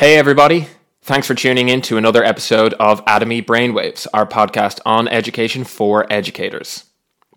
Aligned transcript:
Hey, 0.00 0.16
everybody. 0.16 0.66
Thanks 1.02 1.26
for 1.26 1.34
tuning 1.34 1.68
in 1.68 1.82
to 1.82 1.98
another 1.98 2.24
episode 2.24 2.72
of 2.80 3.04
Atomi 3.04 3.44
Brainwaves, 3.44 4.06
our 4.14 4.24
podcast 4.24 4.80
on 4.86 5.06
education 5.06 5.62
for 5.62 6.10
educators. 6.10 6.84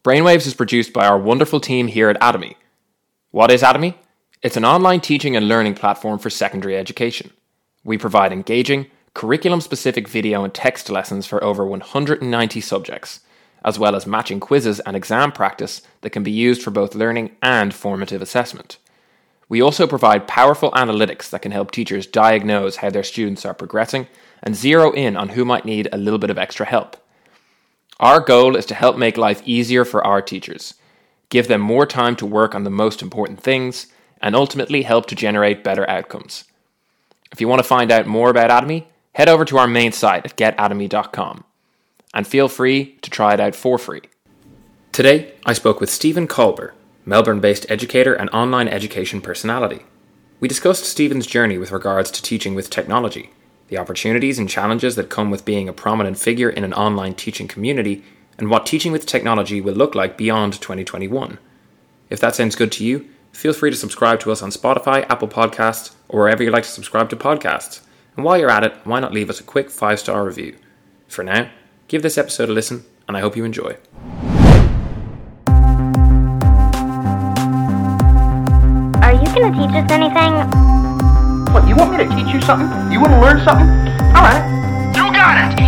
Brainwaves 0.01 0.47
is 0.47 0.53
produced 0.53 0.93
by 0.93 1.05
our 1.05 1.19
wonderful 1.19 1.59
team 1.59 1.87
here 1.87 2.09
at 2.09 2.17
Atomi. 2.21 2.55
What 3.31 3.51
is 3.51 3.63
Atomi? 3.63 3.95
It's 4.41 4.55
an 4.55 4.63
online 4.63 5.01
teaching 5.01 5.35
and 5.35 5.49
learning 5.49 5.75
platform 5.75 6.19
for 6.19 6.29
secondary 6.29 6.77
education. 6.77 7.31
We 7.83 7.97
provide 7.97 8.31
engaging, 8.31 8.88
curriculum 9.14 9.59
specific 9.59 10.07
video 10.07 10.45
and 10.45 10.54
text 10.54 10.89
lessons 10.89 11.25
for 11.25 11.43
over 11.43 11.66
190 11.66 12.61
subjects, 12.61 13.20
as 13.66 13.77
well 13.77 13.93
as 13.93 14.07
matching 14.07 14.39
quizzes 14.39 14.80
and 14.80 14.95
exam 14.95 15.34
practice 15.34 15.82
that 16.00 16.11
can 16.11 16.23
be 16.23 16.32
used 16.32 16.61
for 16.61 16.71
both 16.71 16.95
learning 16.95 17.36
and 17.41 17.73
formative 17.73 18.21
assessment. 18.21 18.77
We 19.50 19.62
also 19.62 19.88
provide 19.88 20.28
powerful 20.28 20.71
analytics 20.71 21.30
that 21.30 21.41
can 21.41 21.52
help 21.52 21.71
teachers 21.71 22.07
diagnose 22.07 22.78
how 22.78 22.89
their 22.89 23.04
students 23.04 23.46
are 23.46 23.54
progressing 23.54 24.07
and 24.42 24.56
zero 24.56 24.92
in 24.92 25.16
on 25.16 25.29
who 25.29 25.46
might 25.46 25.66
need 25.66 25.88
a 25.92 25.97
little 25.97 26.19
bit 26.19 26.29
of 26.29 26.38
extra 26.38 26.66
help. 26.66 26.97
Our 28.00 28.19
goal 28.19 28.56
is 28.56 28.66
to 28.68 28.75
help 28.75 28.97
make 28.97 29.18
life 29.18 29.42
easier 29.46 29.86
for 29.86 30.06
our 30.06 30.21
teachers, 30.21 30.74
give 31.29 31.47
them 31.47 31.61
more 31.61 31.86
time 31.86 32.16
to 32.17 32.25
work 32.25 32.55
on 32.55 32.63
the 32.63 32.69
most 32.69 33.02
important 33.02 33.39
things, 33.39 33.88
and 34.21 34.35
ultimately 34.35 34.83
help 34.83 35.05
to 35.07 35.16
generate 35.16 35.63
better 35.63 35.89
outcomes. 35.89 36.45
If 37.31 37.41
you 37.41 37.47
want 37.47 37.59
to 37.59 37.67
find 37.67 37.91
out 37.91 38.07
more 38.07 38.30
about 38.30 38.49
Atomi, 38.49 38.85
head 39.13 39.30
over 39.30 39.45
to 39.45 39.57
our 39.57 39.67
main 39.67 39.91
site 39.91 40.25
at 40.25 40.38
getatomi.com 40.38 41.44
and 42.13 42.27
feel 42.27 42.47
free 42.47 42.97
to 43.02 43.09
try 43.09 43.33
it 43.33 43.39
out 43.39 43.55
for 43.55 43.77
free. 43.77 44.02
Today, 44.91 45.33
I 45.45 45.53
spoke 45.53 45.80
with 45.80 45.89
Stephen 45.89 46.27
Kolber, 46.27 46.71
Melbourne 47.05 47.39
based 47.39 47.66
educator 47.70 48.13
and 48.13 48.30
online 48.30 48.67
education 48.67 49.21
personality. 49.21 49.84
We 50.39 50.48
discussed 50.48 50.85
Stephen's 50.85 51.27
journey 51.27 51.57
with 51.57 51.71
regards 51.71 52.11
to 52.11 52.21
teaching 52.21 52.55
with 52.55 52.70
technology, 52.70 53.31
the 53.67 53.77
opportunities 53.77 54.39
and 54.39 54.49
challenges 54.49 54.95
that 54.95 55.09
come 55.09 55.30
with 55.30 55.45
being 55.45 55.67
a 55.67 55.73
prominent 55.73 56.17
figure 56.17 56.50
in 56.50 56.64
an 56.64 56.73
online 56.73 57.16
teaching 57.16 57.47
community, 57.47 58.03
and 58.38 58.50
what 58.50 58.66
teaching 58.66 58.92
with 58.92 59.05
technology 59.05 59.61
will 59.61 59.73
look 59.73 59.95
like 59.95 60.17
beyond 60.17 60.53
2021. 60.53 61.39
If 62.09 62.19
that 62.19 62.36
sounds 62.36 62.55
good 62.55 62.72
to 62.73 62.86
you, 62.86 63.08
feel 63.31 63.53
free 63.53 63.72
to 63.72 63.77
subscribe 63.77 64.20
to 64.22 64.31
us 64.31 64.42
on 64.42 64.52
Spotify, 64.52 65.05
Apple 65.09 65.27
Podcasts, 65.27 65.94
or 66.08 66.22
wherever 66.22 66.44
you 66.44 66.52
like 66.52 66.64
to 66.64 66.70
subscribe 66.70 67.09
to 67.09 67.16
podcasts. 67.16 67.81
And 68.16 68.23
while 68.23 68.38
you're 68.38 68.49
at 68.49 68.64
it, 68.64 68.75
why 68.83 68.99
not 68.99 69.14
leave 69.14 69.30
us 69.30 69.39
a 69.39 69.44
quick 69.44 69.70
five 69.70 69.99
star 69.99 70.25
review? 70.25 70.55
For 71.08 71.23
now, 71.23 71.49
give 71.88 72.02
this 72.02 72.17
episode 72.17 72.49
a 72.49 72.53
listen, 72.53 72.86
and 73.08 73.17
I 73.17 73.22
hope 73.22 73.36
you 73.36 73.44
enjoy. 73.44 73.77
Gonna 79.34 79.50
teach 79.50 79.76
us 79.76 79.89
anything? 79.89 80.34
What, 81.52 81.67
you 81.67 81.76
want 81.76 81.92
me 81.92 81.98
to 81.98 82.08
teach 82.08 82.31
you 82.36 82.39
something? 82.42 82.92
You 82.92 83.02
wanna 83.02 83.20
learn 83.20 83.44
something? 83.44 83.67
Alright. 84.16 84.45
You 84.95 85.12
got 85.12 85.52
it! 85.52 85.59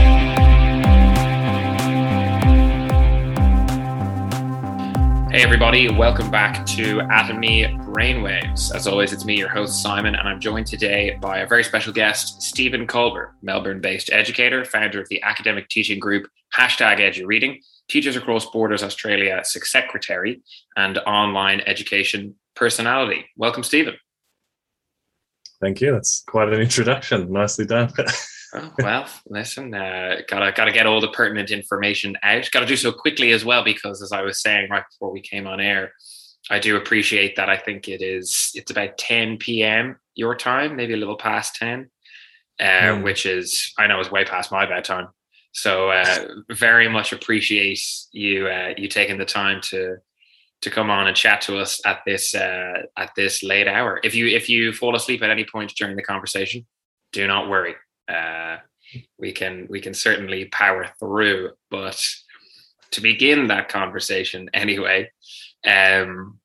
Hey 5.31 5.41
everybody, 5.41 5.89
welcome 5.89 6.29
back 6.29 6.63
to 6.67 6.99
Atomi 6.99 7.75
Brainwaves. 7.87 8.71
As 8.71 8.85
always, 8.85 9.11
it's 9.11 9.25
me, 9.25 9.35
your 9.35 9.49
host 9.49 9.81
Simon, 9.81 10.13
and 10.13 10.29
I'm 10.29 10.39
joined 10.39 10.67
today 10.67 11.17
by 11.19 11.39
a 11.39 11.47
very 11.47 11.63
special 11.63 11.91
guest, 11.91 12.43
Stephen 12.43 12.85
Kolber, 12.85 13.31
Melbourne-based 13.41 14.11
educator, 14.13 14.63
founder 14.63 15.01
of 15.01 15.09
the 15.09 15.23
academic 15.23 15.69
teaching 15.69 15.99
group 15.99 16.27
Hashtag 16.55 16.99
EduReading, 16.99 17.61
Teachers 17.89 18.15
Across 18.15 18.51
Borders 18.51 18.83
Australia 18.83 19.41
secretary, 19.43 20.43
and 20.77 20.99
online 20.99 21.61
education 21.61 22.35
personality. 22.55 23.25
Welcome, 23.37 23.63
Stephen. 23.63 23.95
Thank 25.61 25.81
you. 25.81 25.91
That's 25.91 26.23
quite 26.27 26.49
an 26.49 26.61
introduction. 26.61 27.31
Nicely 27.31 27.65
done. 27.65 27.91
oh, 28.53 28.73
well, 28.79 29.07
listen, 29.27 29.73
uh, 29.73 30.17
gotta 30.27 30.51
gotta 30.51 30.71
get 30.71 30.85
all 30.85 31.01
the 31.01 31.09
pertinent 31.09 31.51
information 31.51 32.17
out. 32.23 32.49
Got 32.51 32.61
to 32.61 32.65
do 32.65 32.75
so 32.75 32.91
quickly 32.91 33.31
as 33.31 33.45
well 33.45 33.63
because, 33.63 34.01
as 34.01 34.11
I 34.11 34.21
was 34.21 34.41
saying 34.41 34.69
right 34.69 34.83
before 34.91 35.11
we 35.11 35.21
came 35.21 35.47
on 35.47 35.59
air, 35.59 35.93
I 36.49 36.59
do 36.59 36.75
appreciate 36.75 37.35
that. 37.37 37.49
I 37.49 37.57
think 37.57 37.87
it 37.87 38.01
is. 38.01 38.51
It's 38.53 38.71
about 38.71 38.97
10 38.97 39.37
p.m. 39.37 39.97
your 40.13 40.35
time, 40.35 40.75
maybe 40.75 40.93
a 40.93 40.97
little 40.97 41.17
past 41.17 41.55
10, 41.55 41.89
uh, 42.59 42.63
mm. 42.63 43.03
which 43.03 43.25
is 43.25 43.73
I 43.77 43.87
know 43.87 43.99
is 43.99 44.11
way 44.11 44.25
past 44.25 44.51
my 44.51 44.65
bedtime. 44.65 45.07
So 45.53 45.89
uh, 45.89 46.27
very 46.51 46.89
much 46.89 47.13
appreciate 47.13 47.79
you 48.11 48.47
uh, 48.47 48.73
you 48.75 48.89
taking 48.89 49.17
the 49.17 49.25
time 49.25 49.61
to 49.69 49.97
to 50.61 50.69
come 50.69 50.89
on 50.89 51.07
and 51.07 51.15
chat 51.15 51.41
to 51.41 51.57
us 51.57 51.79
at 51.85 51.99
this 52.05 52.33
uh, 52.33 52.83
at 52.97 53.11
this 53.15 53.43
late 53.43 53.67
hour. 53.67 53.99
If 54.03 54.15
you 54.15 54.27
if 54.27 54.49
you 54.49 54.73
fall 54.73 54.95
asleep 54.95 55.21
at 55.21 55.29
any 55.29 55.45
point 55.45 55.73
during 55.75 55.95
the 55.95 56.03
conversation, 56.03 56.65
do 57.11 57.27
not 57.27 57.49
worry. 57.49 57.75
Uh, 58.07 58.57
we 59.19 59.31
can 59.31 59.67
we 59.69 59.81
can 59.81 59.93
certainly 59.93 60.45
power 60.45 60.89
through. 60.99 61.51
But 61.69 62.03
to 62.91 63.01
begin 63.01 63.47
that 63.47 63.69
conversation 63.69 64.49
anyway, 64.53 65.11
um, 65.65 66.39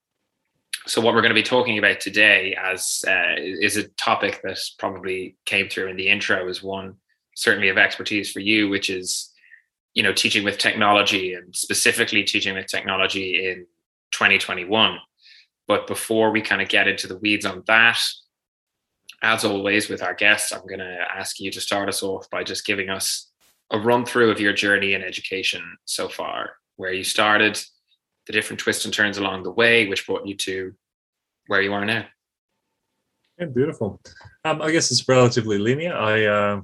so 0.86 1.00
what 1.00 1.14
we're 1.14 1.22
going 1.22 1.34
to 1.34 1.34
be 1.34 1.42
talking 1.42 1.78
about 1.78 2.00
today 2.00 2.56
as 2.60 3.04
uh, 3.06 3.34
is 3.36 3.76
a 3.76 3.88
topic 3.90 4.40
that 4.42 4.58
probably 4.78 5.36
came 5.44 5.68
through 5.68 5.88
in 5.88 5.96
the 5.96 6.08
intro 6.08 6.48
is 6.48 6.62
one 6.62 6.96
certainly 7.36 7.68
of 7.68 7.78
expertise 7.78 8.30
for 8.30 8.40
you, 8.40 8.68
which 8.68 8.90
is 8.90 9.32
you 9.94 10.02
know 10.02 10.12
teaching 10.12 10.44
with 10.44 10.58
technology 10.58 11.34
and 11.34 11.54
specifically 11.54 12.22
teaching 12.22 12.54
with 12.54 12.66
technology 12.66 13.48
in 13.50 13.66
2021. 14.12 14.98
But 15.66 15.86
before 15.86 16.30
we 16.30 16.42
kind 16.42 16.60
of 16.60 16.68
get 16.68 16.88
into 16.88 17.06
the 17.06 17.18
weeds 17.18 17.46
on 17.46 17.62
that, 17.66 18.00
as 19.22 19.44
always 19.44 19.88
with 19.88 20.02
our 20.02 20.14
guests, 20.14 20.52
I'm 20.52 20.66
going 20.66 20.80
to 20.80 21.04
ask 21.14 21.38
you 21.38 21.50
to 21.50 21.60
start 21.60 21.88
us 21.88 22.02
off 22.02 22.28
by 22.30 22.42
just 22.42 22.66
giving 22.66 22.88
us 22.88 23.30
a 23.70 23.78
run 23.78 24.04
through 24.04 24.30
of 24.30 24.40
your 24.40 24.52
journey 24.52 24.94
in 24.94 25.02
education 25.02 25.62
so 25.84 26.08
far, 26.08 26.52
where 26.76 26.92
you 26.92 27.04
started, 27.04 27.60
the 28.26 28.32
different 28.32 28.60
twists 28.60 28.84
and 28.84 28.92
turns 28.92 29.18
along 29.18 29.42
the 29.42 29.50
way, 29.50 29.86
which 29.86 30.06
brought 30.06 30.26
you 30.26 30.36
to 30.36 30.74
where 31.46 31.62
you 31.62 31.72
are 31.72 31.84
now. 31.84 32.06
Yeah, 33.38 33.46
beautiful. 33.46 34.00
Um, 34.44 34.60
I 34.60 34.70
guess 34.70 34.90
it's 34.90 35.08
relatively 35.08 35.58
linear. 35.58 35.94
I 35.94 36.24
uh, 36.26 36.62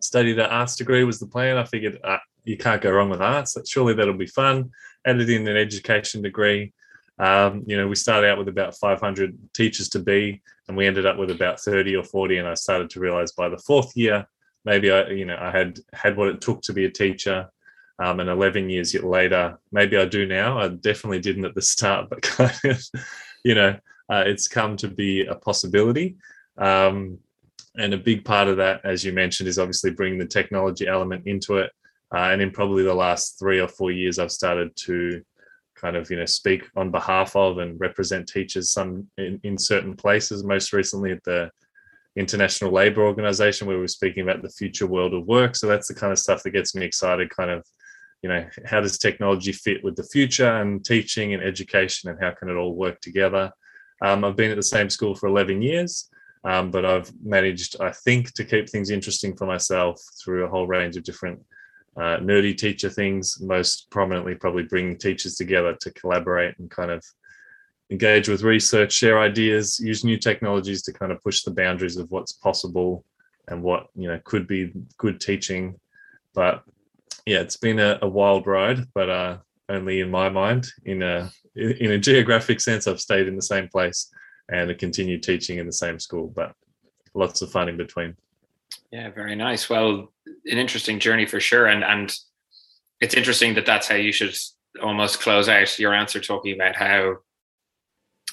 studied 0.00 0.38
an 0.38 0.46
arts 0.46 0.76
degree 0.76 1.04
was 1.04 1.18
the 1.18 1.26
plan. 1.26 1.56
I 1.56 1.64
figured 1.64 1.98
uh, 2.04 2.18
you 2.44 2.56
can't 2.56 2.80
go 2.80 2.90
wrong 2.90 3.10
with 3.10 3.20
arts. 3.20 3.56
Surely 3.66 3.94
that'll 3.94 4.14
be 4.14 4.26
fun. 4.26 4.70
Added 5.06 5.30
in 5.30 5.46
an 5.48 5.56
education 5.56 6.22
degree. 6.22 6.72
Um, 7.18 7.64
you 7.66 7.76
know, 7.76 7.88
we 7.88 7.96
started 7.96 8.28
out 8.28 8.38
with 8.38 8.48
about 8.48 8.76
500 8.76 9.36
teachers 9.52 9.88
to 9.90 9.98
be, 9.98 10.40
and 10.68 10.76
we 10.76 10.86
ended 10.86 11.06
up 11.06 11.18
with 11.18 11.30
about 11.30 11.60
30 11.60 11.96
or 11.96 12.04
40. 12.04 12.38
And 12.38 12.48
I 12.48 12.54
started 12.54 12.90
to 12.90 13.00
realize 13.00 13.32
by 13.32 13.48
the 13.48 13.58
fourth 13.58 13.96
year, 13.96 14.26
maybe 14.64 14.90
I, 14.90 15.08
you 15.08 15.24
know, 15.24 15.38
I 15.40 15.50
had 15.50 15.80
had 15.92 16.16
what 16.16 16.28
it 16.28 16.40
took 16.40 16.62
to 16.62 16.72
be 16.72 16.84
a 16.84 16.90
teacher. 16.90 17.48
Um, 18.00 18.20
and 18.20 18.30
11 18.30 18.70
years 18.70 18.94
later, 18.94 19.58
maybe 19.72 19.96
I 19.96 20.04
do 20.04 20.24
now. 20.26 20.58
I 20.58 20.68
definitely 20.68 21.18
didn't 21.18 21.46
at 21.46 21.54
the 21.56 21.62
start, 21.62 22.08
but 22.08 22.22
kind 22.22 22.56
of, 22.64 22.80
you 23.44 23.54
know, 23.56 23.76
uh, 24.08 24.24
it's 24.26 24.46
come 24.46 24.76
to 24.76 24.88
be 24.88 25.26
a 25.26 25.34
possibility. 25.34 26.16
Um, 26.56 27.18
and 27.76 27.94
a 27.94 27.98
big 27.98 28.24
part 28.24 28.48
of 28.48 28.56
that, 28.58 28.84
as 28.84 29.04
you 29.04 29.12
mentioned, 29.12 29.48
is 29.48 29.58
obviously 29.58 29.90
bringing 29.90 30.18
the 30.18 30.26
technology 30.26 30.86
element 30.86 31.26
into 31.26 31.58
it. 31.58 31.70
Uh, 32.14 32.30
and 32.30 32.40
in 32.40 32.50
probably 32.50 32.82
the 32.82 32.94
last 32.94 33.38
three 33.38 33.60
or 33.60 33.68
four 33.68 33.90
years, 33.90 34.18
I've 34.18 34.32
started 34.32 34.74
to 34.76 35.22
kind 35.76 35.96
of 35.96 36.10
you 36.10 36.16
know 36.16 36.26
speak 36.26 36.64
on 36.76 36.90
behalf 36.90 37.36
of 37.36 37.58
and 37.58 37.78
represent 37.80 38.26
teachers 38.26 38.70
some 38.70 39.06
in, 39.18 39.40
in 39.44 39.58
certain 39.58 39.94
places. 39.94 40.44
Most 40.44 40.72
recently 40.72 41.12
at 41.12 41.22
the 41.24 41.50
International 42.16 42.72
Labour 42.72 43.04
Organization, 43.04 43.66
where 43.66 43.78
we 43.78 43.84
are 43.84 43.88
speaking 43.88 44.22
about 44.22 44.42
the 44.42 44.50
future 44.50 44.86
world 44.86 45.14
of 45.14 45.26
work. 45.26 45.54
So 45.54 45.66
that's 45.66 45.88
the 45.88 45.94
kind 45.94 46.12
of 46.12 46.18
stuff 46.18 46.42
that 46.42 46.50
gets 46.50 46.74
me 46.74 46.84
excited. 46.84 47.30
Kind 47.30 47.50
of 47.50 47.64
you 48.22 48.28
know 48.28 48.46
how 48.64 48.80
does 48.80 48.98
technology 48.98 49.52
fit 49.52 49.84
with 49.84 49.94
the 49.94 50.04
future 50.04 50.60
and 50.60 50.84
teaching 50.84 51.34
and 51.34 51.42
education, 51.42 52.10
and 52.10 52.18
how 52.20 52.32
can 52.32 52.48
it 52.48 52.56
all 52.56 52.74
work 52.74 53.00
together? 53.00 53.52
Um, 54.00 54.24
I've 54.24 54.36
been 54.36 54.50
at 54.50 54.56
the 54.56 54.62
same 54.62 54.90
school 54.90 55.14
for 55.14 55.28
11 55.28 55.60
years. 55.60 56.08
Um, 56.44 56.70
but 56.70 56.84
I've 56.84 57.10
managed, 57.22 57.80
I 57.80 57.90
think, 57.90 58.32
to 58.34 58.44
keep 58.44 58.68
things 58.68 58.90
interesting 58.90 59.36
for 59.36 59.44
myself 59.44 60.00
through 60.22 60.44
a 60.44 60.48
whole 60.48 60.68
range 60.68 60.96
of 60.96 61.02
different 61.02 61.40
uh, 61.98 62.18
nerdy 62.18 62.56
teacher 62.56 62.88
things, 62.88 63.40
most 63.40 63.90
prominently 63.90 64.34
probably 64.34 64.62
bring 64.62 64.96
teachers 64.96 65.34
together 65.34 65.76
to 65.80 65.90
collaborate 65.92 66.56
and 66.58 66.70
kind 66.70 66.90
of 66.90 67.04
engage 67.90 68.28
with 68.28 68.42
research, 68.42 68.92
share 68.92 69.18
ideas, 69.18 69.80
use 69.80 70.04
new 70.04 70.16
technologies 70.16 70.82
to 70.82 70.92
kind 70.92 71.10
of 71.10 71.22
push 71.22 71.42
the 71.42 71.50
boundaries 71.50 71.96
of 71.96 72.10
what's 72.10 72.32
possible 72.32 73.04
and 73.48 73.62
what 73.62 73.88
you 73.94 74.08
know 74.08 74.20
could 74.24 74.46
be 74.46 74.72
good 74.96 75.20
teaching. 75.20 75.78
But 76.34 76.62
yeah, 77.26 77.40
it's 77.40 77.56
been 77.56 77.80
a, 77.80 77.98
a 78.02 78.08
wild 78.08 78.46
ride, 78.46 78.86
but 78.94 79.10
uh, 79.10 79.38
only 79.68 80.00
in 80.00 80.10
my 80.10 80.28
mind. 80.28 80.68
In 80.84 81.02
a 81.02 81.30
in 81.56 81.90
a 81.90 81.98
geographic 81.98 82.60
sense, 82.60 82.86
I've 82.86 83.00
stayed 83.00 83.26
in 83.26 83.34
the 83.34 83.42
same 83.42 83.68
place 83.68 84.10
and 84.48 84.76
continued 84.78 85.22
teaching 85.22 85.58
in 85.58 85.66
the 85.66 85.72
same 85.72 85.98
school, 85.98 86.28
but 86.28 86.54
lots 87.14 87.42
of 87.42 87.50
fun 87.50 87.68
in 87.68 87.76
between. 87.76 88.16
Yeah, 88.90 89.10
very 89.10 89.34
nice. 89.34 89.68
Well, 89.68 90.12
an 90.50 90.58
interesting 90.58 90.98
journey 90.98 91.26
for 91.26 91.40
sure, 91.40 91.66
and 91.66 91.84
and 91.84 92.14
it's 93.00 93.14
interesting 93.14 93.54
that 93.54 93.66
that's 93.66 93.88
how 93.88 93.94
you 93.94 94.12
should 94.12 94.34
almost 94.82 95.20
close 95.20 95.48
out 95.48 95.78
your 95.78 95.94
answer, 95.94 96.20
talking 96.20 96.54
about 96.54 96.76
how, 96.76 97.16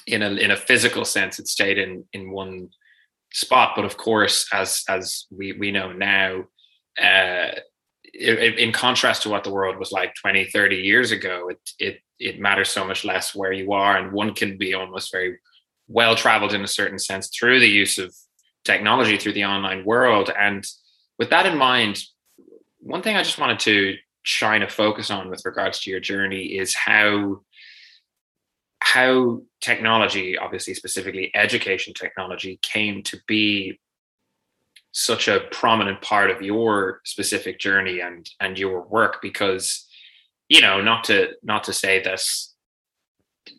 in 0.06 0.22
a 0.22 0.30
in 0.30 0.50
a 0.50 0.56
physical 0.56 1.04
sense, 1.04 1.38
it 1.38 1.48
stayed 1.48 1.78
in 1.78 2.04
in 2.12 2.30
one 2.30 2.68
spot. 3.32 3.72
But 3.76 3.84
of 3.84 3.96
course, 3.96 4.46
as 4.52 4.84
as 4.88 5.26
we 5.30 5.52
we 5.52 5.70
know 5.70 5.92
now, 5.92 6.44
uh, 7.00 7.52
in 8.14 8.72
contrast 8.72 9.22
to 9.22 9.28
what 9.28 9.44
the 9.44 9.52
world 9.52 9.78
was 9.78 9.92
like 9.92 10.14
20, 10.14 10.46
30 10.46 10.76
years 10.76 11.10
ago, 11.10 11.48
it 11.48 11.60
it 11.78 12.00
it 12.18 12.40
matters 12.40 12.70
so 12.70 12.86
much 12.86 13.04
less 13.04 13.34
where 13.34 13.52
you 13.52 13.72
are, 13.72 13.96
and 13.96 14.12
one 14.12 14.34
can 14.34 14.56
be 14.56 14.74
almost 14.74 15.12
very 15.12 15.38
well 15.88 16.16
traveled 16.16 16.52
in 16.52 16.64
a 16.64 16.68
certain 16.68 16.98
sense 16.98 17.28
through 17.28 17.60
the 17.60 17.68
use 17.68 17.98
of 17.98 18.14
technology 18.64 19.16
through 19.16 19.34
the 19.34 19.44
online 19.44 19.84
world. 19.84 20.30
And 20.38 20.66
with 21.18 21.30
that 21.30 21.46
in 21.46 21.56
mind, 21.56 22.02
one 22.80 23.02
thing 23.02 23.16
I 23.16 23.22
just 23.22 23.38
wanted 23.38 23.58
to 23.60 23.96
shine 24.22 24.62
a 24.62 24.68
focus 24.68 25.10
on 25.10 25.30
with 25.30 25.44
regards 25.44 25.80
to 25.80 25.90
your 25.90 26.00
journey 26.00 26.44
is 26.44 26.74
how 26.74 27.40
how 28.80 29.42
technology, 29.60 30.38
obviously 30.38 30.72
specifically 30.72 31.30
education 31.34 31.92
technology, 31.92 32.58
came 32.62 33.02
to 33.02 33.18
be 33.26 33.78
such 34.92 35.28
a 35.28 35.40
prominent 35.50 36.00
part 36.00 36.30
of 36.30 36.40
your 36.40 37.00
specific 37.04 37.58
journey 37.58 38.00
and 38.00 38.30
and 38.40 38.58
your 38.58 38.82
work 38.82 39.20
because 39.20 39.86
you 40.48 40.60
know 40.60 40.80
not 40.80 41.04
to 41.04 41.32
not 41.42 41.64
to 41.64 41.72
say 41.72 42.02
this 42.02 42.54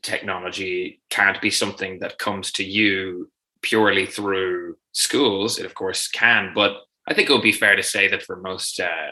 technology 0.01 0.99
can't 1.09 1.41
be 1.41 1.51
something 1.51 1.99
that 1.99 2.17
comes 2.17 2.51
to 2.51 2.63
you 2.63 3.29
purely 3.61 4.05
through 4.05 4.77
schools. 4.93 5.59
It 5.59 5.65
of 5.65 5.75
course 5.75 6.07
can, 6.07 6.51
but 6.55 6.86
I 7.07 7.13
think 7.13 7.29
it 7.29 7.33
would 7.33 7.41
be 7.41 7.51
fair 7.51 7.75
to 7.75 7.83
say 7.83 8.07
that 8.09 8.23
for 8.23 8.35
most 8.37 8.79
uh, 8.79 9.11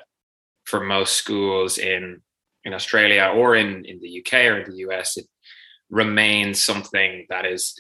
for 0.66 0.84
most 0.84 1.14
schools 1.14 1.78
in 1.78 2.22
in 2.64 2.74
Australia 2.74 3.32
or 3.34 3.56
in 3.56 3.86
in 3.86 4.00
the 4.02 4.20
UK 4.20 4.34
or 4.46 4.60
in 4.60 4.72
the 4.72 4.78
US, 4.88 5.18
it 5.18 5.26
remains 5.90 6.62
something 6.62 7.26
that 7.30 7.46
is 7.46 7.74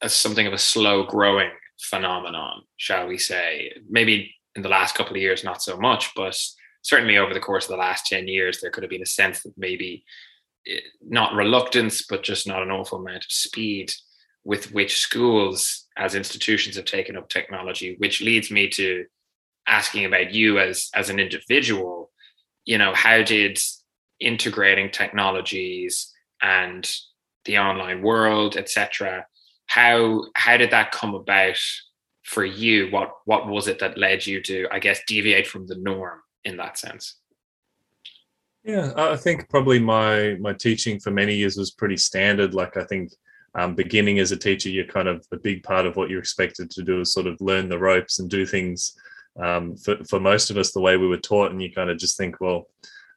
a, 0.00 0.08
something 0.08 0.46
of 0.46 0.52
a 0.52 0.58
slow 0.58 1.04
growing 1.04 1.50
phenomenon, 1.80 2.62
shall 2.76 3.06
we 3.06 3.18
say? 3.18 3.72
Maybe 3.88 4.34
in 4.56 4.62
the 4.62 4.68
last 4.68 4.94
couple 4.94 5.14
of 5.14 5.22
years, 5.22 5.44
not 5.44 5.62
so 5.62 5.76
much, 5.76 6.10
but 6.14 6.38
certainly 6.82 7.18
over 7.18 7.34
the 7.34 7.40
course 7.40 7.64
of 7.64 7.70
the 7.70 7.76
last 7.76 8.06
10 8.06 8.28
years, 8.28 8.60
there 8.60 8.70
could 8.70 8.82
have 8.82 8.90
been 8.90 9.02
a 9.02 9.06
sense 9.06 9.42
that 9.42 9.52
maybe 9.56 10.04
not 11.02 11.34
reluctance, 11.34 12.06
but 12.06 12.22
just 12.22 12.46
not 12.46 12.62
an 12.62 12.70
awful 12.70 12.98
amount 12.98 13.24
of 13.24 13.32
speed 13.32 13.92
with 14.44 14.72
which 14.72 14.98
schools 14.98 15.86
as 15.96 16.14
institutions 16.14 16.76
have 16.76 16.84
taken 16.84 17.16
up 17.16 17.28
technology, 17.28 17.96
which 17.98 18.20
leads 18.20 18.50
me 18.50 18.68
to 18.68 19.04
asking 19.66 20.04
about 20.04 20.32
you 20.32 20.58
as 20.58 20.90
as 20.94 21.10
an 21.10 21.18
individual. 21.18 22.10
You 22.64 22.78
know, 22.78 22.94
how 22.94 23.22
did 23.22 23.58
integrating 24.20 24.90
technologies 24.90 26.12
and 26.40 26.90
the 27.44 27.58
online 27.58 28.02
world, 28.02 28.56
etc. 28.56 29.26
How 29.66 30.24
how 30.34 30.56
did 30.56 30.70
that 30.70 30.92
come 30.92 31.14
about 31.14 31.58
for 32.22 32.44
you? 32.44 32.90
What 32.90 33.12
what 33.24 33.46
was 33.46 33.68
it 33.68 33.78
that 33.80 33.98
led 33.98 34.26
you 34.26 34.42
to, 34.42 34.66
I 34.70 34.78
guess, 34.78 35.00
deviate 35.06 35.46
from 35.46 35.66
the 35.66 35.76
norm 35.76 36.20
in 36.44 36.56
that 36.56 36.78
sense? 36.78 37.16
Yeah, 38.64 38.92
I 38.96 39.16
think 39.16 39.48
probably 39.50 39.78
my 39.78 40.36
my 40.40 40.54
teaching 40.54 40.98
for 40.98 41.10
many 41.10 41.34
years 41.34 41.56
was 41.56 41.70
pretty 41.70 41.98
standard. 41.98 42.54
Like 42.54 42.76
I 42.76 42.84
think 42.84 43.12
um, 43.54 43.74
beginning 43.74 44.18
as 44.18 44.32
a 44.32 44.36
teacher, 44.36 44.70
you're 44.70 44.86
kind 44.86 45.06
of 45.06 45.24
a 45.32 45.36
big 45.36 45.62
part 45.62 45.86
of 45.86 45.96
what 45.96 46.10
you're 46.10 46.18
expected 46.18 46.70
to 46.70 46.82
do 46.82 47.00
is 47.00 47.12
sort 47.12 47.26
of 47.26 47.40
learn 47.40 47.68
the 47.68 47.78
ropes 47.78 48.18
and 48.18 48.28
do 48.28 48.46
things. 48.46 48.96
Um, 49.40 49.76
for 49.76 49.96
for 50.04 50.20
most 50.20 50.50
of 50.50 50.56
us, 50.56 50.72
the 50.72 50.80
way 50.80 50.96
we 50.96 51.08
were 51.08 51.16
taught, 51.16 51.50
and 51.50 51.62
you 51.62 51.72
kind 51.72 51.90
of 51.90 51.98
just 51.98 52.16
think, 52.16 52.40
well, 52.40 52.68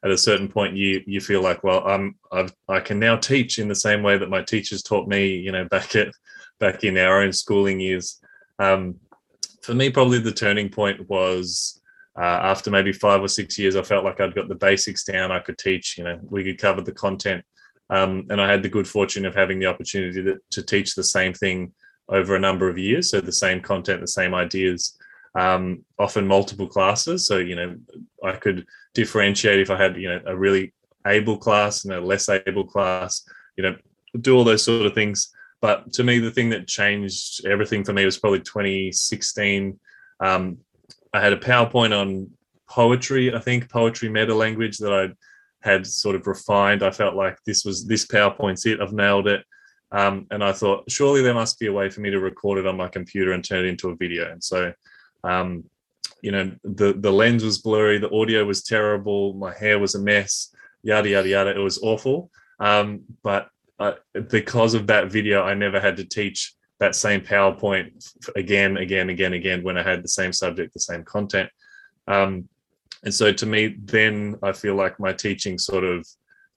at 0.04 0.10
a 0.10 0.18
certain 0.18 0.48
point, 0.48 0.76
you 0.76 1.02
you 1.06 1.20
feel 1.20 1.42
like, 1.42 1.62
well, 1.64 1.86
I'm 1.86 2.16
I've, 2.32 2.52
I 2.68 2.80
can 2.80 2.98
now 2.98 3.16
teach 3.16 3.58
in 3.58 3.68
the 3.68 3.74
same 3.74 4.02
way 4.02 4.18
that 4.18 4.30
my 4.30 4.42
teachers 4.42 4.82
taught 4.82 5.08
me. 5.08 5.36
You 5.36 5.52
know, 5.52 5.64
back 5.70 5.94
at 5.96 6.08
back 6.58 6.84
in 6.84 6.98
our 6.98 7.22
own 7.22 7.32
schooling 7.32 7.80
years. 7.80 8.20
Um, 8.58 8.96
for 9.62 9.74
me, 9.74 9.90
probably 9.90 10.18
the 10.18 10.32
turning 10.32 10.70
point 10.70 11.08
was 11.08 11.78
uh, 12.18 12.24
after 12.24 12.70
maybe 12.70 12.92
five 12.92 13.22
or 13.22 13.28
six 13.28 13.58
years, 13.58 13.76
I 13.76 13.82
felt 13.82 14.04
like 14.04 14.20
I'd 14.20 14.34
got 14.34 14.48
the 14.48 14.54
basics 14.56 15.04
down. 15.04 15.30
I 15.30 15.38
could 15.38 15.56
teach, 15.56 15.96
you 15.96 16.04
know, 16.04 16.18
we 16.22 16.42
could 16.42 16.58
cover 16.58 16.80
the 16.80 16.92
content. 16.92 17.44
Um, 17.90 18.26
and 18.28 18.40
I 18.40 18.50
had 18.50 18.62
the 18.62 18.68
good 18.68 18.88
fortune 18.88 19.24
of 19.24 19.34
having 19.36 19.60
the 19.60 19.66
opportunity 19.66 20.22
to, 20.24 20.38
to, 20.50 20.62
teach 20.62 20.94
the 20.94 21.04
same 21.04 21.32
thing 21.32 21.72
over 22.08 22.34
a 22.34 22.40
number 22.40 22.68
of 22.68 22.76
years. 22.76 23.10
So 23.10 23.20
the 23.20 23.32
same 23.32 23.60
content, 23.60 24.00
the 24.00 24.08
same 24.08 24.34
ideas, 24.34 24.98
um, 25.34 25.84
often 25.98 26.26
multiple 26.26 26.66
classes. 26.66 27.26
So, 27.26 27.38
you 27.38 27.56
know, 27.56 27.76
I 28.24 28.32
could 28.32 28.66
differentiate 28.94 29.60
if 29.60 29.70
I 29.70 29.76
had, 29.76 29.96
you 29.96 30.08
know, 30.08 30.20
a 30.26 30.36
really 30.36 30.72
able 31.06 31.38
class 31.38 31.84
and 31.84 31.94
a 31.94 32.00
less 32.00 32.28
able 32.28 32.64
class, 32.64 33.28
you 33.56 33.62
know, 33.62 33.76
do 34.20 34.36
all 34.36 34.44
those 34.44 34.64
sort 34.64 34.86
of 34.86 34.94
things. 34.94 35.30
But 35.60 35.92
to 35.94 36.04
me, 36.04 36.18
the 36.18 36.30
thing 36.30 36.50
that 36.50 36.68
changed 36.68 37.44
everything 37.46 37.84
for 37.84 37.92
me 37.92 38.04
was 38.04 38.18
probably 38.18 38.40
2016. 38.40 39.78
Um, 40.20 40.58
I 41.12 41.20
had 41.20 41.32
a 41.32 41.38
PowerPoint 41.38 41.98
on 41.98 42.30
poetry, 42.68 43.34
I 43.34 43.40
think 43.40 43.70
poetry 43.70 44.08
meta 44.08 44.34
language 44.34 44.78
that 44.78 44.92
I 44.92 45.14
had 45.66 45.86
sort 45.86 46.14
of 46.14 46.26
refined. 46.26 46.82
I 46.82 46.90
felt 46.90 47.16
like 47.16 47.38
this 47.44 47.64
was 47.64 47.86
this 47.86 48.06
PowerPoint's 48.06 48.66
it. 48.66 48.80
I've 48.80 48.92
nailed 48.92 49.26
it. 49.26 49.44
Um, 49.90 50.26
and 50.30 50.44
I 50.44 50.52
thought, 50.52 50.90
surely 50.90 51.22
there 51.22 51.34
must 51.34 51.58
be 51.58 51.66
a 51.66 51.72
way 51.72 51.88
for 51.88 52.00
me 52.00 52.10
to 52.10 52.20
record 52.20 52.58
it 52.58 52.66
on 52.66 52.76
my 52.76 52.88
computer 52.88 53.32
and 53.32 53.42
turn 53.42 53.64
it 53.64 53.68
into 53.68 53.88
a 53.88 53.96
video. 53.96 54.30
And 54.30 54.42
so, 54.44 54.72
um, 55.24 55.64
you 56.20 56.32
know, 56.32 56.50
the 56.64 56.94
the 56.94 57.12
lens 57.12 57.44
was 57.44 57.58
blurry, 57.58 57.98
the 57.98 58.10
audio 58.10 58.44
was 58.44 58.62
terrible, 58.62 59.34
my 59.34 59.54
hair 59.54 59.78
was 59.78 59.94
a 59.94 60.00
mess, 60.00 60.54
yada 60.82 61.08
yada 61.08 61.28
yada. 61.28 61.50
It 61.50 61.58
was 61.58 61.78
awful. 61.82 62.30
Um, 62.60 63.02
but 63.22 63.50
because 64.28 64.74
of 64.74 64.88
that 64.88 65.10
video, 65.10 65.42
I 65.42 65.54
never 65.54 65.80
had 65.80 65.96
to 65.98 66.04
teach 66.04 66.54
that 66.80 66.94
same 66.94 67.20
PowerPoint 67.20 68.12
again, 68.36 68.76
again, 68.76 69.10
again, 69.10 69.32
again 69.34 69.62
when 69.62 69.76
I 69.76 69.82
had 69.82 70.02
the 70.02 70.08
same 70.08 70.32
subject, 70.32 70.74
the 70.74 70.80
same 70.80 71.04
content. 71.04 71.50
Um, 72.06 72.48
and 73.04 73.14
so 73.14 73.32
to 73.32 73.46
me, 73.46 73.76
then 73.82 74.36
I 74.42 74.52
feel 74.52 74.74
like 74.74 74.98
my 74.98 75.12
teaching 75.12 75.58
sort 75.58 75.84
of 75.84 76.06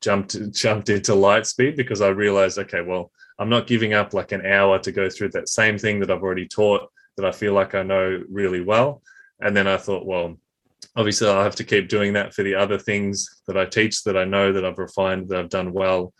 jumped 0.02 0.52
jumped 0.52 0.90
into 0.90 1.14
light 1.16 1.46
speed 1.46 1.76
because 1.76 2.02
I 2.02 2.10
realized, 2.10 2.58
okay, 2.58 2.82
well, 2.82 3.12
I'm 3.40 3.50
not 3.50 3.68
giving 3.68 3.94
up 3.94 4.14
like 4.14 4.32
an 4.32 4.46
hour 4.46 4.80
to 4.80 4.92
go 4.92 5.10
through 5.10 5.30
that 5.30 5.50
same 5.50 5.78
thing 5.78 6.00
that 6.00 6.12
I've 6.12 6.24
already 6.24 6.48
taught 6.48 6.90
that 7.18 7.26
I 7.26 7.32
feel 7.32 7.54
like 7.54 7.76
I 7.76 7.84
know 7.84 8.24
really 8.30 8.62
well. 8.62 9.02
And 9.40 9.56
then 9.56 9.68
I 9.68 9.78
thought, 9.78 10.06
well, 10.06 10.38
obviously 10.96 11.28
I'll 11.28 11.44
have 11.44 11.56
to 11.56 11.64
keep 11.64 11.90
doing 11.90 12.14
that 12.14 12.34
for 12.34 12.44
the 12.44 12.56
other 12.56 12.78
things 12.78 13.42
that 13.48 13.58
I 13.58 13.66
teach 13.66 14.04
that 14.04 14.18
I 14.18 14.26
know 14.26 14.52
that 14.54 14.66
I've 14.66 14.78
refined, 14.78 15.30
that 15.30 15.40
I've 15.40 15.50
done 15.50 15.74
well. 15.74 16.14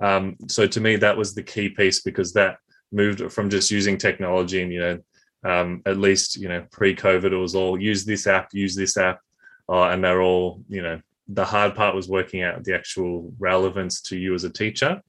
Um, 0.00 0.36
so 0.48 0.66
to 0.66 0.80
me, 0.80 0.96
that 0.96 1.16
was 1.16 1.34
the 1.34 1.42
key 1.42 1.68
piece 1.68 2.02
because 2.02 2.32
that 2.32 2.58
moved 2.94 3.32
from 3.32 3.50
just 3.50 3.70
using 3.70 3.98
technology 3.98 4.62
and 4.62 4.72
you 4.72 4.80
know 4.80 4.98
um, 5.44 5.82
at 5.84 5.98
least 5.98 6.36
you 6.36 6.48
know 6.48 6.64
pre-covid 6.70 7.32
it 7.32 7.36
was 7.36 7.54
all 7.54 7.78
use 7.78 8.04
this 8.04 8.26
app 8.26 8.48
use 8.52 8.74
this 8.74 8.96
app 8.96 9.20
uh, 9.68 9.88
and 9.88 10.02
they're 10.02 10.22
all 10.22 10.62
you 10.68 10.80
know 10.80 11.00
the 11.28 11.44
hard 11.44 11.74
part 11.74 11.94
was 11.94 12.08
working 12.08 12.42
out 12.42 12.62
the 12.64 12.74
actual 12.74 13.32
relevance 13.38 14.00
to 14.00 14.16
you 14.16 14.32
as 14.34 14.44
a 14.44 14.50
teacher 14.50 15.02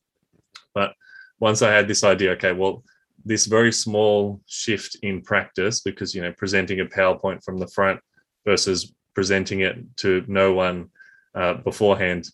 but 0.73 0.93
once 1.39 1.61
i 1.61 1.71
had 1.71 1.87
this 1.87 2.03
idea 2.03 2.31
okay 2.31 2.53
well 2.53 2.83
this 3.25 3.45
very 3.45 3.71
small 3.71 4.39
shift 4.45 4.97
in 5.01 5.21
practice 5.21 5.81
because 5.81 6.13
you 6.13 6.21
know 6.21 6.31
presenting 6.33 6.79
a 6.79 6.85
powerpoint 6.85 7.43
from 7.43 7.57
the 7.57 7.67
front 7.67 7.99
versus 8.45 8.93
presenting 9.13 9.61
it 9.61 9.77
to 9.97 10.23
no 10.27 10.53
one 10.53 10.89
uh, 11.33 11.55
beforehand 11.55 12.29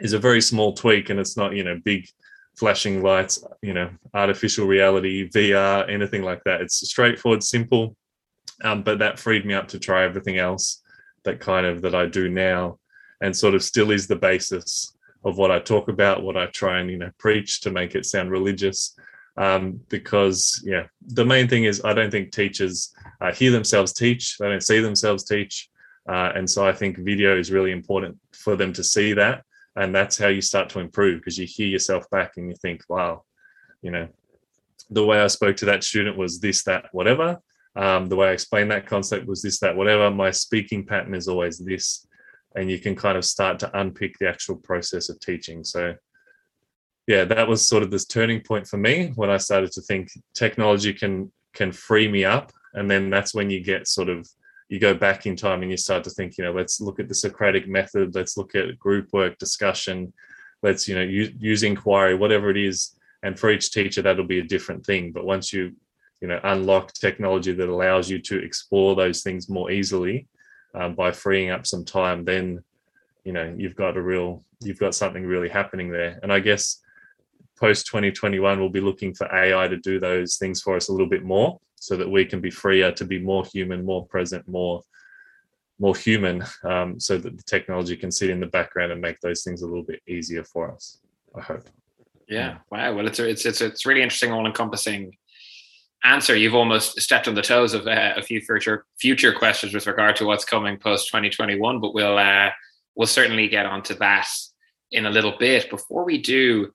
is 0.00 0.12
a 0.12 0.18
very 0.18 0.40
small 0.40 0.72
tweak 0.72 1.10
and 1.10 1.18
it's 1.18 1.36
not 1.36 1.54
you 1.54 1.64
know 1.64 1.78
big 1.84 2.06
flashing 2.60 3.02
lights, 3.02 3.42
you 3.62 3.72
know, 3.72 3.90
artificial 4.12 4.66
reality, 4.66 5.30
VR, 5.30 5.88
anything 5.90 6.22
like 6.22 6.44
that. 6.44 6.60
It's 6.60 6.86
straightforward, 6.88 7.42
simple, 7.42 7.96
um, 8.62 8.82
but 8.82 8.98
that 8.98 9.18
freed 9.18 9.46
me 9.46 9.54
up 9.54 9.68
to 9.68 9.78
try 9.78 10.04
everything 10.04 10.36
else 10.36 10.82
that 11.24 11.40
kind 11.40 11.64
of 11.64 11.80
that 11.82 11.94
I 11.94 12.04
do 12.04 12.28
now, 12.28 12.78
and 13.22 13.34
sort 13.34 13.54
of 13.54 13.62
still 13.62 13.90
is 13.90 14.06
the 14.06 14.16
basis 14.16 14.94
of 15.24 15.38
what 15.38 15.50
I 15.50 15.58
talk 15.58 15.88
about, 15.88 16.22
what 16.22 16.36
I 16.36 16.46
try 16.46 16.80
and 16.80 16.90
you 16.90 16.98
know 16.98 17.10
preach 17.18 17.60
to 17.62 17.70
make 17.70 17.94
it 17.94 18.06
sound 18.06 18.30
religious. 18.30 18.94
Um, 19.36 19.80
because 19.88 20.62
yeah, 20.66 20.86
the 21.00 21.24
main 21.24 21.48
thing 21.48 21.64
is 21.64 21.82
I 21.84 21.94
don't 21.94 22.10
think 22.10 22.32
teachers 22.32 22.92
uh, 23.20 23.32
hear 23.32 23.50
themselves 23.50 23.92
teach; 23.92 24.36
they 24.38 24.48
don't 24.48 24.62
see 24.62 24.80
themselves 24.80 25.24
teach, 25.24 25.68
uh, 26.08 26.32
and 26.34 26.48
so 26.48 26.66
I 26.66 26.72
think 26.72 26.98
video 26.98 27.38
is 27.38 27.50
really 27.52 27.72
important 27.72 28.18
for 28.32 28.56
them 28.56 28.72
to 28.74 28.84
see 28.84 29.12
that 29.14 29.44
and 29.76 29.94
that's 29.94 30.18
how 30.18 30.26
you 30.26 30.40
start 30.40 30.68
to 30.68 30.80
improve 30.80 31.20
because 31.20 31.38
you 31.38 31.46
hear 31.46 31.68
yourself 31.68 32.08
back 32.10 32.32
and 32.36 32.48
you 32.48 32.56
think 32.60 32.82
wow 32.88 33.22
you 33.82 33.90
know 33.90 34.08
the 34.90 35.04
way 35.04 35.20
i 35.20 35.26
spoke 35.26 35.56
to 35.56 35.64
that 35.64 35.84
student 35.84 36.16
was 36.16 36.40
this 36.40 36.64
that 36.64 36.86
whatever. 36.92 37.38
Um, 37.76 38.08
the 38.08 38.16
way 38.16 38.28
i 38.28 38.32
explained 38.32 38.70
that 38.72 38.86
concept 38.86 39.26
was 39.26 39.42
this 39.42 39.60
that 39.60 39.76
whatever. 39.76 40.10
My 40.10 40.32
speaking 40.32 40.84
pattern 40.84 41.14
is 41.14 41.28
always 41.28 41.58
this. 41.58 42.06
And 42.56 42.68
you 42.68 42.80
can 42.80 42.96
kind 42.96 43.16
of 43.16 43.24
start 43.24 43.60
to 43.60 43.78
unpick 43.78 44.18
the 44.18 44.28
actual 44.28 44.56
process 44.56 45.08
of 45.08 45.20
teaching. 45.20 45.62
So 45.62 45.94
yeah 47.06 47.24
that 47.24 47.48
was 47.48 47.66
sort 47.66 47.82
of 47.82 47.90
this 47.90 48.04
turning 48.04 48.40
point 48.40 48.66
for 48.66 48.76
me 48.76 49.12
when 49.16 49.30
i 49.30 49.36
started 49.36 49.70
to 49.72 49.80
think 49.82 50.08
technology 50.34 50.92
can 50.92 51.30
can 51.54 51.72
free 51.72 52.08
me 52.08 52.24
up 52.24 52.52
and 52.74 52.90
then 52.90 53.10
that's 53.10 53.34
when 53.34 53.50
you 53.50 53.62
get 53.62 53.88
sort 53.88 54.08
of 54.08 54.26
you 54.68 54.78
go 54.78 54.94
back 54.94 55.26
in 55.26 55.34
time 55.34 55.62
and 55.62 55.70
you 55.72 55.76
start 55.76 56.04
to 56.04 56.10
think, 56.10 56.38
you 56.38 56.44
know, 56.44 56.52
let's 56.52 56.80
look 56.80 57.00
at 57.00 57.08
the 57.08 57.14
Socratic 57.14 57.66
method, 57.66 58.14
let's 58.14 58.36
look 58.36 58.54
at 58.54 58.78
group 58.78 59.08
work, 59.12 59.36
discussion, 59.36 60.12
let's, 60.62 60.86
you 60.86 60.94
know, 60.94 61.02
use, 61.02 61.32
use 61.40 61.64
inquiry, 61.64 62.14
whatever 62.14 62.50
it 62.50 62.56
is. 62.56 62.94
And 63.24 63.36
for 63.36 63.50
each 63.50 63.72
teacher, 63.72 64.00
that'll 64.00 64.24
be 64.24 64.38
a 64.38 64.44
different 64.44 64.86
thing. 64.86 65.10
But 65.10 65.26
once 65.26 65.52
you 65.52 65.72
you 66.20 66.28
know 66.28 66.40
unlock 66.44 66.92
technology 66.92 67.52
that 67.52 67.68
allows 67.68 68.10
you 68.10 68.18
to 68.18 68.38
explore 68.38 68.94
those 68.94 69.22
things 69.22 69.48
more 69.48 69.70
easily 69.70 70.26
um, 70.74 70.94
by 70.94 71.10
freeing 71.10 71.50
up 71.50 71.66
some 71.66 71.84
time 71.84 72.24
then 72.24 72.62
you 73.24 73.32
know 73.32 73.54
you've 73.56 73.76
got 73.76 73.96
a 73.96 74.02
real 74.02 74.44
you've 74.60 74.78
got 74.78 74.94
something 74.94 75.24
really 75.24 75.48
happening 75.48 75.90
there 75.90 76.18
and 76.22 76.32
i 76.32 76.38
guess 76.38 76.80
post 77.60 77.86
2021 77.86 78.58
we'll 78.58 78.68
be 78.68 78.80
looking 78.80 79.14
for 79.14 79.32
ai 79.34 79.68
to 79.68 79.76
do 79.76 80.00
those 80.00 80.36
things 80.36 80.60
for 80.60 80.76
us 80.76 80.88
a 80.88 80.92
little 80.92 81.08
bit 81.08 81.24
more 81.24 81.58
so 81.76 81.96
that 81.96 82.10
we 82.10 82.24
can 82.24 82.40
be 82.40 82.50
freer 82.50 82.90
to 82.92 83.04
be 83.04 83.18
more 83.18 83.44
human 83.44 83.84
more 83.84 84.06
present 84.06 84.46
more 84.48 84.82
more 85.78 85.96
human 85.96 86.44
um, 86.64 87.00
so 87.00 87.16
that 87.16 87.36
the 87.38 87.42
technology 87.44 87.96
can 87.96 88.10
sit 88.10 88.28
in 88.28 88.38
the 88.38 88.46
background 88.46 88.92
and 88.92 89.00
make 89.00 89.18
those 89.20 89.42
things 89.42 89.62
a 89.62 89.66
little 89.66 89.82
bit 89.82 90.00
easier 90.06 90.44
for 90.44 90.70
us 90.72 90.98
i 91.36 91.40
hope 91.40 91.68
yeah 92.28 92.58
wow 92.70 92.94
well 92.94 93.06
it's 93.06 93.18
a, 93.18 93.28
it's 93.28 93.46
it's, 93.46 93.60
it's 93.60 93.86
really 93.86 94.02
interesting 94.02 94.32
all 94.32 94.46
encompassing 94.46 95.12
answer, 96.04 96.36
you've 96.36 96.54
almost 96.54 97.00
stepped 97.00 97.28
on 97.28 97.34
the 97.34 97.42
toes 97.42 97.74
of 97.74 97.86
uh, 97.86 98.14
a 98.16 98.22
few 98.22 98.40
future 98.40 98.86
future 98.98 99.32
questions 99.32 99.74
with 99.74 99.86
regard 99.86 100.16
to 100.16 100.24
what's 100.24 100.44
coming 100.44 100.76
post 100.76 101.08
2021. 101.08 101.80
But 101.80 101.94
we'll 101.94 102.18
uh, 102.18 102.50
we'll 102.94 103.06
certainly 103.06 103.48
get 103.48 103.66
onto 103.66 103.94
that 103.96 104.28
in 104.90 105.06
a 105.06 105.10
little 105.10 105.34
bit. 105.38 105.70
Before 105.70 106.04
we 106.04 106.20
do, 106.20 106.72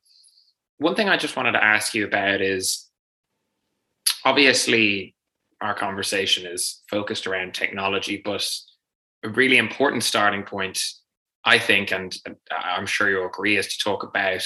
one 0.78 0.96
thing 0.96 1.10
I 1.10 1.18
just 1.18 1.36
wanted 1.36 1.54
to 1.54 1.64
ask 1.64 1.94
you 1.94 2.06
about 2.06 2.42
is 2.42 2.90
obviously 4.24 5.16
our 5.62 5.74
conversation 5.74 6.46
is 6.46 6.82
focused 6.90 7.28
around 7.28 7.54
technology, 7.54 8.22
but 8.24 8.48
a 9.24 9.30
really 9.30 9.58
important 9.58 10.04
starting 10.04 10.44
point, 10.44 10.82
I 11.44 11.58
think, 11.60 11.92
and 11.92 12.16
I'm 12.52 12.86
sure 12.86 13.10
you'll 13.10 13.28
agree, 13.28 13.58
is 13.58 13.68
to 13.68 13.84
talk 13.84 14.04
about 14.04 14.46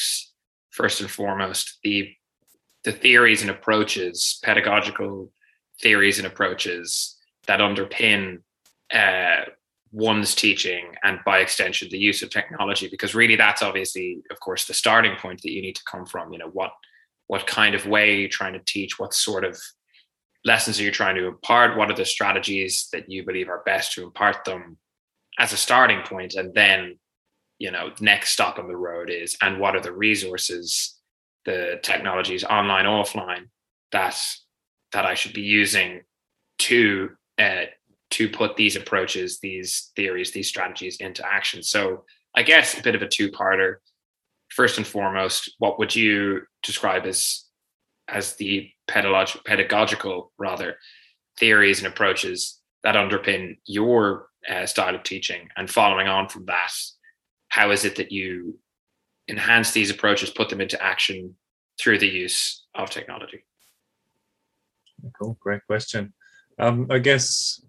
first 0.69 1.01
and 1.01 1.09
foremost 1.09 1.79
the 1.83 2.09
the 2.85 2.91
theories 2.93 3.41
and 3.41 3.51
approaches, 3.51 4.39
pedagogical 4.41 5.29
theories 5.81 6.17
and 6.17 6.25
approaches 6.25 7.17
that 7.45 7.59
underpin 7.59 8.37
uh, 8.93 9.41
one's 9.91 10.35
teaching 10.35 10.95
and 11.03 11.19
by 11.25 11.39
extension 11.39 11.87
the 11.89 11.97
use 11.97 12.21
of 12.21 12.29
technology 12.29 12.87
because 12.87 13.15
really 13.15 13.35
that's 13.35 13.61
obviously 13.61 14.21
of 14.29 14.39
course 14.39 14.65
the 14.65 14.73
starting 14.73 15.15
point 15.15 15.41
that 15.41 15.51
you 15.51 15.61
need 15.61 15.75
to 15.75 15.83
come 15.89 16.05
from 16.05 16.31
you 16.31 16.37
know 16.37 16.49
what 16.49 16.71
what 17.27 17.47
kind 17.47 17.75
of 17.75 17.85
way 17.85 18.19
you're 18.19 18.29
trying 18.29 18.53
to 18.53 18.61
teach 18.65 18.99
what 18.99 19.13
sort 19.13 19.43
of 19.43 19.59
lessons 20.45 20.79
are 20.79 20.83
you 20.83 20.91
trying 20.91 21.15
to 21.15 21.27
impart 21.27 21.77
what 21.77 21.89
are 21.89 21.95
the 21.95 22.05
strategies 22.05 22.87
that 22.93 23.09
you 23.09 23.25
believe 23.25 23.49
are 23.49 23.63
best 23.65 23.93
to 23.93 24.03
impart 24.03 24.45
them 24.45 24.77
as 25.39 25.53
a 25.53 25.57
starting 25.57 26.01
point 26.03 26.35
and 26.35 26.53
then 26.53 26.97
you 27.57 27.71
know 27.71 27.91
next 27.99 28.29
stop 28.29 28.59
on 28.59 28.67
the 28.67 28.75
road 28.75 29.09
is 29.09 29.37
and 29.41 29.59
what 29.59 29.75
are 29.75 29.81
the 29.81 29.91
resources 29.91 30.99
the 31.45 31.79
technologies 31.81 32.43
online 32.43 32.85
offline 32.85 33.47
that 33.91 34.15
that 34.91 35.05
I 35.05 35.13
should 35.13 35.33
be 35.33 35.41
using 35.41 36.01
to 36.59 37.11
uh, 37.37 37.65
to 38.11 38.27
put 38.29 38.55
these 38.55 38.75
approaches, 38.75 39.39
these 39.39 39.91
theories, 39.95 40.31
these 40.31 40.47
strategies 40.47 40.97
into 40.97 41.25
action. 41.25 41.61
So 41.63 42.05
I 42.35 42.43
guess 42.43 42.77
a 42.77 42.83
bit 42.83 42.95
of 42.95 43.01
a 43.01 43.07
two-parter. 43.07 43.75
First 44.49 44.77
and 44.77 44.87
foremost, 44.87 45.53
what 45.59 45.77
would 45.77 45.95
you 45.95 46.41
describe 46.63 47.05
as 47.05 47.45
as 48.07 48.35
the 48.37 48.67
pedagog- 48.87 49.43
pedagogical 49.45 50.31
rather 50.39 50.77
theories 51.37 51.77
and 51.77 51.87
approaches 51.87 52.59
that 52.83 52.95
underpin 52.95 53.57
your 53.65 54.27
uh, 54.49 54.65
style 54.65 54.95
of 54.95 55.03
teaching? 55.03 55.49
And 55.55 55.69
following 55.69 56.07
on 56.07 56.29
from 56.29 56.45
that, 56.45 56.71
how 57.49 57.69
is 57.69 57.85
it 57.85 57.97
that 57.97 58.11
you 58.11 58.57
enhance 59.27 59.71
these 59.71 59.91
approaches, 59.91 60.31
put 60.31 60.49
them 60.49 60.61
into 60.61 60.81
action 60.81 61.35
through 61.79 61.99
the 61.99 62.07
use 62.07 62.65
of 62.73 62.89
technology? 62.89 63.45
Cool, 65.19 65.37
great 65.39 65.63
question. 65.67 66.13
Um, 66.57 66.87
I 66.89 66.97
guess 66.97 67.61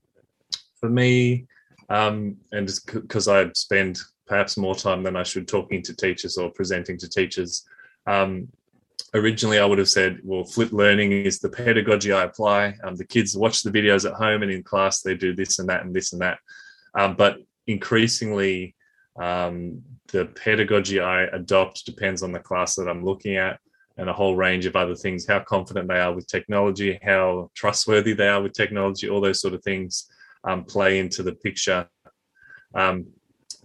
for 0.81 0.89
me, 0.89 1.47
um, 1.89 2.37
and 2.53 2.71
because 2.93 3.29
I 3.29 3.51
spend 3.53 3.99
perhaps 4.27 4.57
more 4.57 4.75
time 4.75 5.03
than 5.03 5.17
I 5.17 5.23
should 5.23 5.49
talking 5.49 5.83
to 5.83 5.95
teachers 5.95 6.39
or 6.39 6.51
presenting 6.51 6.97
to 6.99 7.09
teachers, 7.09 7.65
um, 8.07 8.49
originally 9.15 9.59
I 9.59 9.65
would 9.65 9.79
have 9.79 9.89
said, 9.89 10.21
well, 10.25 10.45
flip 10.45 10.73
learning 10.73 11.13
is 11.13 11.39
the 11.39 11.49
pedagogy 11.49 12.13
I 12.13 12.25
apply. 12.25 12.77
Um, 12.85 12.97
the 12.97 13.05
kids 13.05 13.37
watch 13.37 13.63
the 13.63 13.71
videos 13.71 14.09
at 14.09 14.17
home 14.17 14.43
and 14.43 14.53
in 14.53 14.63
class 14.63 15.03
they 15.03 15.15
do 15.15 15.35
this 15.35 15.59
and 15.59 15.69
that 15.69 15.85
and 15.85 15.95
this 15.95 16.13
and 16.13 16.23
that. 16.23 16.39
Um, 16.95 17.17
but 17.17 17.39
increasingly, 17.67 18.75
um, 19.21 19.83
the 20.13 20.27
pedagogy 20.27 21.01
I 21.01 21.25
adopt 21.25 21.87
depends 21.87 22.23
on 22.23 22.33
the 22.33 22.41
class 22.41 22.75
that 22.77 22.89
I'm 22.89 23.05
looking 23.05 23.37
at 23.37 23.61
and 23.97 24.09
a 24.09 24.13
whole 24.13 24.35
range 24.35 24.67
of 24.67 24.77
other 24.77 24.95
things 24.95 25.27
how 25.27 25.41
confident 25.41 25.89
they 25.89 26.01
are 26.01 26.13
with 26.13 26.27
technology 26.27 26.99
how 27.03 27.51
trustworthy 27.55 28.13
they 28.13 28.29
are 28.29 28.43
with 28.43 28.53
technology 28.53 29.09
all 29.09 29.21
those 29.21 29.41
sort 29.41 29.55
of 29.55 29.63
things 29.63 30.10
um, 30.45 30.65
play 30.65 30.99
into 30.99 31.23
the 31.23 31.33
picture 31.33 31.89
um, 32.75 33.07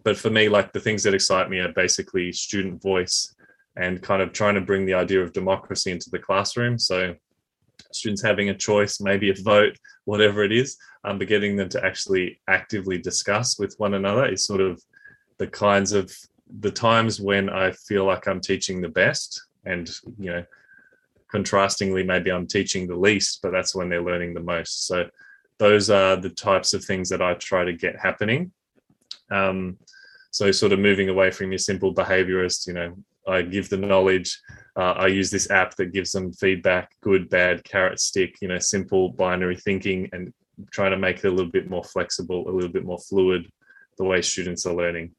but 0.03 0.17
for 0.17 0.29
me 0.29 0.49
like 0.49 0.71
the 0.71 0.79
things 0.79 1.03
that 1.03 1.13
excite 1.13 1.49
me 1.49 1.59
are 1.59 1.71
basically 1.73 2.31
student 2.31 2.81
voice 2.81 3.33
and 3.77 4.01
kind 4.01 4.21
of 4.21 4.31
trying 4.31 4.55
to 4.55 4.61
bring 4.61 4.85
the 4.85 4.93
idea 4.93 5.21
of 5.21 5.33
democracy 5.33 5.91
into 5.91 6.09
the 6.09 6.19
classroom 6.19 6.77
so 6.77 7.13
students 7.91 8.21
having 8.21 8.49
a 8.49 8.57
choice 8.57 8.99
maybe 8.99 9.29
a 9.29 9.35
vote 9.43 9.77
whatever 10.05 10.43
it 10.43 10.51
is 10.51 10.77
um, 11.03 11.17
but 11.19 11.27
getting 11.27 11.55
them 11.55 11.69
to 11.69 11.83
actually 11.85 12.39
actively 12.47 12.97
discuss 12.97 13.59
with 13.59 13.75
one 13.77 13.93
another 13.93 14.25
is 14.25 14.45
sort 14.45 14.61
of 14.61 14.81
the 15.37 15.47
kinds 15.47 15.91
of 15.91 16.11
the 16.59 16.71
times 16.71 17.19
when 17.19 17.49
I 17.49 17.71
feel 17.71 18.05
like 18.05 18.27
I'm 18.27 18.41
teaching 18.41 18.81
the 18.81 18.89
best, 18.89 19.41
and 19.65 19.89
you 20.19 20.31
know, 20.31 20.45
contrastingly, 21.33 22.05
maybe 22.05 22.31
I'm 22.31 22.47
teaching 22.47 22.87
the 22.87 22.95
least, 22.95 23.39
but 23.41 23.51
that's 23.51 23.75
when 23.75 23.89
they're 23.89 24.03
learning 24.03 24.33
the 24.33 24.41
most. 24.41 24.87
So 24.87 25.09
those 25.57 25.89
are 25.89 26.15
the 26.15 26.29
types 26.29 26.73
of 26.73 26.83
things 26.83 27.09
that 27.09 27.21
I 27.21 27.33
try 27.35 27.63
to 27.63 27.73
get 27.73 27.99
happening. 27.99 28.51
Um, 29.31 29.77
so 30.31 30.51
sort 30.51 30.73
of 30.73 30.79
moving 30.79 31.09
away 31.09 31.31
from 31.31 31.51
your 31.51 31.59
simple 31.59 31.93
behaviorist, 31.93 32.67
you 32.67 32.73
know, 32.73 32.95
I 33.27 33.41
give 33.41 33.69
the 33.69 33.77
knowledge. 33.77 34.39
Uh, 34.75 34.91
I 34.91 35.07
use 35.07 35.31
this 35.31 35.49
app 35.49 35.75
that 35.75 35.93
gives 35.93 36.11
them 36.11 36.33
feedback, 36.33 36.91
good, 37.01 37.29
bad, 37.29 37.63
carrot, 37.63 37.99
stick, 37.99 38.35
you 38.41 38.47
know, 38.47 38.59
simple 38.59 39.09
binary 39.09 39.55
thinking, 39.55 40.09
and 40.11 40.33
trying 40.71 40.91
to 40.91 40.97
make 40.97 41.17
it 41.17 41.27
a 41.27 41.31
little 41.31 41.51
bit 41.51 41.69
more 41.69 41.83
flexible, 41.83 42.47
a 42.47 42.51
little 42.51 42.69
bit 42.69 42.85
more 42.85 42.99
fluid, 42.99 43.49
the 43.97 44.03
way 44.03 44.21
students 44.21 44.65
are 44.65 44.75
learning. 44.75 45.11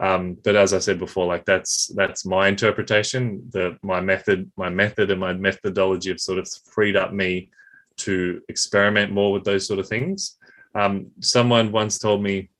Um, 0.00 0.36
but 0.42 0.56
as 0.56 0.74
I 0.74 0.80
said 0.80 0.98
before, 0.98 1.26
like 1.26 1.44
that's 1.44 1.86
that's 1.94 2.26
my 2.26 2.48
interpretation. 2.48 3.48
The 3.52 3.78
my 3.82 4.00
method, 4.00 4.50
my 4.56 4.68
method, 4.68 5.10
and 5.10 5.20
my 5.20 5.32
methodology 5.32 6.10
have 6.10 6.20
sort 6.20 6.38
of 6.38 6.48
freed 6.66 6.96
up 6.96 7.12
me 7.12 7.50
to 7.98 8.40
experiment 8.48 9.12
more 9.12 9.32
with 9.32 9.44
those 9.44 9.66
sort 9.66 9.78
of 9.78 9.88
things. 9.88 10.36
Um, 10.74 11.10
someone 11.20 11.72
once 11.72 11.98
told 11.98 12.22
me 12.22 12.50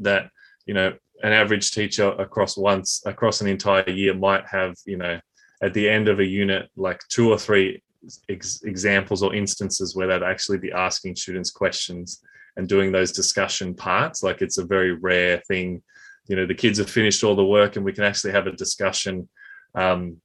that 0.00 0.30
you 0.66 0.74
know 0.74 0.92
an 1.22 1.32
average 1.32 1.70
teacher 1.72 2.08
across 2.12 2.56
once 2.56 3.02
across 3.06 3.40
an 3.40 3.48
entire 3.48 3.88
year 3.90 4.14
might 4.14 4.46
have 4.46 4.74
you 4.86 4.96
know 4.96 5.20
at 5.62 5.74
the 5.74 5.88
end 5.88 6.08
of 6.08 6.20
a 6.20 6.24
unit 6.24 6.70
like 6.76 7.00
two 7.08 7.30
or 7.30 7.38
three 7.38 7.82
ex- 8.28 8.62
examples 8.62 9.22
or 9.22 9.34
instances 9.34 9.94
where 9.94 10.06
they'd 10.06 10.22
actually 10.22 10.58
be 10.58 10.72
asking 10.72 11.14
students 11.14 11.50
questions 11.50 12.22
and 12.56 12.68
doing 12.68 12.90
those 12.90 13.12
discussion 13.12 13.74
parts 13.74 14.22
like 14.22 14.40
it's 14.42 14.58
a 14.58 14.64
very 14.64 14.92
rare 14.92 15.42
thing 15.48 15.82
you 16.28 16.36
know 16.36 16.46
the 16.46 16.54
kids 16.54 16.78
have 16.78 16.88
finished 16.88 17.22
all 17.24 17.36
the 17.36 17.44
work 17.44 17.76
and 17.76 17.84
we 17.84 17.92
can 17.92 18.04
actually 18.04 18.32
have 18.32 18.46
a 18.46 18.52
discussion 18.52 19.28
um, 19.74 20.16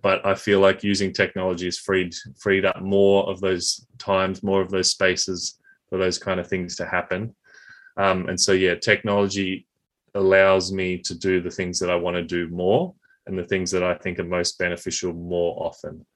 but 0.00 0.24
i 0.24 0.34
feel 0.34 0.60
like 0.60 0.84
using 0.84 1.12
technology 1.12 1.64
has 1.66 1.78
freed 1.78 2.14
freed 2.38 2.64
up 2.64 2.80
more 2.80 3.28
of 3.28 3.40
those 3.40 3.86
times 3.98 4.42
more 4.42 4.60
of 4.60 4.70
those 4.70 4.90
spaces 4.90 5.58
for 5.92 5.98
those 5.98 6.18
kind 6.18 6.40
of 6.40 6.48
things 6.48 6.74
to 6.74 6.86
happen. 6.86 7.34
Um, 7.98 8.26
and 8.30 8.40
so 8.40 8.52
yeah 8.52 8.76
technology 8.76 9.66
allows 10.14 10.72
me 10.72 10.96
to 11.00 11.14
do 11.14 11.42
the 11.42 11.50
things 11.50 11.78
that 11.80 11.90
i 11.90 11.94
want 11.94 12.16
to 12.16 12.22
do 12.22 12.48
more 12.48 12.94
and 13.26 13.38
the 13.38 13.44
things 13.44 13.70
that 13.72 13.82
i 13.82 13.94
think 13.94 14.18
are 14.18 14.24
most 14.24 14.58
beneficial 14.58 15.12
more 15.12 15.54
often. 15.66 16.06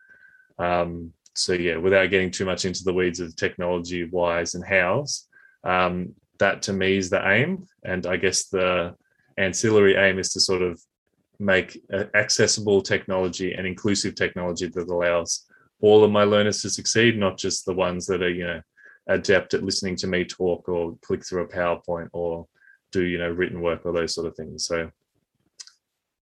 Um, 0.58 1.12
so 1.34 1.52
yeah 1.52 1.76
without 1.76 2.08
getting 2.08 2.30
too 2.30 2.46
much 2.46 2.64
into 2.64 2.84
the 2.84 2.94
weeds 2.94 3.20
of 3.20 3.36
technology 3.36 4.04
whys 4.04 4.54
and 4.54 4.64
hows 4.64 5.28
um, 5.64 6.14
that 6.38 6.62
to 6.62 6.72
me 6.72 6.96
is 6.96 7.10
the 7.10 7.28
aim. 7.28 7.66
And 7.84 8.06
i 8.06 8.16
guess 8.16 8.48
the 8.48 8.94
ancillary 9.36 9.96
aim 9.96 10.18
is 10.18 10.32
to 10.32 10.40
sort 10.40 10.62
of 10.62 10.80
make 11.38 11.82
uh, 11.92 12.04
accessible 12.14 12.82
technology 12.82 13.52
and 13.52 13.66
inclusive 13.66 14.14
technology 14.14 14.66
that 14.68 14.88
allows 14.88 15.46
all 15.80 16.04
of 16.04 16.10
my 16.10 16.24
learners 16.24 16.62
to 16.62 16.70
succeed, 16.70 17.18
not 17.18 17.38
just 17.38 17.66
the 17.66 17.74
ones 17.74 18.06
that 18.06 18.22
are, 18.22 18.30
you 18.30 18.46
know, 18.46 18.60
adept 19.08 19.54
at 19.54 19.62
listening 19.62 19.96
to 19.96 20.06
me 20.06 20.24
talk 20.24 20.68
or 20.68 20.96
click 21.02 21.24
through 21.24 21.44
a 21.44 21.48
PowerPoint 21.48 22.08
or 22.12 22.46
do, 22.92 23.02
you 23.02 23.18
know, 23.18 23.30
written 23.30 23.60
work 23.60 23.82
or 23.84 23.92
those 23.92 24.14
sort 24.14 24.26
of 24.26 24.34
things. 24.34 24.64
So 24.64 24.90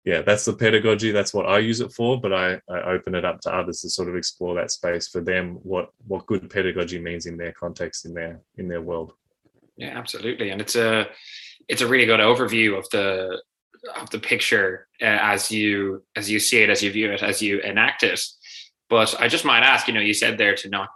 yeah, 0.05 0.21
that's 0.21 0.45
the 0.45 0.53
pedagogy. 0.53 1.11
That's 1.11 1.33
what 1.33 1.45
I 1.45 1.59
use 1.59 1.81
it 1.81 1.91
for, 1.91 2.19
but 2.19 2.33
I, 2.33 2.59
I 2.69 2.81
open 2.83 3.15
it 3.15 3.25
up 3.25 3.41
to 3.41 3.53
others 3.53 3.81
to 3.81 3.89
sort 3.89 4.07
of 4.07 4.15
explore 4.15 4.55
that 4.55 4.71
space 4.71 5.07
for 5.07 5.21
them, 5.21 5.55
what 5.63 5.89
what 6.07 6.25
good 6.25 6.49
pedagogy 6.49 6.99
means 6.99 7.25
in 7.25 7.37
their 7.37 7.51
context, 7.51 8.05
in 8.05 8.13
their 8.13 8.39
in 8.57 8.67
their 8.67 8.81
world. 8.81 9.13
Yeah, 9.75 9.97
absolutely. 9.97 10.51
And 10.51 10.61
it's 10.61 10.75
a 10.75 11.07
it's 11.67 11.81
a 11.81 11.87
really 11.87 12.05
good 12.05 12.21
overview 12.21 12.77
of 12.77 12.89
the 12.89 13.41
of 13.95 14.09
the 14.09 14.19
picture 14.19 14.88
uh, 15.01 15.05
as 15.05 15.51
you 15.51 16.03
as 16.15 16.29
you 16.29 16.39
see 16.39 16.62
it, 16.62 16.69
as 16.69 16.81
you 16.83 16.91
view 16.91 17.12
it, 17.12 17.24
as 17.24 17.41
you 17.41 17.59
enact 17.62 18.03
it. 18.03 18.21
But 18.89 19.15
I 19.19 19.27
just 19.27 19.45
might 19.45 19.63
ask, 19.63 19.88
you 19.88 19.93
know, 19.93 20.00
you 20.00 20.13
said 20.13 20.38
there 20.38 20.55
to 20.55 20.69
not 20.69 20.89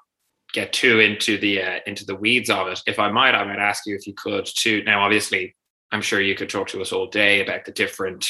get 0.53 0.73
too 0.73 0.99
into 0.99 1.37
the 1.37 1.61
uh, 1.61 1.79
into 1.85 2.05
the 2.05 2.15
weeds 2.15 2.49
of 2.49 2.67
it, 2.67 2.81
if 2.87 2.99
I 2.99 3.11
might, 3.11 3.35
I 3.35 3.43
might 3.43 3.59
ask 3.59 3.85
you 3.85 3.95
if 3.95 4.07
you 4.07 4.13
could 4.13 4.45
to 4.45 4.83
now. 4.83 5.01
Obviously, 5.01 5.55
I'm 5.91 6.01
sure 6.01 6.21
you 6.21 6.35
could 6.35 6.49
talk 6.49 6.67
to 6.69 6.81
us 6.81 6.91
all 6.91 7.07
day 7.07 7.43
about 7.43 7.65
the 7.65 7.71
different 7.71 8.25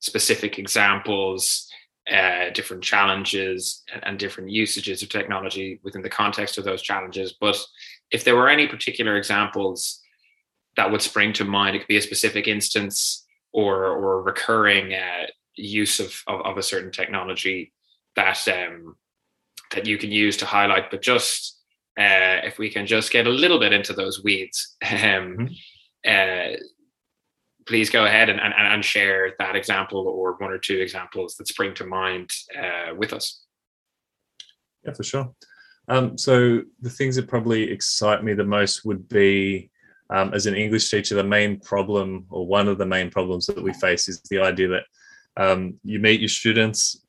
specific 0.00 0.58
examples, 0.58 1.68
uh, 2.10 2.50
different 2.50 2.82
challenges, 2.82 3.82
and, 3.92 4.06
and 4.06 4.18
different 4.18 4.50
usages 4.50 5.02
of 5.02 5.08
technology 5.08 5.80
within 5.82 6.02
the 6.02 6.08
context 6.08 6.58
of 6.58 6.64
those 6.64 6.82
challenges. 6.82 7.34
But 7.40 7.58
if 8.10 8.24
there 8.24 8.36
were 8.36 8.48
any 8.48 8.66
particular 8.66 9.16
examples 9.16 10.00
that 10.76 10.90
would 10.90 11.02
spring 11.02 11.32
to 11.34 11.44
mind, 11.44 11.76
it 11.76 11.80
could 11.80 11.88
be 11.88 11.96
a 11.96 12.02
specific 12.02 12.46
instance 12.46 13.26
or 13.52 13.86
or 13.86 14.22
recurring 14.22 14.94
uh, 14.94 15.26
use 15.54 16.00
of, 16.00 16.22
of, 16.26 16.40
of 16.42 16.58
a 16.58 16.62
certain 16.62 16.90
technology 16.90 17.72
that 18.16 18.46
um, 18.48 18.96
that 19.72 19.86
you 19.86 19.98
can 19.98 20.10
use 20.10 20.36
to 20.38 20.46
highlight. 20.46 20.90
But 20.90 21.02
just 21.02 21.58
uh, 21.98 22.44
if 22.44 22.58
we 22.58 22.70
can 22.70 22.86
just 22.86 23.10
get 23.10 23.26
a 23.26 23.30
little 23.30 23.58
bit 23.58 23.72
into 23.72 23.92
those 23.92 24.22
weeds, 24.22 24.76
um, 24.82 24.96
mm-hmm. 24.96 25.46
uh, 26.06 26.56
please 27.66 27.90
go 27.90 28.06
ahead 28.06 28.28
and, 28.28 28.40
and, 28.40 28.54
and 28.56 28.84
share 28.84 29.34
that 29.38 29.56
example 29.56 30.06
or 30.06 30.34
one 30.38 30.50
or 30.50 30.58
two 30.58 30.78
examples 30.78 31.34
that 31.36 31.48
spring 31.48 31.74
to 31.74 31.84
mind 31.84 32.30
uh, 32.58 32.94
with 32.96 33.12
us. 33.12 33.42
Yeah, 34.84 34.92
for 34.94 35.02
sure. 35.02 35.34
Um, 35.88 36.16
so 36.18 36.62
the 36.80 36.90
things 36.90 37.16
that 37.16 37.28
probably 37.28 37.70
excite 37.70 38.22
me 38.22 38.34
the 38.34 38.44
most 38.44 38.84
would 38.84 39.08
be 39.08 39.70
um, 40.10 40.32
as 40.32 40.46
an 40.46 40.54
English 40.54 40.90
teacher, 40.90 41.14
the 41.14 41.24
main 41.24 41.60
problem 41.60 42.26
or 42.30 42.46
one 42.46 42.68
of 42.68 42.78
the 42.78 42.86
main 42.86 43.10
problems 43.10 43.46
that 43.46 43.62
we 43.62 43.72
face 43.74 44.08
is 44.08 44.20
the 44.30 44.40
idea 44.40 44.68
that 44.68 44.84
um, 45.36 45.78
you 45.84 45.98
meet 45.98 46.20
your 46.20 46.28
students 46.28 47.02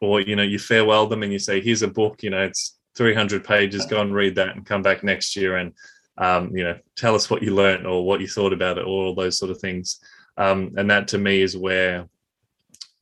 or 0.00 0.20
you 0.20 0.36
know 0.36 0.42
you 0.42 0.58
farewell 0.58 1.06
them 1.06 1.22
and 1.22 1.32
you 1.32 1.38
say 1.38 1.60
here's 1.60 1.82
a 1.82 1.88
book 1.88 2.22
you 2.22 2.30
know 2.30 2.42
it's 2.42 2.78
300 2.96 3.44
pages 3.44 3.86
go 3.86 4.00
and 4.00 4.14
read 4.14 4.34
that 4.34 4.56
and 4.56 4.66
come 4.66 4.82
back 4.82 5.02
next 5.02 5.36
year 5.36 5.56
and 5.56 5.72
um, 6.18 6.54
you 6.56 6.64
know 6.64 6.76
tell 6.96 7.14
us 7.14 7.30
what 7.30 7.42
you 7.42 7.54
learned 7.54 7.86
or 7.86 8.04
what 8.04 8.20
you 8.20 8.28
thought 8.28 8.52
about 8.52 8.78
it 8.78 8.82
or 8.82 9.06
all 9.06 9.14
those 9.14 9.38
sort 9.38 9.50
of 9.50 9.58
things. 9.58 10.00
Um, 10.36 10.72
and 10.76 10.90
that 10.90 11.08
to 11.08 11.18
me 11.18 11.42
is 11.42 11.56
where 11.56 12.08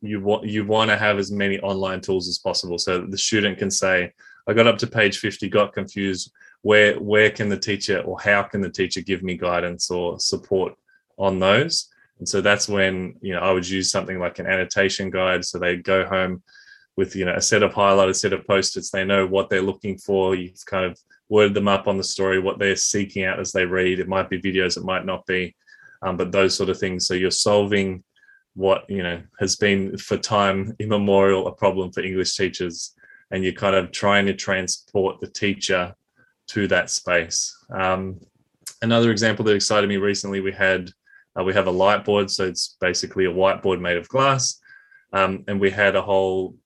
you 0.02 0.21
want 0.21 0.45
you 0.45 0.67
want 0.67 0.91
to 0.91 0.97
have 0.97 1.19
as 1.19 1.31
many 1.31 1.59
online 1.61 2.00
tools 2.00 2.29
as 2.29 2.38
possible 2.38 2.76
so 2.76 3.07
the 3.07 3.17
student 3.17 3.57
can 3.57 3.71
say 3.71 4.12
i 4.49 4.52
got 4.52 4.67
up 4.67 4.76
to 4.79 4.87
page 4.87 5.19
50 5.19 5.49
got 5.49 5.73
confused 5.73 6.33
where 6.62 6.99
where 6.99 7.31
can 7.31 7.49
the 7.49 7.59
teacher 7.59 8.00
or 8.00 8.21
how 8.21 8.42
can 8.42 8.61
the 8.61 8.71
teacher 8.71 9.00
give 9.00 9.23
me 9.23 9.37
guidance 9.37 9.90
or 9.90 10.19
support 10.19 10.75
on 11.19 11.38
those? 11.38 11.88
And 12.19 12.28
so 12.28 12.40
that's 12.40 12.69
when 12.69 13.16
you 13.21 13.35
know 13.35 13.40
i 13.40 13.50
would 13.50 13.69
use 13.69 13.90
something 13.90 14.19
like 14.19 14.38
an 14.38 14.47
annotation 14.47 15.11
guide. 15.11 15.45
So 15.45 15.59
they 15.59 15.76
go 15.76 16.07
home 16.07 16.42
with 16.97 17.16
you 17.16 17.25
know 17.25 17.35
a 17.35 17.42
set 17.42 17.62
of 17.62 17.73
highlighted 17.73 18.16
set 18.16 18.33
of 18.33 18.47
post-its. 18.47 18.90
They 18.90 19.04
know 19.04 19.26
what 19.26 19.50
they're 19.50 19.62
looking 19.62 19.99
for. 19.99 20.35
You've 20.35 20.64
kind 20.66 20.85
of 20.85 20.99
worded 21.28 21.54
them 21.54 21.69
up 21.69 21.88
on 21.88 21.97
the 21.97 22.04
story 22.04 22.38
what 22.38 22.59
they're 22.59 22.76
seeking 22.76 23.25
out 23.25 23.40
as 23.40 23.52
they 23.52 23.66
read. 23.66 23.99
It 23.99 24.09
might 24.09 24.31
be 24.31 24.40
videos 24.40 24.76
it 24.76 24.85
might 24.85 25.07
not 25.07 25.26
be 25.26 25.57
um, 26.02 26.16
but 26.16 26.33
those 26.33 26.54
sort 26.54 26.69
of 26.69 26.78
things. 26.78 27.07
So 27.07 27.14
you're 27.14 27.31
solving 27.31 28.04
what 28.54 28.85
you 28.88 29.02
know 29.02 29.23
has 29.38 29.57
been 29.57 29.97
for 29.97 30.16
time 30.16 30.76
immemorial 30.78 31.47
a 31.47 31.52
problem 31.52 31.90
for 31.90 32.02
english 32.02 32.37
teachers 32.37 32.95
and 33.31 33.42
you're 33.42 33.52
kind 33.52 33.75
of 33.75 33.90
trying 33.92 34.26
to 34.26 34.35
transport 34.35 35.19
the 35.21 35.26
teacher 35.26 35.95
to 36.49 36.67
that 36.69 36.91
space. 36.91 37.57
Um, 37.71 38.21
another 38.83 39.11
example 39.11 39.45
that 39.45 39.55
excited 39.55 39.89
me 39.89 39.97
recently 39.97 40.41
we 40.41 40.53
had 40.53 40.91
uh, 41.39 41.45
we 41.45 41.55
have 41.55 41.67
a 41.67 41.71
light 41.71 42.05
board 42.05 42.31
so 42.31 42.47
it's 42.47 42.77
basically 42.81 43.25
a 43.25 43.33
whiteboard 43.33 43.81
made 43.81 43.97
of 43.97 44.09
glass. 44.09 44.61
Um, 45.13 45.45
and 45.49 45.61
we 45.61 45.71
had 45.71 45.97
a 45.97 46.03
whole 46.03 46.57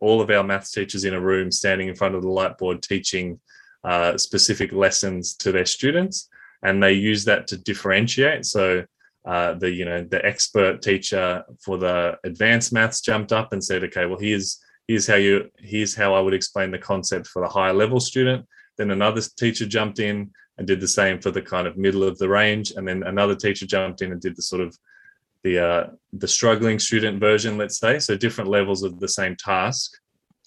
all 0.00 0.20
of 0.20 0.30
our 0.30 0.42
maths 0.42 0.72
teachers 0.72 1.04
in 1.04 1.14
a 1.14 1.20
room 1.20 1.50
standing 1.50 1.88
in 1.88 1.94
front 1.94 2.14
of 2.14 2.22
the 2.22 2.28
light 2.28 2.58
board 2.58 2.82
teaching 2.82 3.40
uh, 3.84 4.16
specific 4.18 4.72
lessons 4.72 5.34
to 5.36 5.52
their 5.52 5.66
students. 5.66 6.28
And 6.62 6.82
they 6.82 6.92
use 6.92 7.24
that 7.26 7.46
to 7.48 7.56
differentiate. 7.56 8.46
So 8.46 8.84
uh, 9.24 9.54
the 9.54 9.70
you 9.70 9.84
know 9.84 10.04
the 10.04 10.24
expert 10.24 10.82
teacher 10.82 11.42
for 11.62 11.78
the 11.78 12.18
advanced 12.24 12.72
maths 12.72 13.00
jumped 13.00 13.32
up 13.32 13.52
and 13.52 13.64
said 13.64 13.82
okay 13.82 14.04
well 14.04 14.18
here's 14.18 14.60
here's 14.86 15.06
how 15.06 15.14
you 15.14 15.50
here's 15.58 15.94
how 15.94 16.12
i 16.12 16.20
would 16.20 16.34
explain 16.34 16.70
the 16.70 16.78
concept 16.78 17.26
for 17.26 17.40
the 17.40 17.48
higher 17.48 17.72
level 17.72 17.98
student 17.98 18.46
then 18.78 18.90
another 18.90 19.20
teacher 19.38 19.66
jumped 19.66 19.98
in 19.98 20.30
and 20.58 20.66
did 20.66 20.80
the 20.80 20.88
same 20.88 21.20
for 21.20 21.30
the 21.30 21.42
kind 21.42 21.66
of 21.66 21.76
middle 21.76 22.04
of 22.04 22.18
the 22.18 22.28
range 22.28 22.72
and 22.72 22.86
then 22.86 23.02
another 23.02 23.34
teacher 23.34 23.66
jumped 23.66 24.02
in 24.02 24.12
and 24.12 24.20
did 24.20 24.36
the 24.36 24.42
sort 24.42 24.62
of 24.62 24.76
the 25.44 25.58
uh, 25.58 25.86
the 26.14 26.26
struggling 26.26 26.78
student 26.80 27.20
version, 27.20 27.56
let's 27.56 27.78
say. 27.78 28.00
So 28.00 28.16
different 28.16 28.50
levels 28.50 28.82
of 28.82 28.98
the 28.98 29.08
same 29.08 29.36
task, 29.36 29.92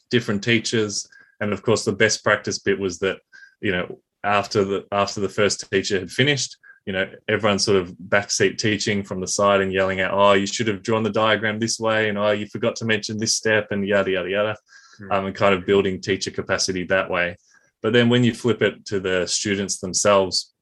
different 0.10 0.44
teachers, 0.44 1.08
and 1.40 1.54
of 1.54 1.62
course 1.62 1.86
the 1.86 1.94
best 1.94 2.24
practice 2.24 2.60
bit 2.60 2.80
was 2.80 3.00
that 3.00 3.20
you 3.62 3.72
know 3.72 4.00
after 4.24 4.66
the 4.66 4.86
after 4.92 5.22
the 5.22 5.30
first 5.30 5.70
teacher 5.72 6.00
had 6.00 6.12
finished, 6.12 6.58
you 6.86 6.94
know 6.94 7.08
everyone 7.30 7.60
sort 7.60 7.78
of 7.78 7.92
backseat 8.10 8.58
teaching 8.58 9.04
from 9.04 9.22
the 9.22 9.28
side 9.28 9.62
and 9.62 9.72
yelling 9.72 10.02
out, 10.02 10.14
"Oh, 10.14 10.34
you 10.34 10.48
should 10.48 10.68
have 10.68 10.84
drawn 10.84 11.04
the 11.04 11.12
diagram 11.12 11.60
this 11.60 11.80
way," 11.80 12.10
and 12.10 12.18
"Oh, 12.18 12.32
you 12.32 12.48
forgot 12.48 12.76
to 12.78 12.86
mention 12.86 13.18
this 13.18 13.36
step," 13.36 13.68
and 13.70 13.88
yada 13.88 14.12
yada 14.12 14.30
yada, 14.30 14.58
mm. 15.00 15.16
um, 15.16 15.28
and 15.28 15.36
kind 15.36 15.54
of 15.54 15.66
building 15.66 16.02
teacher 16.02 16.32
capacity 16.32 16.84
that 16.86 17.10
way. 17.10 17.38
But 17.82 17.94
then 17.94 18.10
when 18.10 18.24
you 18.24 18.34
flip 18.34 18.62
it 18.62 18.86
to 18.86 19.00
the 19.00 19.28
students 19.28 19.80
themselves, 19.80 20.54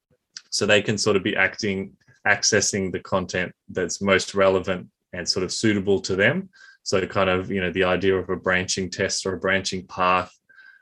so 0.50 0.66
they 0.66 0.82
can 0.82 0.98
sort 0.98 1.16
of 1.16 1.24
be 1.24 1.36
acting 1.36 1.94
accessing 2.28 2.92
the 2.92 3.00
content 3.00 3.52
that's 3.70 4.02
most 4.02 4.34
relevant 4.34 4.88
and 5.14 5.28
sort 5.28 5.44
of 5.44 5.52
suitable 5.52 6.00
to 6.02 6.16
them. 6.16 6.50
So, 6.84 7.06
kind 7.08 7.30
of, 7.30 7.52
you 7.52 7.62
know, 7.62 7.72
the 7.72 7.84
idea 7.84 8.16
of 8.16 8.30
a 8.30 8.36
branching 8.36 8.90
test 8.90 9.26
or 9.26 9.34
a 9.34 9.40
branching 9.40 9.88
path. 9.88 10.32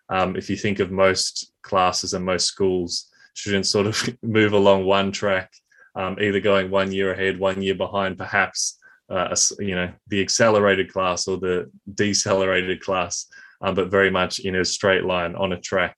Um, 0.10 0.36
if 0.36 0.50
you 0.50 0.58
think 0.58 0.80
of 0.80 0.92
most 0.92 1.54
classes 1.62 2.14
and 2.14 2.26
most 2.26 2.46
schools, 2.46 3.10
students 3.36 3.70
sort 3.70 3.88
of 3.88 4.18
move 4.22 4.54
along 4.54 4.86
one 4.86 5.12
track, 5.12 5.52
um, 5.96 6.18
either 6.20 6.40
going 6.40 6.70
one 6.70 6.92
year 6.92 7.14
ahead, 7.14 7.40
one 7.40 7.62
year 7.62 7.76
behind, 7.76 8.18
perhaps, 8.18 8.80
uh, 9.10 9.34
you 9.60 9.76
know, 9.76 9.92
the 10.08 10.22
accelerated 10.22 10.92
class 10.92 11.28
or 11.28 11.38
the 11.38 11.72
decelerated 11.94 12.82
class, 12.82 13.28
um, 13.62 13.76
but 13.76 13.90
very 13.90 14.10
much 14.10 14.40
in 14.40 14.56
a 14.56 14.66
straight 14.66 15.06
line 15.06 15.36
on 15.36 15.54
a 15.54 15.60
track, 15.60 15.98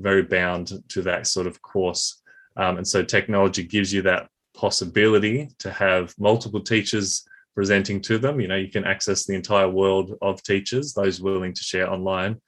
very 0.00 0.22
bound 0.22 0.72
to 0.88 1.02
that 1.02 1.26
sort 1.26 1.46
of 1.46 1.60
course. 1.62 2.22
Um, 2.56 2.78
and 2.78 2.86
so 2.86 3.02
technology 3.02 3.62
gives 3.62 3.92
you 3.92 4.02
that 4.02 4.28
possibility 4.54 5.48
to 5.58 5.70
have 5.70 6.14
multiple 6.18 6.60
teachers 6.60 7.24
presenting 7.54 8.00
to 8.02 8.18
them. 8.18 8.40
You 8.40 8.48
know, 8.48 8.56
you 8.56 8.70
can 8.70 8.84
access 8.84 9.24
the 9.24 9.34
entire 9.34 9.68
world 9.68 10.16
of 10.22 10.42
teachers, 10.42 10.92
those 10.92 11.20
willing 11.20 11.52
to 11.52 11.62
share 11.62 11.90
online, 11.90 12.40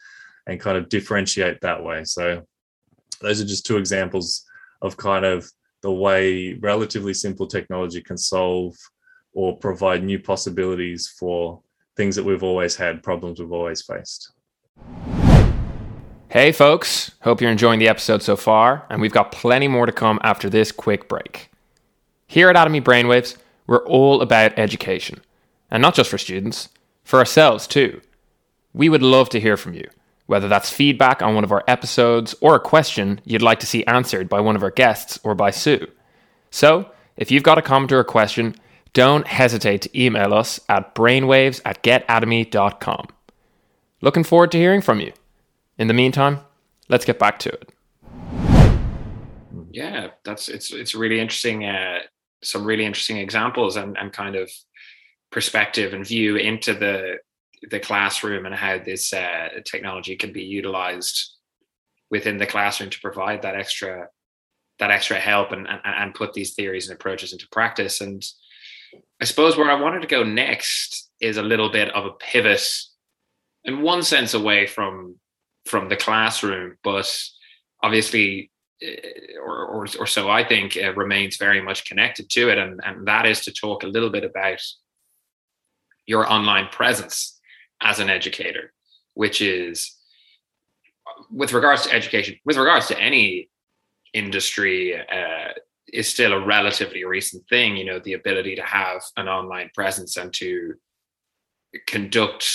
and 0.46 0.60
kind 0.60 0.76
of 0.76 0.88
differentiate 0.88 1.60
that 1.60 1.82
way. 1.82 2.04
So, 2.04 2.42
those 3.20 3.40
are 3.40 3.46
just 3.46 3.66
two 3.66 3.76
examples 3.76 4.44
of 4.80 4.96
kind 4.96 5.24
of 5.24 5.48
the 5.82 5.92
way 5.92 6.54
relatively 6.54 7.14
simple 7.14 7.46
technology 7.46 8.00
can 8.00 8.16
solve 8.16 8.76
or 9.32 9.56
provide 9.58 10.02
new 10.02 10.18
possibilities 10.18 11.08
for 11.18 11.60
things 11.96 12.16
that 12.16 12.24
we've 12.24 12.42
always 12.42 12.74
had, 12.76 13.02
problems 13.02 13.40
we've 13.40 13.52
always 13.52 13.82
faced. 13.82 14.32
Hey, 16.32 16.50
folks. 16.50 17.10
Hope 17.20 17.42
you're 17.42 17.50
enjoying 17.50 17.78
the 17.78 17.90
episode 17.90 18.22
so 18.22 18.36
far, 18.36 18.86
and 18.88 19.02
we've 19.02 19.12
got 19.12 19.32
plenty 19.32 19.68
more 19.68 19.84
to 19.84 19.92
come 19.92 20.18
after 20.22 20.48
this 20.48 20.72
quick 20.72 21.06
break. 21.06 21.50
Here 22.26 22.48
at 22.48 22.56
Atomi 22.56 22.82
Brainwaves, 22.82 23.36
we're 23.66 23.84
all 23.84 24.22
about 24.22 24.58
education. 24.58 25.20
And 25.70 25.82
not 25.82 25.94
just 25.94 26.08
for 26.08 26.16
students, 26.16 26.70
for 27.04 27.18
ourselves 27.18 27.66
too. 27.66 28.00
We 28.72 28.88
would 28.88 29.02
love 29.02 29.28
to 29.28 29.40
hear 29.40 29.58
from 29.58 29.74
you, 29.74 29.86
whether 30.24 30.48
that's 30.48 30.72
feedback 30.72 31.20
on 31.20 31.34
one 31.34 31.44
of 31.44 31.52
our 31.52 31.64
episodes 31.68 32.34
or 32.40 32.54
a 32.54 32.60
question 32.60 33.20
you'd 33.26 33.42
like 33.42 33.60
to 33.60 33.66
see 33.66 33.84
answered 33.84 34.30
by 34.30 34.40
one 34.40 34.56
of 34.56 34.62
our 34.62 34.70
guests 34.70 35.18
or 35.22 35.34
by 35.34 35.50
Sue. 35.50 35.86
So, 36.50 36.90
if 37.14 37.30
you've 37.30 37.42
got 37.42 37.58
a 37.58 37.62
comment 37.62 37.92
or 37.92 38.00
a 38.00 38.06
question, 38.06 38.54
don't 38.94 39.26
hesitate 39.26 39.82
to 39.82 40.02
email 40.02 40.32
us 40.32 40.60
at 40.66 40.94
brainwaves 40.94 41.60
at 41.66 41.82
getatomi.com. 41.82 43.08
Looking 44.00 44.24
forward 44.24 44.50
to 44.52 44.58
hearing 44.58 44.80
from 44.80 44.98
you. 44.98 45.12
In 45.82 45.88
the 45.88 45.94
meantime, 45.94 46.38
let's 46.88 47.04
get 47.04 47.18
back 47.18 47.40
to 47.40 47.48
it. 47.48 47.72
Yeah, 49.72 50.10
that's 50.24 50.48
it's 50.48 50.72
it's 50.72 50.94
really 50.94 51.18
interesting 51.18 51.64
uh, 51.64 51.98
some 52.40 52.64
really 52.64 52.84
interesting 52.84 53.16
examples 53.16 53.74
and, 53.74 53.98
and 53.98 54.12
kind 54.12 54.36
of 54.36 54.48
perspective 55.32 55.92
and 55.92 56.06
view 56.06 56.36
into 56.36 56.72
the 56.72 57.16
the 57.68 57.80
classroom 57.80 58.46
and 58.46 58.54
how 58.54 58.78
this 58.78 59.12
uh, 59.12 59.48
technology 59.64 60.14
can 60.14 60.32
be 60.32 60.44
utilized 60.44 61.32
within 62.12 62.38
the 62.38 62.46
classroom 62.46 62.90
to 62.90 63.00
provide 63.00 63.42
that 63.42 63.56
extra 63.56 64.06
that 64.78 64.92
extra 64.92 65.18
help 65.18 65.50
and, 65.50 65.66
and, 65.66 65.80
and 65.84 66.14
put 66.14 66.32
these 66.32 66.54
theories 66.54 66.88
and 66.88 66.94
approaches 66.94 67.32
into 67.32 67.48
practice 67.50 68.00
and 68.00 68.24
i 69.20 69.24
suppose 69.24 69.56
where 69.56 69.70
i 69.70 69.80
wanted 69.80 70.00
to 70.00 70.06
go 70.06 70.22
next 70.22 71.10
is 71.20 71.38
a 71.38 71.42
little 71.42 71.72
bit 71.72 71.88
of 71.92 72.04
a 72.04 72.12
pivot 72.12 72.64
in 73.64 73.82
one 73.82 74.04
sense 74.04 74.32
away 74.32 74.64
from 74.64 75.16
from 75.66 75.88
the 75.88 75.96
classroom 75.96 76.76
but 76.82 77.10
obviously 77.82 78.50
uh, 78.82 79.40
or, 79.40 79.66
or, 79.66 79.86
or 79.98 80.06
so 80.06 80.28
I 80.30 80.46
think, 80.46 80.76
uh, 80.76 80.92
remains 80.94 81.36
very 81.36 81.60
much 81.60 81.84
connected 81.84 82.28
to 82.30 82.48
it. 82.48 82.58
And, 82.58 82.80
and 82.84 83.06
that 83.06 83.26
is 83.26 83.42
to 83.42 83.52
talk 83.52 83.82
a 83.82 83.88
little 83.88 84.10
bit 84.10 84.24
about 84.24 84.60
your 86.06 86.30
online 86.30 86.68
presence 86.68 87.40
as 87.80 87.98
an 87.98 88.10
educator, 88.10 88.72
which 89.14 89.40
is 89.40 89.96
with 91.30 91.52
regards 91.52 91.86
to 91.86 91.94
education, 91.94 92.36
with 92.44 92.56
regards 92.56 92.88
to 92.88 92.98
any 92.98 93.50
industry, 94.14 94.96
uh, 94.96 95.52
is 95.92 96.08
still 96.08 96.32
a 96.32 96.44
relatively 96.44 97.04
recent 97.04 97.46
thing. 97.48 97.76
You 97.76 97.84
know, 97.84 97.98
the 97.98 98.14
ability 98.14 98.56
to 98.56 98.62
have 98.62 99.02
an 99.16 99.28
online 99.28 99.70
presence 99.74 100.16
and 100.16 100.32
to 100.34 100.74
conduct 101.86 102.48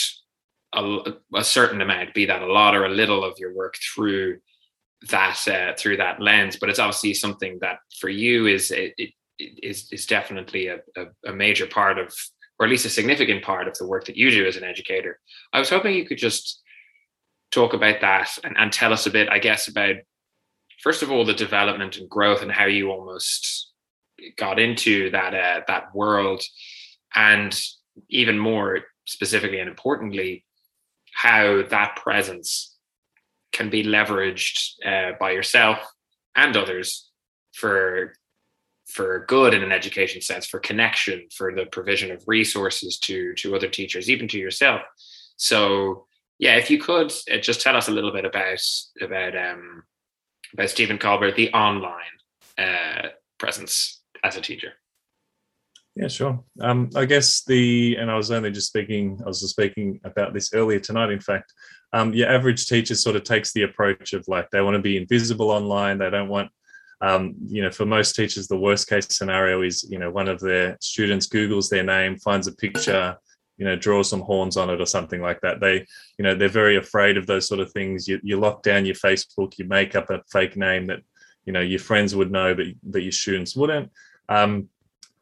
a, 0.74 1.14
a 1.36 1.44
certain 1.44 1.82
amount, 1.82 2.14
be 2.14 2.26
that 2.26 2.42
a 2.42 2.52
lot 2.52 2.76
or 2.76 2.86
a 2.86 2.90
little 2.90 3.24
of 3.24 3.40
your 3.40 3.54
work 3.54 3.76
through 3.96 4.40
that 5.10 5.48
uh, 5.48 5.74
through 5.78 5.98
that 5.98 6.22
lens. 6.22 6.58
But 6.58 6.70
it's 6.70 6.80
obviously 6.80 7.14
something 7.14 7.60
that 7.62 7.78
for 8.00 8.10
you 8.10 8.48
is 8.48 8.72
it, 8.72 8.94
it 8.98 9.12
is 9.40 9.88
is 9.92 10.06
definitely 10.06 10.68
a, 10.68 10.80
a, 10.96 11.30
a 11.30 11.34
major 11.34 11.68
part 11.68 12.00
of, 12.00 12.14
or 12.60 12.66
at 12.66 12.70
least 12.70 12.86
a 12.86 12.90
significant 12.90 13.44
part 13.44 13.68
of 13.68 13.78
the 13.78 13.88
work 13.88 14.06
that 14.06 14.18
you 14.18 14.32
do 14.32 14.48
as 14.48 14.58
an 14.58 14.64
educator. 14.64 15.20
I 15.54 15.60
was 15.60 15.70
hoping 15.70 15.96
you 15.96 16.06
could 16.06 16.18
just 16.18 16.62
talk 17.52 17.74
about 17.74 18.02
that 18.02 18.30
and, 18.44 18.58
and 18.58 18.74
tell 18.74 18.92
us 18.92 19.06
a 19.06 19.12
bit, 19.12 19.30
I 19.30 19.40
guess, 19.40 19.68
about 19.68 19.96
first 20.82 21.04
of 21.04 21.12
all 21.12 21.26
the 21.26 21.34
development 21.34 21.98
and 21.98 22.10
growth 22.10 22.42
and 22.42 22.52
how 22.52 22.66
you 22.66 22.92
almost 22.92 23.72
got 24.36 24.60
into 24.60 25.12
that 25.12 25.34
uh, 25.34 25.62
that 25.68 25.94
world, 25.94 26.42
and 27.16 27.60
even 28.10 28.38
more 28.38 28.80
specifically 29.06 29.60
and 29.60 29.70
importantly, 29.70 30.44
how 31.18 31.64
that 31.64 31.96
presence 31.96 32.76
can 33.52 33.72
be 33.72 33.84
leveraged 33.84 34.74
uh, 34.86 35.14
by 35.20 35.32
yourself 35.32 35.80
and 36.36 36.56
others 36.56 37.10
for 37.54 38.14
for 38.88 39.26
good 39.28 39.56
in 39.56 39.64
an 39.64 39.72
education 39.72 40.22
sense 40.22 40.46
for 40.46 40.60
connection 40.60 41.28
for 41.36 41.56
the 41.56 41.66
provision 41.66 42.12
of 42.12 42.24
resources 42.28 43.00
to 43.00 43.34
to 43.34 43.56
other 43.56 43.68
teachers 43.68 44.12
even 44.12 44.28
to 44.28 44.38
yourself. 44.38 44.82
So 45.38 46.06
yeah 46.38 46.56
if 46.56 46.70
you 46.70 46.78
could 46.80 47.12
uh, 47.34 47.38
just 47.38 47.62
tell 47.62 47.76
us 47.76 47.88
a 47.88 47.92
little 47.98 48.12
bit 48.12 48.26
about 48.26 48.64
about 49.02 49.36
um 49.36 49.84
about 50.54 50.70
Stephen 50.70 51.00
Kolber 51.00 51.36
the 51.36 51.52
online 51.52 52.16
uh 52.60 53.08
presence 53.40 54.04
as 54.24 54.38
a 54.38 54.42
teacher 54.42 54.74
yeah, 55.98 56.08
sure. 56.08 56.44
Um, 56.62 56.92
I 56.96 57.06
guess 57.06 57.44
the, 57.44 57.96
and 57.96 58.12
I 58.12 58.16
was 58.16 58.30
only 58.30 58.52
just 58.52 58.68
speaking, 58.68 59.20
I 59.24 59.28
was 59.28 59.42
just 59.42 59.54
speaking 59.54 60.00
about 60.04 60.32
this 60.32 60.54
earlier 60.54 60.80
tonight, 60.80 61.10
in 61.10 61.20
fact. 61.20 61.52
Um, 61.92 62.14
your 62.14 62.30
average 62.30 62.68
teacher 62.68 62.94
sort 62.94 63.16
of 63.16 63.24
takes 63.24 63.52
the 63.54 63.64
approach 63.64 64.14
of 64.14 64.28
like 64.28 64.50
they 64.52 64.62
want 64.62 64.76
to 64.76 64.82
be 64.82 64.98
invisible 64.98 65.50
online. 65.50 65.98
They 65.98 66.12
don't 66.12 66.30
want, 66.30 66.52
um, 67.02 67.34
you 67.48 67.64
know, 67.64 67.72
for 67.72 67.86
most 67.86 68.16
teachers, 68.16 68.48
the 68.48 68.60
worst 68.60 68.88
case 68.88 69.08
scenario 69.10 69.64
is, 69.64 69.88
you 69.90 69.98
know, 69.98 70.12
one 70.12 70.28
of 70.28 70.40
their 70.40 70.78
students 70.82 71.28
Googles 71.28 71.70
their 71.70 71.84
name, 71.84 72.20
finds 72.20 72.46
a 72.46 72.52
picture, 72.52 73.18
you 73.58 73.66
know, 73.66 73.76
draws 73.76 74.10
some 74.10 74.22
horns 74.22 74.56
on 74.56 74.70
it 74.70 74.80
or 74.80 74.86
something 74.86 75.22
like 75.22 75.42
that. 75.42 75.60
They, 75.60 75.86
you 76.20 76.24
know, 76.24 76.36
they're 76.36 76.48
very 76.48 76.78
afraid 76.78 77.18
of 77.18 77.26
those 77.26 77.48
sort 77.48 77.60
of 77.60 77.72
things. 77.72 78.08
You, 78.08 78.20
you 78.22 78.40
lock 78.40 78.62
down 78.62 78.86
your 78.86 78.96
Facebook, 78.96 79.58
you 79.58 79.66
make 79.66 79.96
up 79.96 80.12
a 80.12 80.22
fake 80.32 80.58
name 80.58 80.86
that, 80.88 81.00
you 81.46 81.54
know, 81.54 81.62
your 81.62 81.80
friends 81.80 82.16
would 82.16 82.32
know, 82.32 82.54
but, 82.54 82.68
but 82.84 83.02
your 83.02 83.12
students 83.12 83.56
wouldn't. 83.56 83.92
Um, 84.30 84.70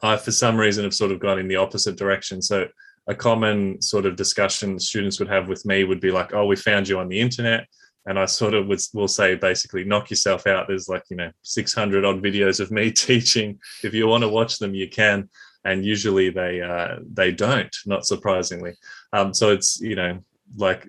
I, 0.01 0.17
for 0.17 0.31
some 0.31 0.57
reason, 0.57 0.83
have 0.83 0.93
sort 0.93 1.11
of 1.11 1.19
gone 1.19 1.39
in 1.39 1.47
the 1.47 1.55
opposite 1.55 1.97
direction. 1.97 2.41
So 2.41 2.67
a 3.07 3.15
common 3.15 3.81
sort 3.81 4.05
of 4.05 4.15
discussion 4.15 4.79
students 4.79 5.19
would 5.19 5.29
have 5.29 5.47
with 5.47 5.65
me 5.65 5.83
would 5.83 5.99
be 5.99 6.11
like, 6.11 6.33
"Oh, 6.33 6.45
we 6.45 6.55
found 6.55 6.87
you 6.87 6.99
on 6.99 7.07
the 7.07 7.19
internet," 7.19 7.67
and 8.05 8.19
I 8.19 8.25
sort 8.25 8.53
of 8.53 8.67
would 8.67 8.81
will 8.93 9.07
say 9.07 9.35
basically, 9.35 9.83
"Knock 9.83 10.09
yourself 10.09 10.47
out." 10.47 10.67
There's 10.67 10.89
like 10.89 11.03
you 11.09 11.17
know 11.17 11.31
600 11.43 12.05
odd 12.05 12.21
videos 12.21 12.59
of 12.59 12.71
me 12.71 12.91
teaching. 13.07 13.59
If 13.83 13.93
you 13.93 14.07
want 14.07 14.23
to 14.23 14.29
watch 14.29 14.59
them, 14.59 14.73
you 14.73 14.89
can. 14.89 15.29
And 15.63 15.83
usually 15.83 16.29
they 16.29 16.61
uh, 16.61 16.97
they 17.11 17.31
don't, 17.31 17.75
not 17.85 18.05
surprisingly. 18.05 18.73
Um, 19.13 19.33
so 19.33 19.51
it's 19.51 19.79
you 19.81 19.95
know 19.95 20.19
like 20.57 20.87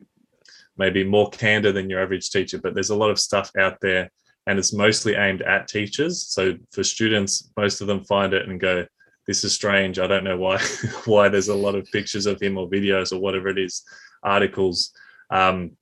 maybe 0.76 1.02
more 1.04 1.30
candor 1.30 1.72
than 1.72 1.88
your 1.88 2.02
average 2.02 2.28
teacher, 2.30 2.58
but 2.58 2.74
there's 2.74 2.90
a 2.90 2.96
lot 2.96 3.10
of 3.10 3.18
stuff 3.18 3.50
out 3.58 3.80
there 3.80 4.10
and 4.46 4.58
it's 4.58 4.72
mostly 4.72 5.14
aimed 5.14 5.42
at 5.42 5.68
teachers. 5.68 6.22
So 6.28 6.54
for 6.72 6.84
students, 6.84 7.50
most 7.56 7.80
of 7.80 7.86
them 7.86 8.04
find 8.04 8.32
it 8.32 8.48
and 8.48 8.60
go, 8.60 8.86
this 9.26 9.44
is 9.44 9.52
strange. 9.52 9.98
I 9.98 10.06
don't 10.06 10.24
know 10.24 10.36
why 10.36 10.58
why 11.04 11.28
there's 11.28 11.48
a 11.48 11.54
lot 11.54 11.74
of 11.74 11.90
pictures 11.92 12.26
of 12.26 12.40
him 12.40 12.58
or 12.58 12.68
videos 12.68 13.12
or 13.12 13.20
whatever 13.20 13.48
it 13.48 13.58
is, 13.58 13.82
articles. 14.22 14.92
Um, 15.30 15.72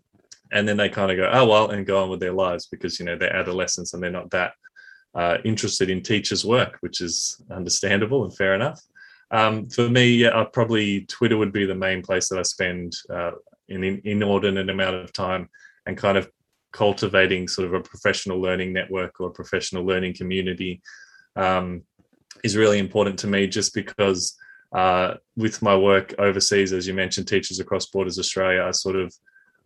and 0.53 0.69
then 0.69 0.77
they 0.77 0.89
kind 0.89 1.11
of 1.11 1.17
go, 1.17 1.31
oh 1.33 1.47
well, 1.47 1.71
and 1.71 1.87
go 1.87 2.03
on 2.03 2.11
with 2.11 2.21
their 2.21 2.33
lives 2.33 2.67
because 2.67 2.99
you 2.99 3.07
know 3.07 3.17
they're 3.17 3.35
adolescents 3.35 3.93
and 3.93 4.03
they're 4.03 4.11
not 4.11 4.31
that 4.31 4.53
uh, 5.15 5.39
interested 5.45 5.91
in 5.91 6.03
teachers' 6.03 6.45
work, 6.45 6.79
which 6.81 7.01
is 7.01 7.41
understandable 7.51 8.25
and 8.25 8.37
fair 8.37 8.55
enough. 8.55 8.81
Um, 9.31 9.69
for 9.69 9.89
me, 9.89 10.09
yeah, 10.15 10.39
I 10.39 10.45
probably 10.45 11.03
Twitter 11.07 11.37
would 11.37 11.53
be 11.53 11.67
the 11.67 11.75
main 11.75 12.03
place 12.03 12.29
that 12.29 12.39
I 12.39 12.43
spend 12.43 12.95
uh, 13.11 13.33
an 13.69 14.01
inordinate 14.05 14.71
amount 14.71 14.97
of 14.97 15.13
time 15.13 15.49
and 15.87 15.97
kind 15.97 16.19
of 16.19 16.31
cultivating 16.73 17.49
sort 17.49 17.67
of 17.67 17.75
a 17.75 17.81
professional 17.81 18.41
learning 18.41 18.73
network 18.73 19.21
or 19.21 19.29
a 19.29 19.33
professional 19.33 19.85
learning 19.85 20.15
community. 20.15 20.83
Um, 21.37 21.83
is 22.45 22.57
really 22.57 22.79
important 22.79 23.19
to 23.19 23.27
me 23.27 23.47
just 23.49 23.75
because 23.75 24.37
uh, 24.73 25.15
with 25.37 25.63
my 25.63 25.75
work 25.75 26.15
overseas, 26.19 26.73
as 26.73 26.87
you 26.87 26.93
mentioned, 26.95 27.27
teachers 27.27 27.59
across 27.59 27.87
borders 27.87 28.19
Australia, 28.19 28.63
I 28.63 28.71
sort 28.71 28.97
of 28.97 29.13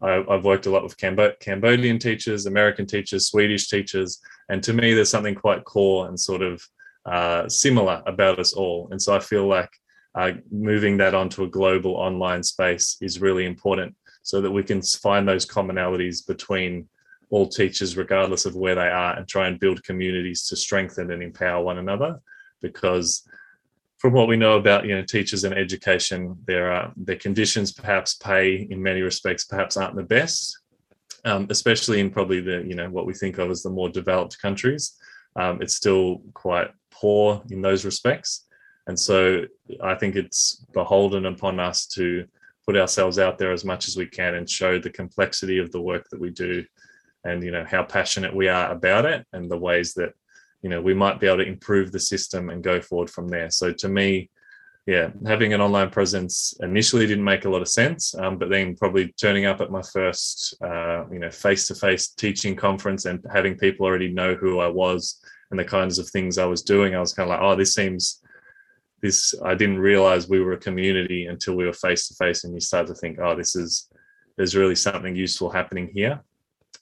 I, 0.01 0.25
have 0.31 0.45
worked 0.45 0.67
a 0.67 0.71
lot 0.71 0.85
with 0.85 0.97
Cambodian 0.97 1.99
teachers, 1.99 2.47
American 2.47 2.87
teachers, 2.87 3.27
Swedish 3.27 3.69
teachers, 3.69 4.21
and 4.49 4.62
to 4.62 4.73
me, 4.73 4.95
there's 4.95 5.11
something 5.11 5.35
quite 5.35 5.64
core 5.64 6.07
and 6.07 6.19
sort 6.19 6.41
of 6.41 6.62
uh, 7.05 7.49
similar 7.49 8.01
about 8.07 8.38
us 8.38 8.53
all. 8.53 8.88
And 8.93 9.03
so 9.03 9.17
I 9.17 9.19
feel 9.19 9.49
like 9.49 9.71
uh, 10.14 10.33
moving 10.53 10.99
that 10.99 11.14
onto 11.14 11.43
a 11.43 11.49
global 11.49 11.95
online 11.95 12.45
space 12.45 12.97
is 13.01 13.21
really 13.21 13.45
important, 13.45 13.97
so 14.23 14.41
that 14.41 14.53
we 14.53 14.62
can 14.62 14.83
find 14.83 15.27
those 15.27 15.47
commonalities 15.47 16.25
between 16.25 16.88
all 17.31 17.49
teachers, 17.49 17.97
regardless 17.97 18.45
of 18.45 18.55
where 18.55 18.77
they 18.77 18.88
are, 18.88 19.17
and 19.17 19.27
try 19.27 19.49
and 19.49 19.59
build 19.59 19.83
communities 19.83 20.47
to 20.47 20.55
strengthen 20.55 21.11
and 21.11 21.25
empower 21.25 21.64
one 21.64 21.79
another 21.79 22.21
because 22.61 23.27
from 23.99 24.12
what 24.12 24.29
we 24.29 24.37
know 24.37 24.57
about 24.57 24.85
you 24.87 24.94
know 24.94 25.03
teachers 25.03 25.44
and 25.44 25.55
education 25.55 26.37
there 26.47 26.73
are 26.73 26.92
their 26.97 27.16
conditions 27.16 27.73
perhaps 27.73 28.14
pay 28.14 28.66
in 28.71 28.83
many 28.83 29.01
respects 29.03 29.44
perhaps 29.44 29.77
aren't 29.77 29.97
the 29.97 30.03
best 30.03 30.59
um, 31.25 31.47
especially 31.51 32.01
in 32.01 32.11
probably 32.11 32.40
the 32.40 32.64
you 32.66 32.75
know 32.75 32.88
what 32.90 33.07
we 33.07 33.14
think 33.14 33.38
of 33.38 33.51
as 33.51 33.62
the 33.62 33.71
more 33.71 33.88
developed 33.88 34.40
countries. 34.40 34.97
Um, 35.37 35.61
it's 35.62 35.75
still 35.75 36.23
quite 36.35 36.71
poor 36.90 37.42
in 37.51 37.61
those 37.62 37.85
respects. 37.85 38.47
And 38.87 38.99
so 38.99 39.44
i 39.83 39.94
think 39.94 40.16
it's 40.16 40.64
beholden 40.73 41.27
upon 41.27 41.61
us 41.61 41.87
to 41.87 42.25
put 42.64 42.75
ourselves 42.75 43.18
out 43.18 43.37
there 43.37 43.53
as 43.53 43.62
much 43.62 43.87
as 43.87 43.99
we 43.99 44.07
can 44.07 44.35
and 44.35 44.49
show 44.49 44.79
the 44.79 44.88
complexity 44.88 45.59
of 45.59 45.71
the 45.73 45.81
work 45.81 46.09
that 46.09 46.18
we 46.18 46.31
do 46.31 46.64
and 47.25 47.42
you 47.42 47.51
know 47.51 47.66
how 47.68 47.83
passionate 47.83 48.35
we 48.35 48.49
are 48.49 48.73
about 48.73 49.05
it 49.05 49.27
and 49.35 49.51
the 49.51 49.59
ways 49.59 49.92
that 49.92 50.14
you 50.62 50.71
know 50.71 50.81
we 50.81 50.94
might 50.94 51.21
be 51.21 51.27
able 51.27 51.38
to 51.38 51.47
improve 51.47 51.92
the 51.92 52.01
system 52.01 52.51
and 52.51 52.62
go 52.62 52.81
forward 52.81 53.11
from 53.11 53.29
there. 53.29 53.51
So 53.51 53.73
to 53.73 53.88
me 53.88 54.31
yeah 54.87 55.11
having 55.27 55.53
an 55.53 55.61
online 55.61 55.90
presence 55.90 56.55
initially 56.61 57.07
didn't 57.07 57.25
make 57.25 57.44
a 57.44 57.51
lot 57.51 57.61
of 57.61 57.68
sense 57.68 58.14
um, 58.14 58.38
but 58.38 58.49
then 58.49 58.75
probably 58.75 59.12
turning 59.21 59.44
up 59.44 59.61
at 59.61 59.71
my 59.71 59.83
first 59.83 60.57
uh, 60.62 61.05
you 61.12 61.18
know 61.18 61.31
face-to-face 61.31 62.09
teaching 62.14 62.57
conference 62.57 63.05
and 63.05 63.23
having 63.31 63.55
people 63.55 63.85
already 63.85 64.09
know 64.09 64.35
who 64.35 64.61
i 64.61 64.66
was 64.66 65.21
and 65.51 65.61
the 65.61 65.64
kinds 65.64 65.99
of 65.99 66.09
things 66.09 66.38
i 66.38 66.47
was 66.47 66.62
doing 66.62 66.94
i 66.94 67.01
was 67.01 67.12
kind 67.12 67.29
of 67.29 67.35
like 67.37 67.42
oh 67.42 67.55
this 67.55 67.75
seems 67.75 68.23
this 69.03 69.35
i 69.44 69.55
didn't 69.55 69.79
realize 69.79 70.27
we 70.27 70.40
were 70.40 70.55
a 70.55 70.66
community 70.68 71.27
until 71.27 71.55
we 71.55 71.66
were 71.66 71.73
face 71.75 72.09
to 72.09 72.14
face 72.14 72.44
and 72.44 72.55
you 72.55 72.61
start 72.61 72.87
to 72.87 72.94
think 72.94 73.18
oh 73.21 73.37
this 73.37 73.55
is 73.57 73.90
there's 74.38 74.57
really 74.57 74.77
something 74.77 75.14
useful 75.14 75.51
happening 75.51 75.90
here. 75.92 76.23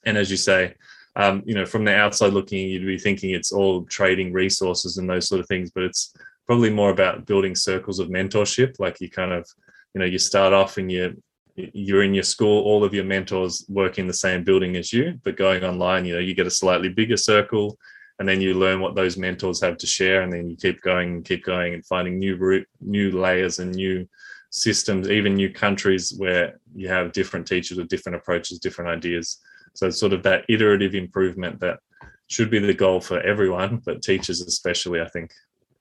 And 0.05 0.15
as 0.15 0.31
you 0.31 0.37
say 0.37 0.75
um, 1.17 1.41
you 1.45 1.55
know, 1.55 1.65
from 1.65 1.83
the 1.83 1.95
outside 1.95 2.31
looking, 2.31 2.69
you'd 2.69 2.85
be 2.85 2.99
thinking 2.99 3.31
it's 3.31 3.51
all 3.51 3.83
trading 3.85 4.31
resources 4.31 4.97
and 4.97 5.09
those 5.09 5.27
sort 5.27 5.41
of 5.41 5.47
things, 5.47 5.71
but 5.71 5.83
it's 5.83 6.13
probably 6.45 6.69
more 6.69 6.91
about 6.91 7.25
building 7.25 7.55
circles 7.55 7.97
of 7.97 8.09
mentorship. 8.09 8.79
Like 8.79 9.01
you 9.01 9.09
kind 9.09 9.33
of, 9.33 9.49
you 9.95 9.99
know, 9.99 10.05
you 10.05 10.19
start 10.19 10.53
off 10.53 10.77
and 10.77 10.91
you 10.91 11.21
you're 11.55 12.03
in 12.03 12.13
your 12.13 12.23
school, 12.23 12.63
all 12.63 12.83
of 12.83 12.93
your 12.93 13.03
mentors 13.03 13.65
work 13.67 13.97
in 13.97 14.05
the 14.05 14.13
same 14.13 14.43
building 14.43 14.75
as 14.75 14.93
you, 14.93 15.19
but 15.23 15.35
going 15.35 15.63
online, 15.63 16.05
you 16.05 16.13
know, 16.13 16.19
you 16.19 16.35
get 16.35 16.45
a 16.45 16.51
slightly 16.51 16.87
bigger 16.87 17.17
circle 17.17 17.79
and 18.19 18.29
then 18.29 18.39
you 18.39 18.53
learn 18.53 18.79
what 18.79 18.93
those 18.93 19.17
mentors 19.17 19.59
have 19.61 19.75
to 19.77 19.87
share 19.87 20.21
and 20.21 20.31
then 20.31 20.47
you 20.47 20.55
keep 20.55 20.79
going 20.81 21.09
and 21.15 21.25
keep 21.25 21.43
going 21.43 21.73
and 21.73 21.83
finding 21.83 22.19
new 22.19 22.35
route, 22.35 22.67
new 22.79 23.09
layers 23.09 23.57
and 23.57 23.73
new 23.73 24.07
systems, 24.51 25.09
even 25.09 25.33
new 25.33 25.51
countries 25.51 26.13
where 26.15 26.59
you 26.75 26.87
have 26.87 27.11
different 27.11 27.47
teachers 27.47 27.79
with 27.79 27.87
different 27.87 28.15
approaches, 28.15 28.59
different 28.59 28.91
ideas. 28.91 29.39
So 29.77 29.91
sort 29.91 30.13
of 30.13 30.23
that 30.23 30.43
iterative 30.49 30.95
improvement 30.95 31.59
that 31.59 31.77
should 32.25 32.49
be 32.49 32.57
the 32.57 32.73
goal 32.73 32.99
for 32.99 33.21
everyone, 33.21 33.83
but 33.85 34.01
teachers 34.01 34.41
especially, 34.41 35.01
I 35.01 35.07
think. 35.07 35.31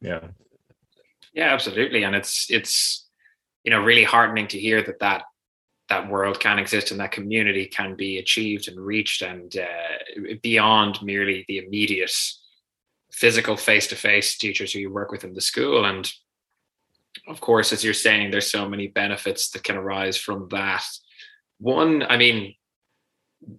Yeah. 0.03 0.21
Yeah, 1.33 1.55
absolutely. 1.55 2.05
And 2.05 2.15
it's 2.15 2.47
it's 2.51 3.09
you 3.65 3.71
know 3.71 3.81
really 3.81 4.05
heartening 4.05 4.49
to 4.49 4.61
hear 4.61 4.83
that 4.83 5.01
that 5.01 5.23
that 5.89 6.11
world 6.11 6.41
can 6.41 6.59
exist 6.59 6.91
and 6.91 7.01
that 7.01 7.13
community 7.13 7.65
can 7.65 7.95
be 7.95 8.19
achieved 8.19 8.69
and 8.69 8.79
reached 8.79 9.23
and 9.23 9.57
uh, 9.57 10.35
beyond 10.43 11.01
merely 11.03 11.47
the 11.49 11.59
immediate 11.59 12.13
physical 13.13 13.57
face-to-face 13.57 14.37
teachers 14.37 14.75
who 14.75 14.81
you 14.81 14.93
work 14.93 15.11
with 15.11 15.25
in 15.25 15.33
the 15.33 15.41
school 15.41 15.87
and 15.87 16.13
of 17.29 17.41
course 17.41 17.73
as 17.73 17.85
you're 17.85 17.95
saying 17.95 18.31
there's 18.31 18.51
so 18.51 18.69
many 18.69 18.89
benefits 18.89 19.51
that 19.51 19.63
can 19.63 19.77
arise 19.77 20.17
from 20.17 20.49
that 20.51 20.83
one 21.59 22.03
i 22.11 22.17
mean 22.17 22.53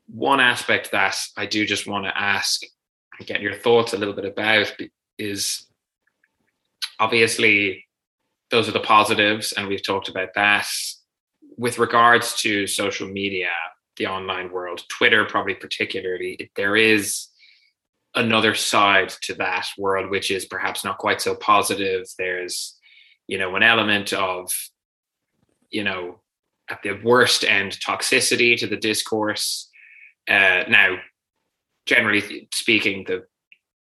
one 0.07 0.39
aspect 0.39 0.91
that 0.91 1.17
I 1.37 1.45
do 1.45 1.65
just 1.65 1.87
want 1.87 2.05
to 2.05 2.17
ask 2.17 2.61
and 3.17 3.27
get 3.27 3.41
your 3.41 3.55
thoughts 3.55 3.93
a 3.93 3.97
little 3.97 4.13
bit 4.13 4.25
about 4.25 4.71
is 5.17 5.65
obviously 6.99 7.85
those 8.49 8.69
are 8.69 8.73
the 8.73 8.79
positives, 8.79 9.51
and 9.51 9.67
we've 9.67 9.83
talked 9.83 10.09
about 10.09 10.29
that. 10.35 10.67
With 11.57 11.79
regards 11.79 12.35
to 12.41 12.67
social 12.67 13.07
media, 13.07 13.49
the 13.97 14.07
online 14.07 14.51
world, 14.51 14.83
Twitter 14.89 15.25
probably 15.25 15.55
particularly, 15.55 16.51
there 16.55 16.75
is 16.75 17.27
another 18.15 18.55
side 18.55 19.09
to 19.21 19.33
that 19.35 19.67
world, 19.77 20.09
which 20.09 20.31
is 20.31 20.45
perhaps 20.45 20.83
not 20.83 20.97
quite 20.97 21.21
so 21.21 21.35
positive. 21.35 22.05
There's, 22.17 22.77
you 23.27 23.37
know, 23.37 23.55
an 23.55 23.63
element 23.63 24.13
of, 24.13 24.51
you 25.69 25.83
know, 25.83 26.21
at 26.69 26.81
the 26.83 26.99
worst 27.03 27.43
end, 27.43 27.79
toxicity 27.79 28.57
to 28.57 28.67
the 28.67 28.77
discourse. 28.77 29.69
Uh, 30.27 30.63
now, 30.69 30.97
generally 31.85 32.49
speaking, 32.53 33.05
the 33.07 33.25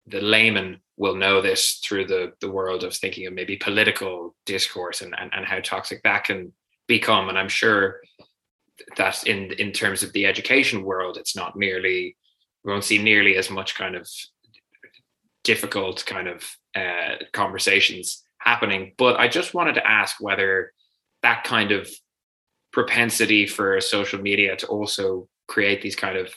the 0.07 0.21
layman 0.21 0.81
will 0.97 1.15
know 1.15 1.41
this 1.41 1.79
through 1.83 2.05
the 2.05 2.33
the 2.41 2.49
world 2.49 2.83
of 2.83 2.93
thinking 2.93 3.27
of 3.27 3.33
maybe 3.33 3.55
political 3.57 4.35
discourse 4.45 5.01
and, 5.01 5.13
and, 5.17 5.31
and 5.33 5.45
how 5.45 5.59
toxic 5.59 6.01
that 6.03 6.23
can 6.23 6.51
become. 6.87 7.29
And 7.29 7.37
I'm 7.37 7.49
sure 7.49 8.01
that 8.97 9.25
in 9.27 9.51
in 9.53 9.71
terms 9.71 10.03
of 10.03 10.11
the 10.13 10.25
education 10.25 10.83
world, 10.83 11.17
it's 11.17 11.35
not 11.35 11.55
nearly 11.55 12.17
we 12.63 12.71
won't 12.71 12.83
see 12.83 13.01
nearly 13.01 13.35
as 13.37 13.49
much 13.49 13.75
kind 13.75 13.95
of 13.95 14.07
difficult 15.43 16.05
kind 16.05 16.27
of 16.27 16.55
uh, 16.75 17.15
conversations 17.33 18.23
happening. 18.37 18.93
But 18.97 19.19
I 19.19 19.27
just 19.27 19.53
wanted 19.53 19.75
to 19.75 19.87
ask 19.87 20.17
whether 20.19 20.73
that 21.23 21.43
kind 21.43 21.71
of 21.71 21.89
propensity 22.71 23.45
for 23.45 23.79
social 23.81 24.21
media 24.21 24.55
to 24.55 24.67
also 24.67 25.27
create 25.47 25.81
these 25.81 25.95
kind 25.95 26.17
of 26.17 26.33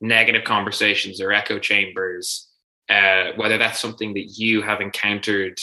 negative 0.00 0.44
conversations 0.44 1.20
or 1.20 1.32
echo 1.32 1.58
chambers, 1.58 2.48
uh, 2.88 3.32
whether 3.36 3.58
that's 3.58 3.80
something 3.80 4.14
that 4.14 4.34
you 4.36 4.62
have 4.62 4.80
encountered 4.80 5.58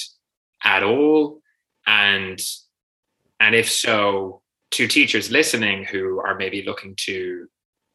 at 0.63 0.83
all, 0.83 1.41
and 1.85 2.39
and 3.39 3.55
if 3.55 3.69
so, 3.69 4.41
to 4.71 4.87
teachers 4.87 5.29
listening 5.29 5.83
who 5.83 6.19
are 6.19 6.35
maybe 6.35 6.63
looking 6.63 6.95
to 6.95 7.47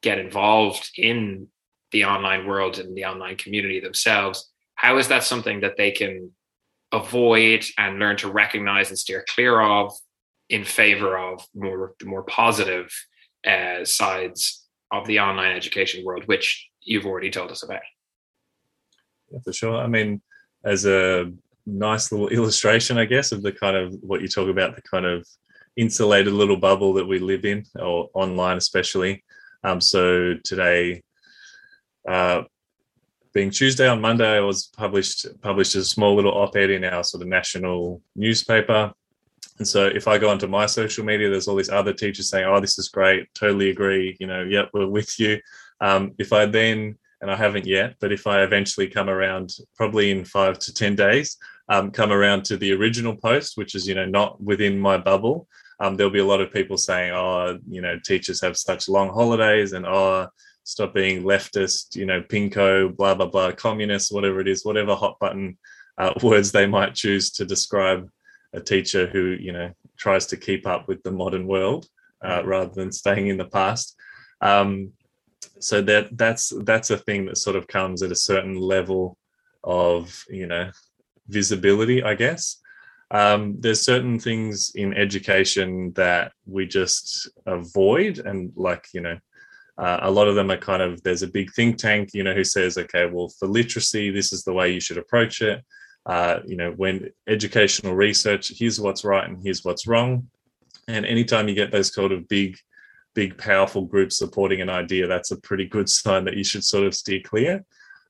get 0.02 0.18
involved 0.18 0.90
in 0.96 1.48
the 1.90 2.04
online 2.04 2.46
world 2.46 2.78
and 2.78 2.96
the 2.96 3.04
online 3.04 3.36
community 3.36 3.80
themselves, 3.80 4.50
how 4.74 4.98
is 4.98 5.08
that 5.08 5.24
something 5.24 5.60
that 5.60 5.76
they 5.76 5.90
can 5.90 6.30
avoid 6.92 7.64
and 7.78 7.98
learn 7.98 8.16
to 8.16 8.30
recognize 8.30 8.90
and 8.90 8.98
steer 8.98 9.24
clear 9.34 9.60
of 9.60 9.92
in 10.48 10.64
favor 10.64 11.18
of 11.18 11.46
more 11.54 11.94
the 12.00 12.06
more 12.06 12.22
positive 12.22 12.90
uh, 13.46 13.84
sides 13.84 14.66
of 14.90 15.06
the 15.06 15.20
online 15.20 15.54
education 15.54 16.04
world, 16.04 16.24
which 16.26 16.68
you've 16.82 17.06
already 17.06 17.30
told 17.30 17.50
us 17.50 17.62
about. 17.62 17.80
Yeah, 19.30 19.40
for 19.44 19.52
sure. 19.52 19.76
I 19.76 19.86
mean, 19.86 20.22
as 20.64 20.86
a 20.86 21.30
nice 21.66 22.10
little 22.10 22.28
illustration, 22.38 22.98
I 22.98 23.04
guess, 23.04 23.32
of 23.32 23.42
the 23.42 23.52
kind 23.52 23.76
of 23.76 23.94
what 24.00 24.22
you 24.22 24.28
talk 24.28 24.48
about, 24.48 24.74
the 24.74 24.82
kind 24.82 25.06
of 25.06 25.26
insulated 25.76 26.32
little 26.32 26.56
bubble 26.56 26.94
that 26.94 27.06
we 27.06 27.18
live 27.18 27.44
in, 27.44 27.64
or 27.78 28.08
online 28.14 28.56
especially. 28.56 29.22
Um, 29.64 29.80
so 29.80 30.34
today, 30.44 31.02
uh, 32.08 32.42
being 33.34 33.50
Tuesday 33.50 33.86
on 33.86 34.00
Monday, 34.00 34.36
I 34.36 34.40
was 34.40 34.66
published 34.66 35.26
published 35.42 35.74
a 35.74 35.84
small 35.84 36.16
little 36.16 36.32
op-ed 36.32 36.70
in 36.70 36.84
our 36.84 37.04
sort 37.04 37.22
of 37.22 37.28
national 37.28 38.00
newspaper 38.16 38.92
and 39.58 39.66
so 39.66 39.86
if 39.86 40.06
I 40.06 40.18
go 40.18 40.30
onto 40.30 40.46
my 40.46 40.66
social 40.66 41.04
media, 41.04 41.28
there's 41.28 41.48
all 41.48 41.56
these 41.56 41.70
other 41.70 41.92
teachers 41.92 42.28
saying, 42.30 42.46
"Oh, 42.46 42.60
this 42.60 42.78
is 42.78 42.88
great, 42.88 43.26
totally 43.34 43.70
agree." 43.70 44.16
You 44.20 44.26
know, 44.26 44.42
yep, 44.42 44.70
we're 44.72 44.86
with 44.86 45.18
you. 45.18 45.40
Um, 45.80 46.12
if 46.18 46.32
I 46.32 46.46
then, 46.46 46.96
and 47.20 47.30
I 47.30 47.36
haven't 47.36 47.66
yet, 47.66 47.96
but 48.00 48.12
if 48.12 48.26
I 48.26 48.42
eventually 48.42 48.86
come 48.86 49.08
around, 49.08 49.56
probably 49.76 50.10
in 50.10 50.24
five 50.24 50.58
to 50.60 50.74
ten 50.74 50.94
days, 50.94 51.36
um, 51.68 51.90
come 51.90 52.12
around 52.12 52.44
to 52.44 52.56
the 52.56 52.72
original 52.72 53.16
post, 53.16 53.56
which 53.56 53.74
is 53.74 53.86
you 53.86 53.94
know 53.94 54.06
not 54.06 54.40
within 54.40 54.78
my 54.78 54.96
bubble, 54.96 55.48
um, 55.80 55.96
there'll 55.96 56.12
be 56.12 56.20
a 56.20 56.24
lot 56.24 56.40
of 56.40 56.52
people 56.52 56.76
saying, 56.76 57.12
"Oh, 57.12 57.58
you 57.68 57.80
know, 57.80 57.98
teachers 58.04 58.40
have 58.40 58.56
such 58.56 58.88
long 58.88 59.08
holidays," 59.08 59.72
and 59.72 59.86
"Oh, 59.86 60.28
stop 60.62 60.94
being 60.94 61.24
leftist," 61.24 61.96
you 61.96 62.06
know, 62.06 62.22
pinko, 62.22 62.96
blah 62.96 63.14
blah 63.14 63.26
blah, 63.26 63.52
communist, 63.52 64.12
whatever 64.12 64.40
it 64.40 64.48
is, 64.48 64.64
whatever 64.64 64.94
hot 64.94 65.18
button 65.18 65.58
uh, 65.98 66.14
words 66.22 66.52
they 66.52 66.66
might 66.66 66.94
choose 66.94 67.30
to 67.32 67.44
describe 67.44 68.08
a 68.52 68.60
teacher 68.60 69.06
who 69.06 69.36
you 69.38 69.52
know 69.52 69.72
tries 69.96 70.26
to 70.26 70.36
keep 70.36 70.66
up 70.66 70.88
with 70.88 71.02
the 71.02 71.10
modern 71.10 71.46
world 71.46 71.86
uh, 72.22 72.38
mm-hmm. 72.38 72.48
rather 72.48 72.74
than 72.74 72.92
staying 72.92 73.28
in 73.28 73.36
the 73.36 73.44
past. 73.44 73.96
Um, 74.40 74.92
so 75.60 75.82
that 75.82 76.16
that's 76.16 76.52
that's 76.64 76.90
a 76.90 76.98
thing 76.98 77.26
that 77.26 77.38
sort 77.38 77.56
of 77.56 77.66
comes 77.66 78.02
at 78.02 78.12
a 78.12 78.16
certain 78.16 78.56
level 78.56 79.16
of 79.64 80.24
you 80.28 80.46
know 80.46 80.70
visibility, 81.28 82.02
I 82.02 82.14
guess. 82.14 82.60
Um, 83.10 83.56
there's 83.58 83.80
certain 83.80 84.18
things 84.18 84.72
in 84.74 84.92
education 84.92 85.92
that 85.94 86.32
we 86.46 86.66
just 86.66 87.28
avoid, 87.46 88.18
and 88.18 88.52
like 88.54 88.86
you 88.92 89.00
know, 89.00 89.18
uh, 89.78 90.00
a 90.02 90.10
lot 90.10 90.28
of 90.28 90.34
them 90.34 90.50
are 90.50 90.58
kind 90.58 90.82
of 90.82 91.02
there's 91.02 91.22
a 91.22 91.28
big 91.28 91.52
think 91.54 91.78
tank, 91.78 92.10
you 92.12 92.22
know, 92.22 92.34
who 92.34 92.44
says, 92.44 92.76
okay, 92.78 93.06
well, 93.06 93.30
for 93.38 93.48
literacy, 93.48 94.10
this 94.10 94.32
is 94.32 94.44
the 94.44 94.52
way 94.52 94.72
you 94.72 94.80
should 94.80 94.98
approach 94.98 95.40
it 95.40 95.64
uh, 96.08 96.40
you 96.46 96.56
know, 96.56 96.72
when 96.72 97.10
educational 97.26 97.94
research, 97.94 98.50
here's 98.56 98.80
what's 98.80 99.04
right 99.04 99.28
and 99.28 99.42
here's 99.42 99.62
what's 99.62 99.86
wrong. 99.86 100.26
And 100.88 101.04
anytime 101.04 101.48
you 101.48 101.54
get 101.54 101.70
those 101.70 101.94
sort 101.94 102.12
of 102.12 102.26
big, 102.28 102.56
big, 103.14 103.36
powerful 103.36 103.82
groups 103.82 104.16
supporting 104.16 104.62
an 104.62 104.70
idea, 104.70 105.06
that's 105.06 105.32
a 105.32 105.40
pretty 105.40 105.66
good 105.66 105.88
sign 106.00 106.24
that 106.24 106.36
you 106.36 106.44
should 106.44 106.64
sort 106.64 106.86
of 106.86 106.94
steer 106.94 107.20
clear. 107.22 107.64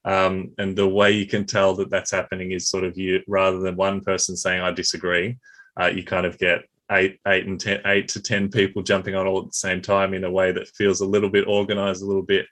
Um, 0.05 0.53
and 0.59 0.77
the 0.77 0.89
way 0.89 1.11
you 1.11 1.27
can 1.27 1.45
tell 1.45 1.75
that 1.75 1.91
that's 1.91 2.13
happening 2.13 2.53
is 2.53 2.71
sort 2.71 2.85
of 2.85 2.97
you, 2.97 3.21
rather 3.27 3.59
than 3.59 3.77
one 3.77 4.01
person 4.01 4.37
saying 4.37 4.63
I 4.63 4.71
disagree, 4.71 5.37
uh, 5.79 5.87
you 5.87 6.05
kind 6.05 6.25
of 6.25 6.39
get 6.39 6.63
eight, 6.93 7.19
eight 7.27 7.47
and 7.47 7.61
ten, 7.61 7.81
eight 7.85 8.09
to 8.09 8.23
ten 8.23 8.49
people 8.49 8.83
jumping 8.83 9.17
on 9.17 9.27
all 9.27 9.41
at 9.41 9.47
the 9.47 9.53
same 9.53 9.83
time 9.83 10.15
in 10.15 10.23
a 10.23 10.31
way 10.31 10.53
that 10.53 10.69
feels 10.69 11.01
a 11.01 11.07
little 11.07 11.29
bit 11.29 11.49
organized, 11.49 12.03
a 12.03 12.07
little 12.07 12.23
bit 12.23 12.47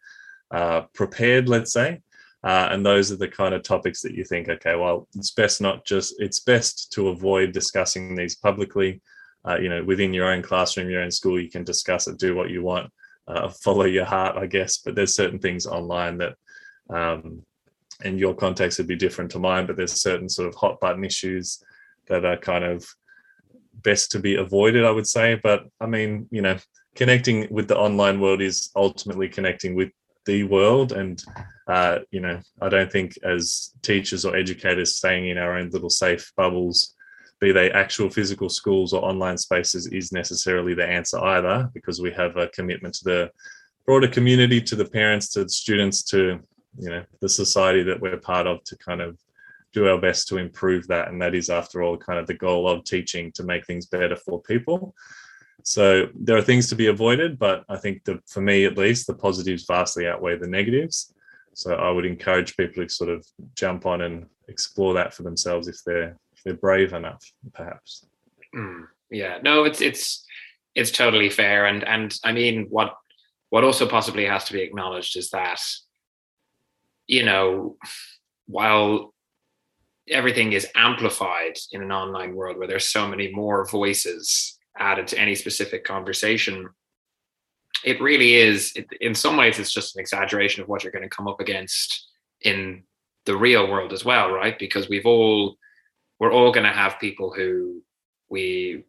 uh, 0.50 0.82
prepared, 0.92 1.48
let's 1.48 1.72
say. 1.72 2.02
Uh, 2.46 2.68
and 2.70 2.87
those 2.87 3.11
are 3.11 3.16
the 3.16 3.26
kind 3.26 3.52
of 3.52 3.64
topics 3.64 4.00
that 4.00 4.14
you 4.14 4.22
think, 4.22 4.48
okay, 4.48 4.76
well, 4.76 5.09
it's 5.16 5.32
best 5.32 5.61
not 5.61 5.85
just, 5.85 6.14
it's 6.18 6.38
best 6.38 6.92
to 6.92 7.09
avoid 7.09 7.50
discussing 7.50 8.14
these 8.14 8.37
publicly. 8.37 9.02
Uh, 9.44 9.59
you 9.59 9.68
know, 9.68 9.82
within 9.82 10.14
your 10.14 10.30
own 10.32 10.42
classroom, 10.42 10.88
your 10.88 11.02
own 11.02 11.11
school, 11.11 11.40
you 11.40 11.50
can 11.50 11.64
discuss 11.64 12.06
it, 12.06 12.18
do 12.18 12.37
what 12.37 12.48
you 12.50 12.62
want, 12.62 12.88
uh, 13.26 13.48
follow 13.64 13.85
your 13.85 14.04
heart, 14.04 14.37
I 14.37 14.46
guess. 14.46 14.78
But 14.78 14.94
there's 14.94 15.16
certain 15.16 15.40
things 15.40 15.66
online 15.66 16.18
that, 16.18 16.35
um, 16.88 17.42
in 18.04 18.16
your 18.16 18.35
context, 18.35 18.78
would 18.78 18.87
be 18.87 18.94
different 18.94 19.32
to 19.32 19.40
mine. 19.40 19.66
But 19.66 19.76
there's 19.76 20.00
certain 20.00 20.28
sort 20.28 20.46
of 20.46 20.54
hot 20.54 20.78
button 20.78 21.02
issues 21.02 21.61
that 22.06 22.24
are 22.24 22.37
kind 22.37 22.62
of 22.62 22.87
best 23.72 24.12
to 24.12 24.20
be 24.20 24.37
avoided, 24.37 24.85
I 24.85 24.92
would 24.92 25.09
say. 25.09 25.35
But 25.35 25.64
I 25.80 25.87
mean, 25.87 26.28
you 26.30 26.42
know, 26.42 26.59
connecting 26.94 27.48
with 27.50 27.66
the 27.66 27.76
online 27.76 28.20
world 28.20 28.40
is 28.40 28.70
ultimately 28.76 29.28
connecting 29.28 29.74
with 29.74 29.90
the 30.26 30.44
world. 30.44 30.92
And 30.92 31.22
uh, 31.68 31.98
you 32.10 32.20
know 32.20 32.40
i 32.62 32.68
don't 32.68 32.92
think 32.92 33.18
as 33.24 33.72
teachers 33.82 34.24
or 34.24 34.36
educators 34.36 34.94
staying 34.94 35.28
in 35.28 35.38
our 35.38 35.58
own 35.58 35.68
little 35.70 35.90
safe 35.90 36.32
bubbles 36.36 36.94
be 37.40 37.52
they 37.52 37.70
actual 37.72 38.08
physical 38.08 38.48
schools 38.48 38.92
or 38.92 39.04
online 39.04 39.36
spaces 39.36 39.86
is 39.88 40.12
necessarily 40.12 40.74
the 40.74 40.86
answer 40.86 41.18
either 41.18 41.68
because 41.74 42.00
we 42.00 42.10
have 42.12 42.36
a 42.36 42.48
commitment 42.48 42.94
to 42.94 43.04
the 43.04 43.30
broader 43.84 44.08
community 44.08 44.60
to 44.60 44.76
the 44.76 44.84
parents 44.84 45.28
to 45.28 45.42
the 45.42 45.48
students 45.48 46.02
to 46.04 46.38
you 46.78 46.88
know 46.88 47.04
the 47.20 47.28
society 47.28 47.82
that 47.82 48.00
we're 48.00 48.16
part 48.16 48.46
of 48.46 48.62
to 48.64 48.76
kind 48.78 49.00
of 49.00 49.18
do 49.72 49.88
our 49.88 50.00
best 50.00 50.26
to 50.26 50.38
improve 50.38 50.86
that. 50.88 51.08
And 51.08 51.20
that 51.20 51.34
is 51.34 51.50
after 51.50 51.82
all 51.82 51.98
kind 51.98 52.18
of 52.18 52.26
the 52.26 52.34
goal 52.34 52.66
of 52.66 52.84
teaching 52.84 53.30
to 53.32 53.44
make 53.44 53.66
things 53.66 53.84
better 53.84 54.16
for 54.16 54.40
people 54.40 54.94
so 55.66 56.09
there 56.14 56.37
are 56.37 56.42
things 56.42 56.68
to 56.68 56.76
be 56.76 56.87
avoided, 56.87 57.40
but 57.40 57.64
I 57.68 57.76
think 57.76 58.05
that 58.05 58.20
for 58.29 58.40
me 58.40 58.66
at 58.66 58.79
least, 58.79 59.09
the 59.09 59.14
positives 59.14 59.64
vastly 59.64 60.07
outweigh 60.07 60.38
the 60.38 60.46
negatives. 60.46 61.12
So 61.55 61.74
I 61.74 61.90
would 61.90 62.07
encourage 62.07 62.57
people 62.57 62.85
to 62.85 62.88
sort 62.88 63.11
of 63.11 63.26
jump 63.57 63.85
on 63.85 64.02
and 64.02 64.26
explore 64.46 64.94
that 64.94 65.12
for 65.12 65.24
themselves 65.24 65.66
if 65.66 65.83
they're 65.85 66.16
if 66.37 66.44
they're 66.44 66.55
brave 66.55 66.92
enough, 66.92 67.20
perhaps. 67.52 68.07
Mm, 68.55 68.85
yeah, 69.11 69.38
no, 69.42 69.64
it's 69.64 69.81
it's 69.81 70.24
it's 70.76 70.92
totally 70.92 71.31
fair, 71.31 71.66
and 71.66 71.83
and 71.83 72.16
I 72.22 72.31
mean 72.31 72.66
what 72.70 72.94
what 73.50 73.64
also 73.64 73.88
possibly 73.88 74.24
has 74.24 74.44
to 74.44 74.52
be 74.52 74.62
acknowledged 74.62 75.16
is 75.16 75.31
that 75.31 75.61
you 77.09 77.24
know 77.24 77.76
while 78.46 79.12
everything 80.09 80.52
is 80.52 80.68
amplified 80.76 81.59
in 81.72 81.83
an 81.83 81.90
online 81.90 82.37
world 82.37 82.57
where 82.57 82.68
there's 82.68 82.87
so 82.87 83.09
many 83.09 83.33
more 83.33 83.66
voices 83.66 84.56
added 84.78 85.06
to 85.06 85.18
any 85.18 85.34
specific 85.34 85.84
conversation 85.84 86.68
it 87.84 88.00
really 88.00 88.34
is 88.34 88.72
it, 88.74 88.86
in 89.00 89.14
some 89.14 89.36
ways 89.36 89.58
it's 89.58 89.72
just 89.72 89.96
an 89.96 90.00
exaggeration 90.00 90.62
of 90.62 90.68
what 90.68 90.82
you're 90.82 90.92
going 90.92 91.08
to 91.08 91.16
come 91.16 91.28
up 91.28 91.40
against 91.40 92.08
in 92.42 92.82
the 93.24 93.36
real 93.36 93.70
world 93.70 93.92
as 93.92 94.04
well 94.04 94.30
right 94.30 94.58
because 94.58 94.88
we've 94.88 95.06
all 95.06 95.56
we're 96.18 96.32
all 96.32 96.52
going 96.52 96.66
to 96.66 96.72
have 96.72 96.98
people 96.98 97.32
who 97.32 97.82
we 98.28 98.84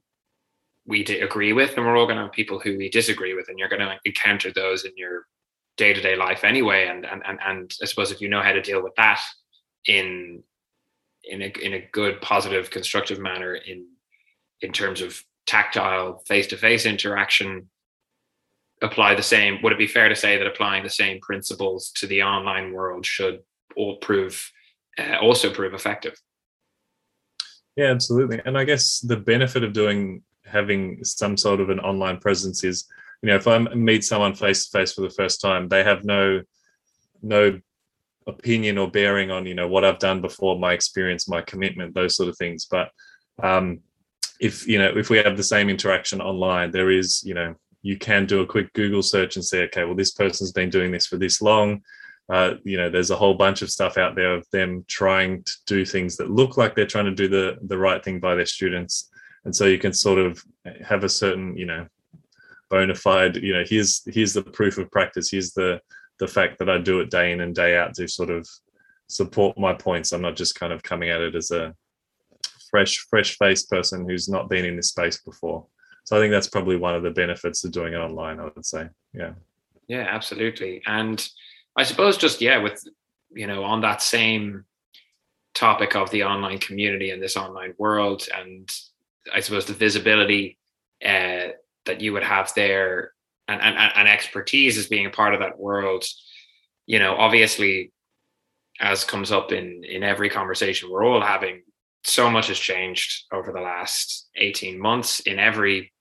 we 0.86 1.04
agree 1.04 1.52
with 1.52 1.76
and 1.76 1.86
we're 1.86 1.98
all 1.98 2.06
going 2.06 2.18
to 2.18 2.24
have 2.24 2.32
people 2.32 2.60
who 2.60 2.78
we 2.78 2.90
disagree 2.90 3.34
with 3.34 3.50
and 3.50 3.60
you're 3.60 3.68
going 3.68 3.82
to 3.82 3.98
encounter 4.06 4.52
those 4.54 4.86
in 4.86 4.92
your 4.96 5.26
day 5.78 5.94
to 5.94 6.02
day 6.02 6.16
life 6.16 6.44
anyway. 6.44 6.88
And, 6.88 7.06
and 7.06 7.22
and 7.26 7.40
and 7.46 7.72
I 7.82 7.86
suppose 7.86 8.12
if 8.12 8.20
you 8.20 8.30
know 8.30 8.42
how 8.42 8.52
to 8.52 8.62
deal 8.62 8.84
with 8.84 8.96
that 8.96 9.22
in 9.86 10.44
in 11.24 11.42
a 11.42 11.54
in 11.62 11.74
a 11.74 11.88
good, 11.92 12.22
positive, 12.22 12.70
constructive 12.70 13.20
manner 13.20 13.56
in 13.56 13.86
in 14.62 14.72
terms 14.72 15.02
of 15.02 15.22
tactile 15.48 16.22
face 16.28 16.48
to 16.48 16.58
face 16.58 16.86
interaction, 16.86 17.70
apply 18.82 19.16
the 19.16 19.24
same. 19.24 19.60
Would 19.64 19.74
it 19.74 19.80
be 19.80 19.88
fair 19.88 20.10
to 20.10 20.16
say 20.16 20.38
that 20.38 20.46
applying 20.46 20.84
the 20.84 20.90
same 20.90 21.20
principles 21.22 21.92
to 21.96 22.08
the 22.08 22.22
online 22.22 22.74
world 22.74 23.06
should 23.06 23.40
all 23.76 23.98
prove 23.98 24.52
uh, 25.00 25.18
also 25.22 25.52
prove 25.52 25.74
effective? 25.74 26.16
Yeah, 27.76 27.92
absolutely. 27.92 28.42
And 28.46 28.58
I 28.58 28.64
guess 28.64 29.00
the 29.00 29.18
benefit 29.18 29.64
of 29.64 29.74
doing 29.74 30.24
having 30.46 31.04
some 31.04 31.38
sort 31.38 31.60
of 31.60 31.70
an 31.70 31.80
online 31.80 32.18
presence 32.18 32.64
is, 32.64 32.88
you 33.22 33.30
know, 33.30 33.36
if 33.36 33.48
I 33.48 33.60
meet 33.60 34.04
someone 34.04 34.34
face 34.34 34.68
to 34.68 34.78
face 34.78 34.94
for 34.94 35.02
the 35.02 35.10
first 35.10 35.42
time, 35.42 35.68
they 35.68 35.84
have 35.84 36.04
no 36.04 36.42
no 37.22 37.60
opinion 38.28 38.78
or 38.78 38.92
bearing 38.92 39.32
on 39.32 39.46
you 39.46 39.56
know 39.56 39.68
what 39.68 39.86
I've 39.86 40.00
done 40.00 40.22
before, 40.22 40.60
my 40.60 40.74
experience, 40.74 41.30
my 41.30 41.42
commitment, 41.42 41.94
those 41.94 42.16
sort 42.16 42.30
of 42.30 42.38
things. 42.38 42.66
But 42.70 42.90
um, 43.42 43.82
if 44.40 44.68
you 44.68 44.78
know 44.78 44.92
if 44.96 45.10
we 45.10 45.18
have 45.18 45.38
the 45.38 45.44
same 45.44 45.70
interaction 45.70 46.22
online, 46.22 46.72
there 46.72 46.92
is 46.92 47.24
you 47.24 47.34
know 47.34 47.56
you 47.82 47.98
can 47.98 48.26
do 48.26 48.42
a 48.42 48.46
quick 48.46 48.72
Google 48.74 49.04
search 49.04 49.36
and 49.36 49.46
say, 49.46 49.64
okay, 49.64 49.84
well 49.84 49.96
this 49.96 50.12
person's 50.12 50.52
been 50.52 50.70
doing 50.70 50.92
this 50.92 51.08
for 51.08 51.18
this 51.18 51.42
long. 51.42 51.82
Uh, 52.30 52.56
you 52.66 52.76
know, 52.76 52.90
there's 52.90 53.12
a 53.12 53.16
whole 53.16 53.36
bunch 53.36 53.62
of 53.62 53.70
stuff 53.70 53.98
out 53.98 54.16
there 54.16 54.34
of 54.34 54.46
them 54.52 54.84
trying 54.88 55.42
to 55.44 55.54
do 55.66 55.86
things 55.86 56.18
that 56.18 56.30
look 56.30 56.58
like 56.58 56.76
they're 56.76 56.86
trying 56.86 57.06
to 57.06 57.16
do 57.16 57.28
the 57.28 57.58
the 57.64 57.78
right 57.78 58.04
thing 58.04 58.20
by 58.20 58.36
their 58.36 58.46
students, 58.46 59.10
and 59.46 59.56
so 59.56 59.66
you 59.66 59.80
can 59.80 59.94
sort 59.94 60.20
of 60.20 60.44
have 60.86 61.04
a 61.04 61.10
certain 61.10 61.56
you 61.58 61.66
know 61.66 61.88
bona 62.70 62.94
fide 62.94 63.38
you 63.38 63.54
know 63.54 63.64
here's 63.66 64.04
here's 64.14 64.34
the 64.34 64.42
proof 64.42 64.78
of 64.78 64.92
practice 64.92 65.32
here's 65.32 65.54
the 65.54 65.80
the 66.20 66.28
fact 66.28 66.60
that 66.60 66.70
I 66.70 66.78
do 66.78 67.00
it 67.00 67.10
day 67.10 67.32
in 67.32 67.42
and 67.42 67.56
day 67.56 67.78
out 67.78 67.94
to 67.96 68.08
sort 68.08 68.30
of 68.30 68.48
support 69.08 69.58
my 69.58 69.74
points. 69.74 70.12
I'm 70.12 70.22
not 70.22 70.36
just 70.36 70.56
kind 70.56 70.74
of 70.74 70.84
coming 70.84 71.10
at 71.10 71.22
it 71.22 71.36
as 71.36 71.52
a 71.52 71.74
fresh, 72.70 72.98
fresh 73.10 73.38
faced 73.38 73.70
person 73.70 74.08
who's 74.08 74.30
not 74.30 74.50
been 74.50 74.66
in 74.66 74.76
this 74.76 74.90
space 74.90 75.22
before. 75.22 75.66
So 76.06 76.16
I 76.16 76.20
think 76.20 76.32
that's 76.32 76.48
probably 76.48 76.78
one 76.78 76.96
of 76.96 77.04
the 77.04 77.12
benefits 77.12 77.64
of 77.64 77.72
doing 77.72 77.94
it 77.94 77.98
online, 77.98 78.40
I 78.40 78.46
would 78.46 78.66
say. 78.66 78.90
Yeah. 79.14 79.34
Yeah, 79.88 80.08
absolutely. 80.10 80.82
And 80.86 81.28
I 81.76 81.84
suppose 81.84 82.18
just, 82.18 82.42
yeah, 82.42 82.58
with, 82.58 82.84
you 83.32 83.48
know, 83.48 83.64
on 83.64 83.82
that 83.82 84.02
same 84.02 84.66
topic 85.54 85.96
of 85.96 86.10
the 86.12 86.24
online 86.24 86.60
community 86.60 87.12
and 87.12 87.22
this 87.22 87.38
online 87.38 87.74
world, 87.78 88.28
and 88.36 88.70
I 89.34 89.42
suppose 89.42 89.66
the 89.66 89.74
visibility 89.74 90.58
uh, 91.04 91.50
that 91.86 92.02
you 92.02 92.14
would 92.14 92.24
have 92.24 92.54
there 92.56 93.12
and, 93.48 93.62
and, 93.62 93.78
and 93.78 94.08
expertise 94.08 94.78
as 94.78 94.88
being 94.88 95.06
a 95.06 95.12
part 95.12 95.34
of 95.34 95.40
that 95.40 95.60
world, 95.60 96.06
you 96.86 97.00
know, 97.00 97.16
obviously, 97.16 97.92
as 98.80 99.04
comes 99.04 99.32
up 99.32 99.52
in 99.52 99.84
in 99.84 100.04
every 100.04 100.30
conversation 100.30 100.90
we're 100.90 101.06
all 101.06 101.22
having, 101.22 101.64
so 102.08 102.30
much 102.30 102.48
has 102.48 102.58
changed 102.58 103.26
over 103.34 103.52
the 103.52 103.60
last 103.60 104.30
18 104.38 104.80
months 104.80 105.20
in 105.22 105.40
every 105.40 105.92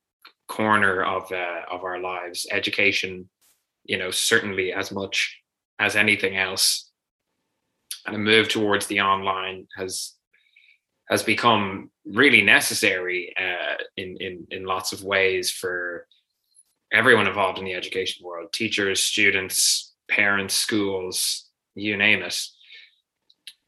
corner 0.48 1.02
of 1.02 1.30
uh, 1.32 1.62
of 1.70 1.82
our 1.82 1.98
lives. 2.00 2.46
Education, 2.50 3.28
you 3.84 3.98
know, 3.98 4.10
certainly 4.10 4.72
as 4.72 4.92
much 4.92 5.40
as 5.78 5.96
anything 5.96 6.36
else, 6.36 6.90
and 8.06 8.14
a 8.14 8.18
move 8.18 8.48
towards 8.48 8.86
the 8.86 9.00
online 9.00 9.66
has 9.76 10.12
has 11.10 11.22
become 11.22 11.90
really 12.04 12.42
necessary 12.42 13.34
uh, 13.36 13.74
in 13.96 14.16
in 14.20 14.46
in 14.50 14.64
lots 14.64 14.92
of 14.92 15.02
ways 15.02 15.50
for 15.50 16.06
everyone 16.92 17.26
involved 17.26 17.58
in 17.58 17.64
the 17.64 17.74
education 17.74 18.24
world 18.24 18.52
teachers 18.52 19.02
students 19.02 19.94
parents 20.08 20.54
schools 20.54 21.50
you 21.74 21.96
name 21.96 22.22
it 22.22 22.46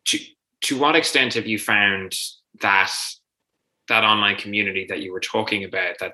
to 0.04 0.18
to 0.62 0.78
what 0.78 0.96
extent 0.96 1.34
have 1.34 1.46
you 1.46 1.58
found 1.58 2.12
that 2.60 2.92
that 3.88 4.04
online 4.04 4.36
community 4.36 4.86
that 4.88 5.00
you 5.00 5.12
were 5.12 5.20
talking 5.20 5.64
about 5.64 5.98
that 6.00 6.12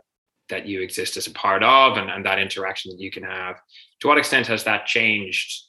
that 0.50 0.66
you 0.66 0.83
exist 0.83 1.16
as 1.16 1.26
a 1.26 1.33
part 1.33 1.62
of 1.62 1.96
and, 1.96 2.11
and 2.11 2.26
that 2.26 2.38
interaction 2.38 2.90
that 2.90 3.00
you 3.00 3.11
can 3.11 3.22
have 3.22 3.57
to 4.00 4.09
what 4.09 4.18
extent 4.18 4.46
has 4.46 4.64
that 4.64 4.87
changed 4.87 5.64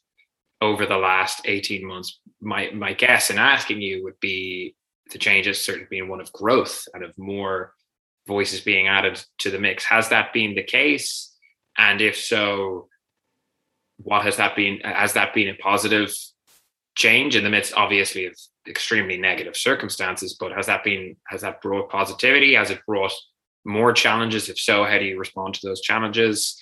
over 0.61 0.85
the 0.85 0.97
last 0.97 1.41
18 1.45 1.85
months 1.85 2.19
my 2.41 2.69
my 2.71 2.93
guess 2.93 3.29
in 3.29 3.37
asking 3.37 3.81
you 3.81 4.03
would 4.03 4.19
be 4.19 4.75
the 5.11 5.17
change 5.17 5.45
has 5.45 5.61
certainly 5.61 5.87
been 5.89 6.07
one 6.07 6.21
of 6.21 6.31
growth 6.31 6.87
and 6.93 7.03
of 7.03 7.17
more 7.17 7.73
voices 8.27 8.61
being 8.61 8.87
added 8.87 9.23
to 9.39 9.51
the 9.51 9.59
mix. 9.59 9.83
Has 9.85 10.09
that 10.09 10.33
been 10.33 10.55
the 10.55 10.63
case? 10.63 11.31
And 11.77 12.01
if 12.01 12.17
so, 12.17 12.87
what 13.97 14.23
has 14.23 14.37
that 14.37 14.55
been? 14.55 14.79
Has 14.79 15.13
that 15.13 15.33
been 15.33 15.49
a 15.49 15.55
positive 15.55 16.13
change 16.95 17.35
in 17.35 17.43
the 17.43 17.49
midst, 17.49 17.73
obviously, 17.75 18.25
of 18.25 18.35
extremely 18.67 19.17
negative 19.17 19.55
circumstances? 19.55 20.35
But 20.39 20.51
has 20.53 20.65
that 20.67 20.83
been 20.83 21.15
has 21.27 21.41
that 21.41 21.61
brought 21.61 21.89
positivity? 21.89 22.55
Has 22.55 22.71
it 22.71 22.85
brought 22.87 23.13
more 23.65 23.93
challenges? 23.93 24.49
If 24.49 24.59
so, 24.59 24.83
how 24.83 24.97
do 24.97 25.05
you 25.05 25.19
respond 25.19 25.55
to 25.55 25.67
those 25.67 25.81
challenges? 25.81 26.59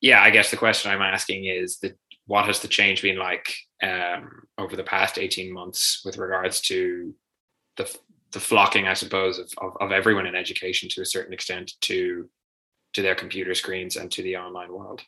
Yeah, 0.00 0.22
I 0.22 0.30
guess 0.30 0.50
the 0.50 0.56
question 0.56 0.90
I'm 0.90 1.02
asking 1.02 1.46
is 1.46 1.78
that 1.78 1.98
what 2.26 2.46
has 2.46 2.60
the 2.60 2.68
change 2.68 3.02
been 3.02 3.18
like 3.18 3.54
um, 3.82 4.42
over 4.58 4.76
the 4.76 4.84
past 4.84 5.18
18 5.18 5.52
months 5.52 6.02
with 6.04 6.18
regards 6.18 6.60
to 6.62 7.14
the 7.76 7.98
the 8.32 8.40
flocking, 8.40 8.86
I 8.86 8.92
suppose, 8.92 9.38
of, 9.38 9.50
of, 9.56 9.72
of 9.80 9.90
everyone 9.90 10.26
in 10.26 10.34
education 10.34 10.88
to 10.90 11.00
a 11.00 11.06
certain 11.06 11.32
extent 11.32 11.72
to 11.82 12.28
to 12.94 13.02
their 13.02 13.14
computer 13.14 13.54
screens 13.54 13.96
and 13.96 14.10
to 14.12 14.22
the 14.22 14.36
online 14.36 14.72
world. 14.72 15.02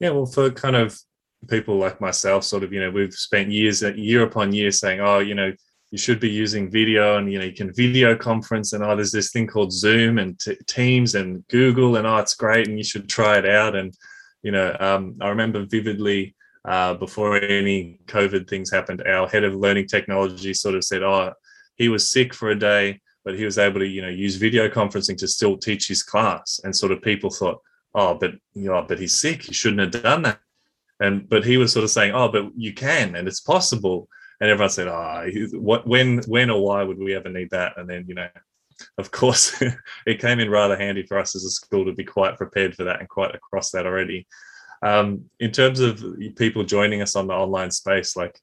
Yeah, 0.00 0.10
well, 0.10 0.26
for 0.26 0.50
kind 0.50 0.76
of 0.76 0.98
people 1.48 1.76
like 1.76 2.00
myself, 2.00 2.44
sort 2.44 2.64
of, 2.64 2.72
you 2.72 2.80
know, 2.80 2.90
we've 2.90 3.12
spent 3.12 3.50
years, 3.50 3.82
year 3.82 4.22
upon 4.22 4.52
year, 4.52 4.70
saying, 4.70 5.00
oh, 5.00 5.18
you 5.18 5.34
know, 5.34 5.52
you 5.90 5.98
should 5.98 6.20
be 6.20 6.30
using 6.30 6.70
video, 6.70 7.16
and 7.16 7.30
you 7.32 7.38
know, 7.38 7.44
you 7.44 7.52
can 7.52 7.72
video 7.72 8.16
conference, 8.16 8.72
and 8.72 8.82
oh, 8.82 8.96
there's 8.96 9.12
this 9.12 9.30
thing 9.30 9.46
called 9.46 9.72
Zoom 9.72 10.18
and 10.18 10.38
t- 10.38 10.56
Teams 10.66 11.14
and 11.14 11.46
Google, 11.48 11.96
and 11.96 12.06
oh, 12.06 12.16
it's 12.16 12.34
great, 12.34 12.68
and 12.68 12.76
you 12.76 12.84
should 12.84 13.08
try 13.08 13.38
it 13.38 13.48
out. 13.48 13.76
And 13.76 13.94
you 14.42 14.50
know, 14.50 14.76
um, 14.80 15.16
I 15.20 15.28
remember 15.28 15.64
vividly 15.64 16.34
uh, 16.64 16.94
before 16.94 17.36
any 17.36 17.98
COVID 18.06 18.48
things 18.48 18.70
happened, 18.70 19.02
our 19.06 19.28
head 19.28 19.44
of 19.44 19.54
learning 19.54 19.86
technology 19.86 20.52
sort 20.54 20.74
of 20.74 20.84
said, 20.84 21.02
oh 21.02 21.32
he 21.76 21.88
was 21.88 22.10
sick 22.10 22.34
for 22.34 22.50
a 22.50 22.58
day, 22.58 23.00
but 23.24 23.38
he 23.38 23.44
was 23.44 23.58
able 23.58 23.80
to, 23.80 23.86
you 23.86 24.02
know, 24.02 24.08
use 24.08 24.36
video 24.36 24.68
conferencing 24.68 25.16
to 25.18 25.28
still 25.28 25.56
teach 25.56 25.88
his 25.88 26.02
class. 26.02 26.60
And 26.64 26.74
sort 26.74 26.92
of 26.92 27.02
people 27.02 27.30
thought, 27.30 27.60
oh, 27.94 28.14
but 28.14 28.32
you 28.54 28.68
know, 28.68 28.84
but 28.86 28.98
he's 28.98 29.16
sick. 29.16 29.42
He 29.42 29.54
shouldn't 29.54 29.94
have 29.94 30.02
done 30.02 30.22
that. 30.22 30.40
And 31.00 31.28
but 31.28 31.44
he 31.44 31.56
was 31.56 31.72
sort 31.72 31.84
of 31.84 31.90
saying, 31.90 32.12
oh, 32.14 32.28
but 32.28 32.50
you 32.56 32.72
can, 32.72 33.16
and 33.16 33.28
it's 33.28 33.40
possible. 33.40 34.08
And 34.40 34.50
everyone 34.50 34.70
said, 34.70 34.88
oh, 34.88 35.26
what, 35.52 35.86
when, 35.86 36.18
when 36.26 36.50
or 36.50 36.62
why 36.62 36.82
would 36.82 36.98
we 36.98 37.14
ever 37.14 37.28
need 37.28 37.50
that? 37.50 37.72
And 37.76 37.88
then, 37.88 38.04
you 38.06 38.14
know, 38.14 38.28
of 38.98 39.10
course, 39.10 39.62
it 40.06 40.20
came 40.20 40.40
in 40.40 40.50
rather 40.50 40.76
handy 40.76 41.04
for 41.04 41.18
us 41.18 41.34
as 41.34 41.44
a 41.44 41.50
school 41.50 41.84
to 41.86 41.92
be 41.92 42.04
quite 42.04 42.36
prepared 42.36 42.74
for 42.74 42.84
that 42.84 43.00
and 43.00 43.08
quite 43.08 43.34
across 43.34 43.70
that 43.70 43.86
already. 43.86 44.26
Um, 44.82 45.24
in 45.40 45.52
terms 45.52 45.80
of 45.80 46.04
people 46.36 46.62
joining 46.64 47.02
us 47.02 47.16
on 47.16 47.26
the 47.26 47.34
online 47.34 47.70
space, 47.70 48.16
like 48.16 48.38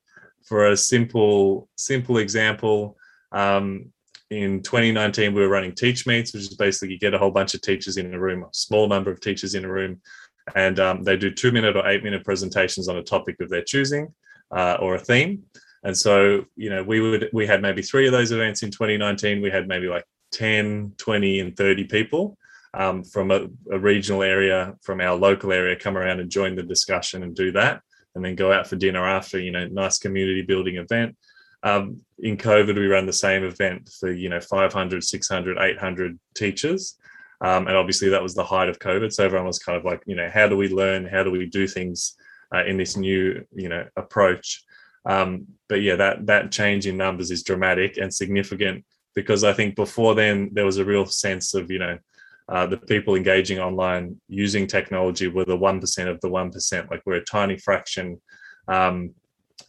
for 0.46 0.70
a 0.70 0.78
simple 0.78 1.70
simple 1.78 2.18
example, 2.18 2.98
um, 3.32 3.94
in 4.30 4.62
2019, 4.64 5.34
we 5.34 5.42
were 5.42 5.48
running 5.48 5.74
teach 5.74 6.08
meets, 6.08 6.34
which 6.34 6.44
is 6.44 6.56
basically 6.56 6.94
you 6.94 7.00
get 7.00 7.14
a 7.14 7.20
whole 7.20 7.32
bunch 7.32 7.54
of 7.54 7.62
teachers 7.62 7.98
in 7.98 8.14
a 8.14 8.20
room, 8.20 8.44
a 8.44 8.48
small 8.52 8.88
number 8.88 9.12
of 9.12 9.22
teachers 9.22 9.54
in 9.54 9.66
a 9.66 9.72
room, 9.72 10.02
and 10.56 10.80
um, 10.80 11.04
they 11.04 11.18
do 11.18 11.32
two 11.32 11.52
minute 11.52 11.76
or 11.76 11.88
eight 11.88 12.04
minute 12.04 12.24
presentations 12.24 12.88
on 12.88 12.98
a 12.98 13.04
topic 13.04 13.40
of 13.40 13.50
their 13.50 13.64
choosing 13.64 14.14
uh, 14.52 14.78
or 14.80 14.96
a 14.96 15.00
theme. 15.00 15.44
And 15.84 15.98
so, 15.98 16.46
you 16.56 16.70
know, 16.70 16.84
we 16.84 17.02
would 17.02 17.30
we 17.34 17.46
had 17.46 17.62
maybe 17.62 17.82
three 17.82 18.08
of 18.08 18.14
those 18.14 18.32
events 18.32 18.64
in 18.64 18.72
2019. 18.72 19.42
We 19.42 19.50
had 19.50 19.68
maybe 19.68 19.88
like 19.88 20.06
10, 20.32 20.94
20, 20.98 21.40
and 21.40 21.58
30 21.58 21.84
people 21.86 22.38
um, 22.74 23.04
from 23.04 23.32
a, 23.32 23.48
a 23.72 23.78
regional 23.78 24.24
area, 24.24 24.76
from 24.82 25.02
our 25.02 25.16
local 25.16 25.52
area, 25.52 25.76
come 25.76 25.98
around 25.98 26.20
and 26.20 26.30
join 26.30 26.56
the 26.56 26.64
discussion 26.64 27.24
and 27.24 27.36
do 27.36 27.52
that, 27.52 27.82
and 28.16 28.24
then 28.24 28.36
go 28.36 28.52
out 28.52 28.68
for 28.68 28.78
dinner 28.78 29.06
after. 29.06 29.40
You 29.40 29.52
know, 29.52 29.68
nice 29.68 30.00
community 30.00 30.42
building 30.42 30.78
event. 30.78 31.18
Um, 31.64 32.02
in 32.20 32.38
COVID, 32.38 32.76
we 32.76 32.88
ran 32.88 33.06
the 33.06 33.14
same 33.14 33.44
event 33.44 33.90
for, 34.00 34.12
you 34.12 34.30
know, 34.30 34.42
500, 34.42 35.04
600, 35.04 35.58
800 35.58 36.20
teachers. 36.36 36.98
Um, 37.44 37.68
and 37.68 37.76
obviously 37.76 38.10
that 38.10 38.24
was 38.24 38.34
the 38.34 38.44
height 38.44 38.70
of 38.70 38.80
COVID. 38.80 39.12
So 39.12 39.26
everyone 39.26 39.48
was 39.48 39.60
kind 39.60 39.78
of 39.78 39.84
like, 39.84 40.02
you 40.06 40.16
know, 40.16 40.30
how 40.34 40.48
do 40.48 40.56
we 40.56 40.70
learn? 40.70 41.06
How 41.06 41.24
do 41.24 41.32
we 41.32 41.46
do 41.46 41.68
things 41.68 42.16
uh, 42.56 42.64
in 42.64 42.78
this 42.78 42.96
new, 42.96 43.46
you 43.54 43.68
know, 43.68 43.86
approach? 43.98 44.64
Um, 45.06 45.48
but 45.68 45.82
yeah, 45.82 45.98
that 45.98 46.26
that 46.28 46.52
change 46.52 46.88
in 46.88 46.96
numbers 46.96 47.30
is 47.30 47.44
dramatic 47.44 47.98
and 47.98 48.14
significant 48.14 48.86
because 49.14 49.44
I 49.44 49.52
think 49.52 49.76
before 49.76 50.16
then 50.16 50.52
there 50.54 50.66
was 50.66 50.78
a 50.78 50.86
real 50.86 51.06
sense 51.06 51.54
of, 51.54 51.70
you 51.70 51.80
know, 51.80 52.00
uh, 52.48 52.66
the 52.66 52.78
people 52.78 53.16
engaging 53.16 53.60
online 53.60 54.20
using 54.30 54.66
technology 54.66 55.28
were 55.28 55.46
the 55.46 55.58
1% 55.58 56.08
of 56.08 56.20
the 56.22 56.30
1%. 56.30 56.90
Like 56.90 57.02
we're 57.06 57.16
a 57.16 57.26
tiny 57.26 57.58
fraction. 57.58 58.22
Um, 58.68 59.14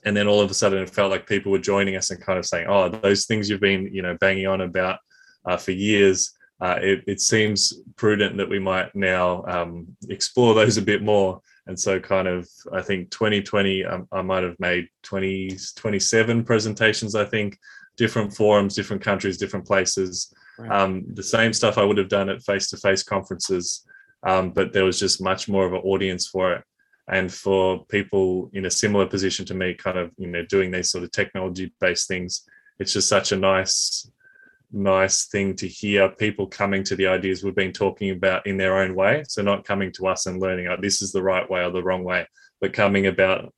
and 0.04 0.16
then 0.16 0.28
all 0.28 0.40
of 0.40 0.50
a 0.50 0.54
sudden 0.54 0.82
it 0.82 0.90
felt 0.90 1.10
like 1.10 1.26
people 1.26 1.50
were 1.50 1.58
joining 1.58 1.96
us 1.96 2.10
and 2.10 2.20
kind 2.20 2.38
of 2.38 2.46
saying 2.46 2.66
oh 2.68 2.88
those 2.88 3.26
things 3.26 3.48
you've 3.48 3.60
been 3.60 3.88
you 3.92 4.02
know 4.02 4.16
banging 4.20 4.46
on 4.46 4.60
about 4.60 4.98
uh, 5.46 5.56
for 5.56 5.72
years 5.72 6.32
uh, 6.60 6.78
it, 6.80 7.04
it, 7.06 7.20
seems 7.20 7.80
prudent 7.96 8.36
that 8.36 8.48
we 8.48 8.58
might 8.58 8.94
now 8.94 9.44
um, 9.46 9.86
explore 10.08 10.54
those 10.54 10.76
a 10.76 10.82
bit 10.82 11.02
more 11.02 11.40
And 11.66 11.78
so, 11.78 11.98
kind 11.98 12.28
of, 12.28 12.48
I 12.72 12.82
think 12.82 13.10
2020, 13.10 13.84
um, 13.84 14.08
I 14.12 14.22
might 14.22 14.44
have 14.44 14.58
made 14.60 14.88
20, 15.02 15.56
27 15.76 16.44
presentations, 16.44 17.14
I 17.14 17.24
think, 17.24 17.58
different 17.96 18.34
forums, 18.34 18.74
different 18.74 19.02
countries, 19.02 19.38
different 19.38 19.66
places. 19.66 20.32
Right. 20.58 20.70
Um, 20.70 21.04
the 21.14 21.22
same 21.22 21.52
stuff 21.52 21.78
I 21.78 21.84
would 21.84 21.98
have 21.98 22.08
done 22.08 22.28
at 22.28 22.42
face 22.42 22.68
to 22.70 22.76
face 22.76 23.02
conferences, 23.02 23.84
um, 24.24 24.50
but 24.50 24.72
there 24.72 24.84
was 24.84 25.00
just 25.00 25.22
much 25.22 25.48
more 25.48 25.66
of 25.66 25.72
an 25.72 25.80
audience 25.80 26.28
for 26.28 26.52
it. 26.52 26.64
And 27.08 27.32
for 27.32 27.84
people 27.86 28.50
in 28.54 28.66
a 28.66 28.70
similar 28.70 29.06
position 29.06 29.44
to 29.46 29.54
me, 29.54 29.74
kind 29.74 29.98
of, 29.98 30.10
you 30.16 30.26
know, 30.26 30.44
doing 30.44 30.70
these 30.70 30.90
sort 30.90 31.04
of 31.04 31.10
technology 31.10 31.72
based 31.80 32.08
things, 32.08 32.46
it's 32.78 32.92
just 32.92 33.08
such 33.08 33.32
a 33.32 33.36
nice 33.36 34.10
nice 34.74 35.26
thing 35.26 35.54
to 35.56 35.68
hear 35.68 36.08
people 36.08 36.46
coming 36.46 36.82
to 36.84 36.96
the 36.96 37.06
ideas 37.06 37.42
we've 37.42 37.54
been 37.54 37.72
talking 37.72 38.10
about 38.10 38.46
in 38.46 38.56
their 38.56 38.76
own 38.78 38.94
way. 38.94 39.24
So 39.28 39.40
not 39.40 39.64
coming 39.64 39.92
to 39.92 40.08
us 40.08 40.26
and 40.26 40.40
learning, 40.40 40.66
oh, 40.66 40.76
this 40.80 41.00
is 41.00 41.12
the 41.12 41.22
right 41.22 41.48
way 41.48 41.64
or 41.64 41.70
the 41.70 41.82
wrong 41.82 42.04
way, 42.04 42.26
but 42.60 42.72
coming 42.72 43.06
about 43.06 43.54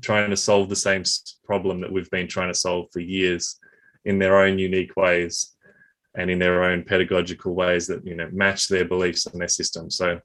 trying 0.00 0.30
to 0.30 0.36
solve 0.36 0.68
the 0.68 0.76
same 0.76 1.04
problem 1.44 1.80
that 1.80 1.92
we've 1.92 2.10
been 2.10 2.28
trying 2.28 2.48
to 2.48 2.58
solve 2.58 2.86
for 2.92 3.00
years 3.00 3.58
in 4.04 4.18
their 4.18 4.38
own 4.38 4.58
unique 4.58 4.96
ways 4.96 5.54
and 6.16 6.30
in 6.30 6.38
their 6.38 6.64
own 6.64 6.82
pedagogical 6.82 7.54
ways 7.54 7.86
that 7.86 8.04
you 8.04 8.14
know 8.14 8.28
match 8.32 8.68
their 8.68 8.84
beliefs 8.84 9.26
and 9.26 9.40
their 9.40 9.48
system. 9.48 9.90
So 9.90 10.20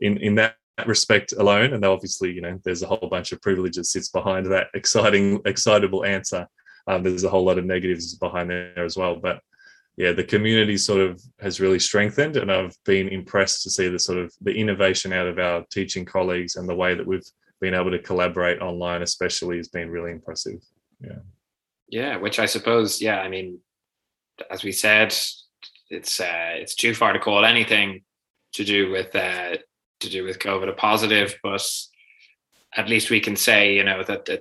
in 0.00 0.16
in 0.18 0.34
that 0.36 0.56
respect 0.86 1.32
alone, 1.32 1.72
and 1.72 1.84
obviously 1.84 2.32
you 2.32 2.40
know 2.40 2.58
there's 2.64 2.82
a 2.82 2.86
whole 2.86 3.08
bunch 3.10 3.32
of 3.32 3.40
privilege 3.40 3.76
that 3.76 3.86
sits 3.86 4.08
behind 4.08 4.46
that 4.46 4.68
exciting, 4.74 5.40
excitable 5.46 6.04
answer 6.04 6.46
um, 6.86 7.02
there's 7.02 7.24
a 7.24 7.28
whole 7.28 7.44
lot 7.44 7.58
of 7.58 7.64
negatives 7.64 8.14
behind 8.14 8.50
there 8.50 8.84
as 8.84 8.96
well. 8.96 9.16
But 9.16 9.40
yeah, 9.96 10.12
the 10.12 10.24
community 10.24 10.76
sort 10.76 11.00
of 11.00 11.22
has 11.40 11.60
really 11.60 11.78
strengthened, 11.78 12.36
and 12.36 12.50
I've 12.50 12.76
been 12.84 13.08
impressed 13.08 13.62
to 13.62 13.70
see 13.70 13.88
the 13.88 13.98
sort 13.98 14.18
of 14.18 14.32
the 14.40 14.54
innovation 14.54 15.12
out 15.12 15.26
of 15.26 15.38
our 15.38 15.64
teaching 15.70 16.04
colleagues 16.04 16.56
and 16.56 16.68
the 16.68 16.74
way 16.74 16.94
that 16.94 17.06
we've 17.06 17.26
been 17.60 17.74
able 17.74 17.90
to 17.90 17.98
collaborate 17.98 18.60
online, 18.60 19.02
especially, 19.02 19.58
has 19.58 19.68
been 19.68 19.90
really 19.90 20.10
impressive. 20.10 20.60
Yeah. 21.00 21.18
Yeah, 21.88 22.16
which 22.16 22.38
I 22.38 22.46
suppose, 22.46 23.02
yeah, 23.02 23.20
I 23.20 23.28
mean, 23.28 23.58
as 24.50 24.64
we 24.64 24.72
said, 24.72 25.14
it's 25.90 26.20
uh, 26.20 26.50
it's 26.54 26.74
too 26.74 26.94
far 26.94 27.12
to 27.12 27.18
call 27.18 27.44
anything 27.44 28.02
to 28.54 28.64
do 28.64 28.90
with 28.90 29.14
uh, 29.14 29.56
to 30.00 30.10
do 30.10 30.24
with 30.24 30.38
COVID 30.38 30.70
a 30.70 30.72
positive, 30.72 31.38
but 31.42 31.62
at 32.76 32.88
least 32.88 33.10
we 33.10 33.20
can 33.20 33.36
say, 33.36 33.74
you 33.74 33.84
know, 33.84 34.02
that 34.04 34.24
that 34.24 34.40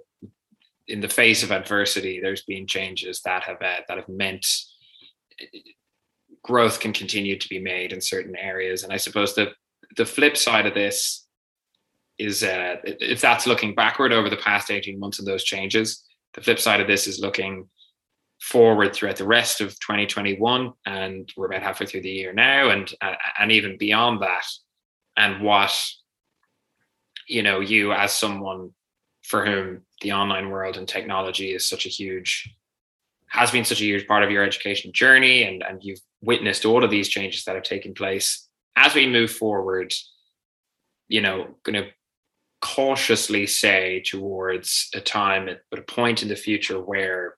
in 0.92 1.00
the 1.00 1.08
face 1.08 1.42
of 1.42 1.52
adversity, 1.52 2.20
there's 2.20 2.44
been 2.44 2.68
changes 2.68 3.22
that 3.22 3.44
have 3.44 3.62
uh, 3.62 3.82
that 3.88 3.98
have 3.98 4.10
meant 4.10 4.46
growth 6.44 6.80
can 6.80 6.92
continue 6.92 7.38
to 7.38 7.50
be 7.50 7.60
made 7.60 7.94
in 7.94 8.02
certain 8.02 8.36
areas. 8.36 8.84
And 8.84 8.92
I 8.92 8.98
suppose 8.98 9.34
the 9.34 9.52
the 9.96 10.06
flip 10.06 10.36
side 10.36 10.66
of 10.66 10.74
this 10.74 11.26
is 12.18 12.44
uh, 12.44 12.76
if 12.84 13.22
that's 13.22 13.48
looking 13.48 13.74
backward 13.74 14.12
over 14.12 14.30
the 14.30 14.38
past 14.38 14.70
18 14.70 15.00
months 15.00 15.20
and 15.20 15.28
those 15.28 15.44
changes, 15.44 16.04
the 16.34 16.42
flip 16.42 16.60
side 16.60 16.82
of 16.82 16.88
this 16.88 17.08
is 17.08 17.20
looking 17.20 17.70
forward 18.42 18.94
throughout 18.94 19.18
the 19.18 19.26
rest 19.26 19.62
of 19.62 19.70
2021 19.80 20.74
and 20.86 21.32
we're 21.38 21.46
about 21.46 21.62
halfway 21.62 21.86
through 21.86 22.02
the 22.02 22.10
year 22.10 22.34
now 22.34 22.70
and 22.70 22.92
uh, 23.00 23.14
and 23.40 23.52
even 23.52 23.78
beyond 23.78 24.20
that 24.20 24.46
and 25.16 25.44
what 25.44 25.72
you 27.28 27.44
know 27.44 27.60
you 27.60 27.94
as 27.94 28.12
someone 28.12 28.72
for 29.24 29.46
whom 29.46 29.82
the 30.02 30.12
online 30.12 30.50
world 30.50 30.78
and 30.78 30.88
technology 30.88 31.54
is 31.54 31.68
such 31.68 31.86
a 31.86 31.90
huge 31.90 32.50
has 33.28 33.50
been 33.50 33.64
such 33.64 33.80
a 33.80 33.86
huge 33.86 34.06
part 34.08 34.24
of 34.24 34.30
your 34.30 34.44
education 34.44 34.92
journey. 34.92 35.44
And, 35.44 35.64
and 35.64 35.82
you've 35.82 36.02
witnessed 36.22 36.66
all 36.66 36.84
of 36.84 36.92
these 36.92 37.08
changes 37.08 37.46
that 37.46 37.56
have 37.56 37.64
taken 37.64 37.94
place. 37.94 38.50
As 38.76 38.94
we 38.94 39.08
move 39.08 39.32
forward 39.32 39.94
you 41.12 41.20
know 41.20 41.46
going 41.64 41.84
to 41.84 41.90
cautiously 42.62 43.46
say 43.46 44.02
towards 44.06 44.90
a 44.96 45.02
time 45.02 45.50
at 45.50 45.60
a 45.74 45.82
point 45.82 46.24
in 46.24 46.30
the 46.30 46.36
future 46.36 46.80
where 46.80 47.36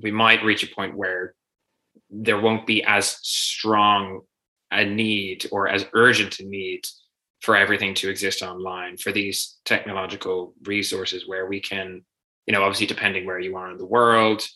we 0.00 0.10
might 0.10 0.42
reach 0.42 0.64
a 0.64 0.74
point 0.74 0.96
where 0.96 1.34
there 2.10 2.40
won't 2.40 2.66
be 2.66 2.82
as 2.84 3.18
strong 3.22 4.22
a 4.72 4.84
need 4.84 5.46
or 5.52 5.68
as 5.68 5.86
urgent 5.92 6.40
a 6.40 6.44
need 6.44 6.82
for 7.42 7.56
everything 7.56 7.92
to 7.94 8.08
exist 8.08 8.42
online 8.42 8.96
for 8.96 9.12
these 9.12 9.58
technological 9.64 10.54
resources 10.64 11.26
where 11.26 11.46
we 11.46 11.60
can 11.60 12.02
you 12.46 12.52
know 12.52 12.62
obviously 12.62 12.86
depending 12.86 13.26
where 13.26 13.40
you 13.40 13.56
are 13.56 13.70
in 13.70 13.78
the 13.78 13.86
world 13.86 14.46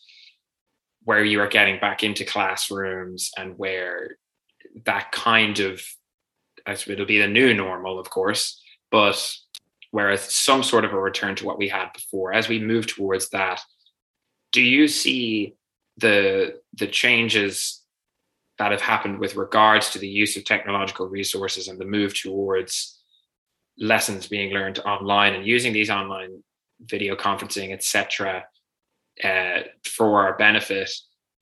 where 1.05 1.24
you 1.24 1.41
are 1.41 1.49
getting 1.49 1.78
back 1.78 2.03
into 2.03 2.24
classrooms 2.24 3.30
and 3.37 3.57
where 3.59 4.16
that 4.84 5.12
kind 5.12 5.61
of 5.61 5.82
it'll 6.66 7.07
be 7.07 7.20
the 7.20 7.28
new 7.28 7.55
normal 7.55 7.99
of 7.99 8.09
course 8.11 8.62
but 8.91 9.37
whereas 9.91 10.20
some 10.20 10.62
sort 10.62 10.84
of 10.84 10.93
a 10.93 11.01
return 11.01 11.34
to 11.34 11.47
what 11.47 11.59
we 11.59 11.68
had 11.68 11.93
before. 11.93 12.32
As 12.32 12.49
we 12.49 12.59
move 12.59 12.87
towards 12.87 13.30
that 13.30 13.61
do 14.53 14.62
you 14.62 14.89
see 14.89 15.55
the 15.99 16.61
the 16.74 16.87
changes 16.87 17.82
that 18.59 18.72
have 18.72 18.80
happened 18.80 19.18
with 19.18 19.36
regards 19.36 19.90
to 19.90 19.98
the 19.98 20.09
use 20.09 20.36
of 20.36 20.44
technological 20.44 21.09
resources 21.09 21.68
and 21.68 21.78
the 21.78 21.84
move 21.84 22.18
towards 22.18 22.98
lessons 23.78 24.26
being 24.26 24.52
learned 24.52 24.78
online 24.80 25.34
and 25.34 25.46
using 25.46 25.72
these 25.72 25.90
online 25.90 26.42
video 26.80 27.14
conferencing, 27.14 27.72
etc., 27.72 28.44
uh, 29.22 29.61
for 29.84 30.20
our 30.20 30.36
benefit. 30.36 30.90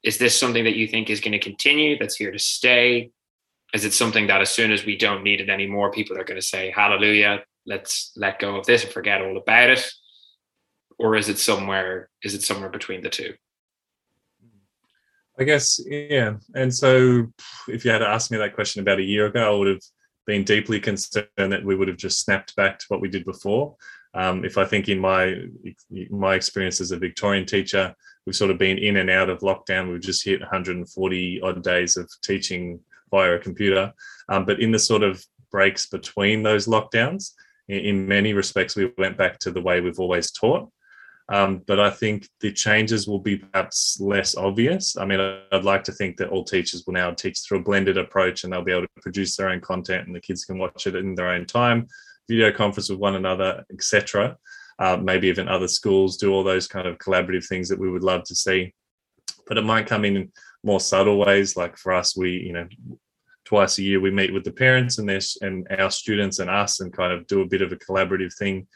Is 0.02 0.18
this 0.18 0.38
something 0.38 0.64
that 0.64 0.76
you 0.76 0.86
think 0.86 1.10
is 1.10 1.20
going 1.20 1.32
to 1.32 1.38
continue? 1.38 1.98
That's 1.98 2.16
here 2.16 2.30
to 2.30 2.38
stay? 2.38 3.10
Is 3.72 3.84
it 3.84 3.92
something 3.92 4.26
that 4.28 4.40
as 4.40 4.50
soon 4.50 4.70
as 4.70 4.84
we 4.84 4.96
don't 4.96 5.24
need 5.24 5.40
it 5.40 5.48
anymore, 5.48 5.90
people 5.90 6.16
are 6.18 6.24
going 6.24 6.40
to 6.40 6.46
say, 6.46 6.70
"Hallelujah, 6.70 7.42
let's 7.66 8.12
let 8.16 8.38
go 8.38 8.56
of 8.56 8.66
this 8.66 8.84
and 8.84 8.92
forget 8.92 9.22
all 9.22 9.36
about 9.36 9.70
it"? 9.70 9.92
Or 10.98 11.16
is 11.16 11.28
it 11.28 11.38
somewhere? 11.38 12.10
Is 12.22 12.34
it 12.34 12.42
somewhere 12.42 12.70
between 12.70 13.02
the 13.02 13.08
two? 13.08 13.34
I 15.38 15.44
guess, 15.44 15.80
yeah. 15.86 16.34
And 16.54 16.72
so 16.72 17.26
if 17.68 17.84
you 17.84 17.90
had 17.90 18.02
asked 18.02 18.30
me 18.30 18.38
that 18.38 18.54
question 18.54 18.80
about 18.80 19.00
a 19.00 19.04
year 19.04 19.26
ago, 19.26 19.54
I 19.54 19.58
would 19.58 19.68
have 19.68 19.82
been 20.26 20.44
deeply 20.44 20.80
concerned 20.80 21.28
that 21.36 21.64
we 21.64 21.74
would 21.74 21.88
have 21.88 21.96
just 21.96 22.20
snapped 22.20 22.54
back 22.56 22.78
to 22.78 22.86
what 22.88 23.00
we 23.00 23.08
did 23.08 23.24
before. 23.24 23.76
Um, 24.14 24.44
if 24.44 24.58
I 24.58 24.64
think 24.64 24.88
in 24.88 24.98
my 24.98 25.34
my 26.08 26.34
experience 26.34 26.80
as 26.80 26.92
a 26.92 26.98
Victorian 26.98 27.46
teacher, 27.46 27.94
we've 28.24 28.36
sort 28.36 28.52
of 28.52 28.58
been 28.58 28.78
in 28.78 28.98
and 28.98 29.10
out 29.10 29.28
of 29.28 29.40
lockdown. 29.40 29.90
We've 29.90 30.00
just 30.00 30.24
hit 30.24 30.40
140 30.40 31.40
odd 31.42 31.62
days 31.64 31.96
of 31.96 32.08
teaching 32.22 32.78
via 33.10 33.34
a 33.34 33.38
computer. 33.38 33.92
Um, 34.28 34.44
but 34.44 34.60
in 34.60 34.70
the 34.70 34.78
sort 34.78 35.02
of 35.02 35.24
breaks 35.50 35.86
between 35.86 36.42
those 36.44 36.66
lockdowns, 36.66 37.32
in, 37.68 37.78
in 37.78 38.08
many 38.08 38.32
respects, 38.32 38.76
we 38.76 38.92
went 38.96 39.18
back 39.18 39.38
to 39.40 39.50
the 39.50 39.60
way 39.60 39.80
we've 39.80 40.00
always 40.00 40.30
taught. 40.30 40.70
Um, 41.30 41.62
but 41.66 41.80
I 41.80 41.90
think 41.90 42.28
the 42.40 42.52
changes 42.52 43.08
will 43.08 43.18
be 43.18 43.36
perhaps 43.36 43.98
less 43.98 44.36
obvious. 44.36 44.96
I 44.96 45.06
mean, 45.06 45.20
I'd 45.52 45.64
like 45.64 45.82
to 45.84 45.92
think 45.92 46.18
that 46.18 46.28
all 46.28 46.44
teachers 46.44 46.84
will 46.86 46.92
now 46.92 47.12
teach 47.12 47.40
through 47.40 47.60
a 47.60 47.62
blended 47.62 47.96
approach 47.96 48.44
and 48.44 48.52
they'll 48.52 48.62
be 48.62 48.72
able 48.72 48.82
to 48.82 49.02
produce 49.02 49.36
their 49.36 49.48
own 49.48 49.60
content 49.60 50.06
and 50.06 50.14
the 50.14 50.20
kids 50.20 50.44
can 50.44 50.58
watch 50.58 50.86
it 50.86 50.94
in 50.94 51.14
their 51.14 51.30
own 51.30 51.46
time, 51.46 51.86
video 52.28 52.52
conference 52.52 52.90
with 52.90 52.98
one 52.98 53.14
another, 53.14 53.64
etc. 53.72 54.36
Uh, 54.78 54.98
maybe 55.00 55.28
even 55.28 55.48
other 55.48 55.68
schools 55.68 56.18
do 56.18 56.32
all 56.32 56.44
those 56.44 56.66
kind 56.66 56.86
of 56.86 56.98
collaborative 56.98 57.46
things 57.46 57.68
that 57.70 57.78
we 57.78 57.90
would 57.90 58.02
love 58.02 58.24
to 58.24 58.34
see. 58.34 58.74
But 59.46 59.56
it 59.56 59.64
might 59.64 59.86
come 59.86 60.04
in 60.04 60.30
more 60.62 60.80
subtle 60.80 61.18
ways. 61.18 61.56
Like 61.56 61.78
for 61.78 61.94
us, 61.94 62.14
we, 62.14 62.32
you 62.32 62.52
know, 62.52 62.68
twice 63.46 63.78
a 63.78 63.82
year 63.82 64.00
we 64.00 64.10
meet 64.10 64.32
with 64.32 64.44
the 64.44 64.52
parents 64.52 64.98
and 64.98 65.08
their 65.08 65.20
and 65.40 65.66
our 65.78 65.90
students 65.90 66.38
and 66.38 66.50
us 66.50 66.80
and 66.80 66.92
kind 66.92 67.12
of 67.12 67.26
do 67.26 67.40
a 67.40 67.46
bit 67.46 67.62
of 67.62 67.72
a 67.72 67.76
collaborative 67.76 68.34
thing 68.34 68.66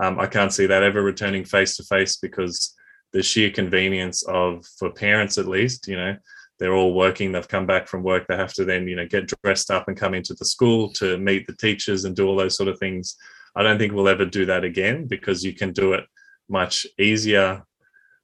um, 0.00 0.18
I 0.18 0.26
can't 0.26 0.52
see 0.52 0.66
that 0.66 0.82
ever 0.82 1.02
returning 1.02 1.44
face 1.44 1.76
to 1.76 1.82
face 1.84 2.16
because 2.16 2.74
the 3.12 3.22
sheer 3.22 3.50
convenience 3.50 4.22
of, 4.24 4.64
for 4.78 4.90
parents 4.90 5.38
at 5.38 5.46
least, 5.46 5.88
you 5.88 5.96
know, 5.96 6.16
they're 6.58 6.74
all 6.74 6.94
working, 6.94 7.32
they've 7.32 7.46
come 7.46 7.66
back 7.66 7.86
from 7.88 8.02
work, 8.02 8.26
they 8.26 8.36
have 8.36 8.52
to 8.54 8.64
then, 8.64 8.88
you 8.88 8.96
know, 8.96 9.06
get 9.06 9.32
dressed 9.42 9.70
up 9.70 9.88
and 9.88 9.96
come 9.96 10.14
into 10.14 10.34
the 10.34 10.44
school 10.44 10.92
to 10.94 11.16
meet 11.18 11.46
the 11.46 11.56
teachers 11.56 12.04
and 12.04 12.16
do 12.16 12.26
all 12.26 12.36
those 12.36 12.56
sort 12.56 12.68
of 12.68 12.78
things. 12.78 13.16
I 13.56 13.62
don't 13.62 13.78
think 13.78 13.92
we'll 13.92 14.08
ever 14.08 14.24
do 14.24 14.46
that 14.46 14.64
again 14.64 15.06
because 15.06 15.44
you 15.44 15.54
can 15.54 15.72
do 15.72 15.92
it 15.94 16.04
much 16.48 16.86
easier 16.98 17.64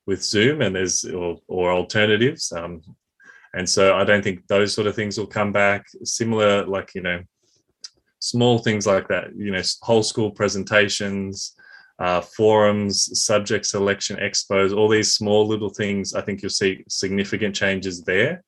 with 0.06 0.22
Zoom 0.22 0.62
and 0.62 0.74
there's 0.74 1.04
or, 1.04 1.38
or 1.48 1.72
alternatives. 1.72 2.52
Um, 2.52 2.82
and 3.54 3.68
so 3.68 3.96
I 3.96 4.04
don't 4.04 4.22
think 4.22 4.46
those 4.48 4.74
sort 4.74 4.86
of 4.86 4.96
things 4.96 5.16
will 5.16 5.26
come 5.26 5.52
back. 5.52 5.86
Similar, 6.02 6.66
like 6.66 6.94
you 6.94 7.02
know, 7.02 7.22
small 8.18 8.58
things 8.58 8.86
like 8.86 9.08
that. 9.08 9.34
You 9.36 9.52
know, 9.52 9.62
whole 9.82 10.02
school 10.02 10.30
presentations, 10.30 11.54
uh, 11.98 12.20
forums, 12.20 13.24
subject 13.24 13.66
selection 13.66 14.16
expos, 14.16 14.76
all 14.76 14.88
these 14.88 15.14
small 15.14 15.46
little 15.46 15.68
things. 15.68 16.14
I 16.14 16.22
think 16.22 16.42
you'll 16.42 16.50
see 16.50 16.84
significant 16.88 17.54
changes 17.54 18.02
there. 18.02 18.42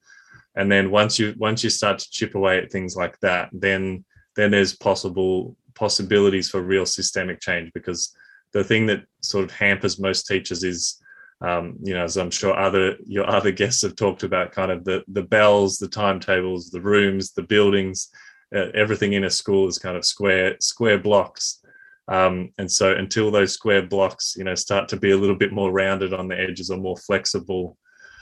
And 0.57 0.73
then 0.73 0.91
once 0.91 1.19
you 1.19 1.35
once 1.37 1.63
you 1.63 1.71
start 1.71 1.99
to 1.99 2.11
chip 2.11 2.35
away 2.35 2.59
at 2.59 2.73
things 2.73 2.97
like 2.97 3.19
that, 3.21 3.51
then 3.53 4.05
then 4.37 4.51
there's 4.51 4.75
possible 4.75 5.57
possibilities 5.75 6.49
for 6.49 6.63
real 6.63 6.87
systemic 6.87 7.41
change 7.41 7.71
because 7.75 8.15
the 8.53 8.65
thing 8.65 8.87
that 8.87 9.05
sort 9.21 9.45
of 9.45 9.51
hampers 9.51 9.99
most 9.99 10.27
teachers 10.27 10.65
is 10.65 11.01
um, 11.43 11.77
you 11.83 11.93
know, 11.93 12.05
as 12.05 12.17
I'm 12.17 12.31
sure 12.31 12.59
other 12.59 12.97
your 13.05 13.29
other 13.29 13.51
guests 13.51 13.83
have 13.83 13.97
talked 13.97 14.23
about, 14.23 14.53
kind 14.53 14.71
of 14.71 14.85
the 14.85 15.05
the 15.09 15.23
bells, 15.23 15.79
the 15.79 15.89
timetables, 15.89 16.71
the 16.71 16.81
rooms, 16.81 17.33
the 17.33 17.43
buildings, 17.43 18.09
uh, 18.55 18.71
everything 18.75 19.13
in 19.13 19.25
a 19.25 19.31
school 19.31 19.69
is 19.69 19.79
kind 19.79 19.97
of 19.97 20.05
square 20.05 20.57
square 20.61 20.99
blocks. 20.99 21.63
Um, 22.09 22.53
and 22.59 22.71
so 22.71 22.93
until 22.95 23.31
those 23.31 23.53
square 23.53 23.83
blocks, 23.83 24.35
you 24.37 24.45
know, 24.45 24.55
start 24.55 24.89
to 24.89 24.97
be 24.97 25.11
a 25.11 25.17
little 25.17 25.37
bit 25.37 25.53
more 25.53 25.73
rounded 25.73 26.13
on 26.15 26.29
the 26.29 26.39
edges 26.39 26.71
or 26.71 26.79
more 26.79 26.97
flexible, 26.97 27.77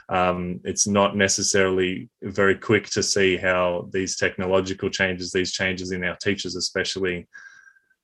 um, 0.08 0.60
it's 0.64 0.86
not 0.86 1.16
necessarily 1.16 2.08
very 2.22 2.54
quick 2.54 2.88
to 2.90 3.02
see 3.02 3.36
how 3.36 3.88
these 3.92 4.16
technological 4.16 4.90
changes, 4.90 5.30
these 5.30 5.52
changes 5.52 5.92
in 5.92 6.04
our 6.04 6.16
teachers, 6.16 6.56
especially, 6.56 7.26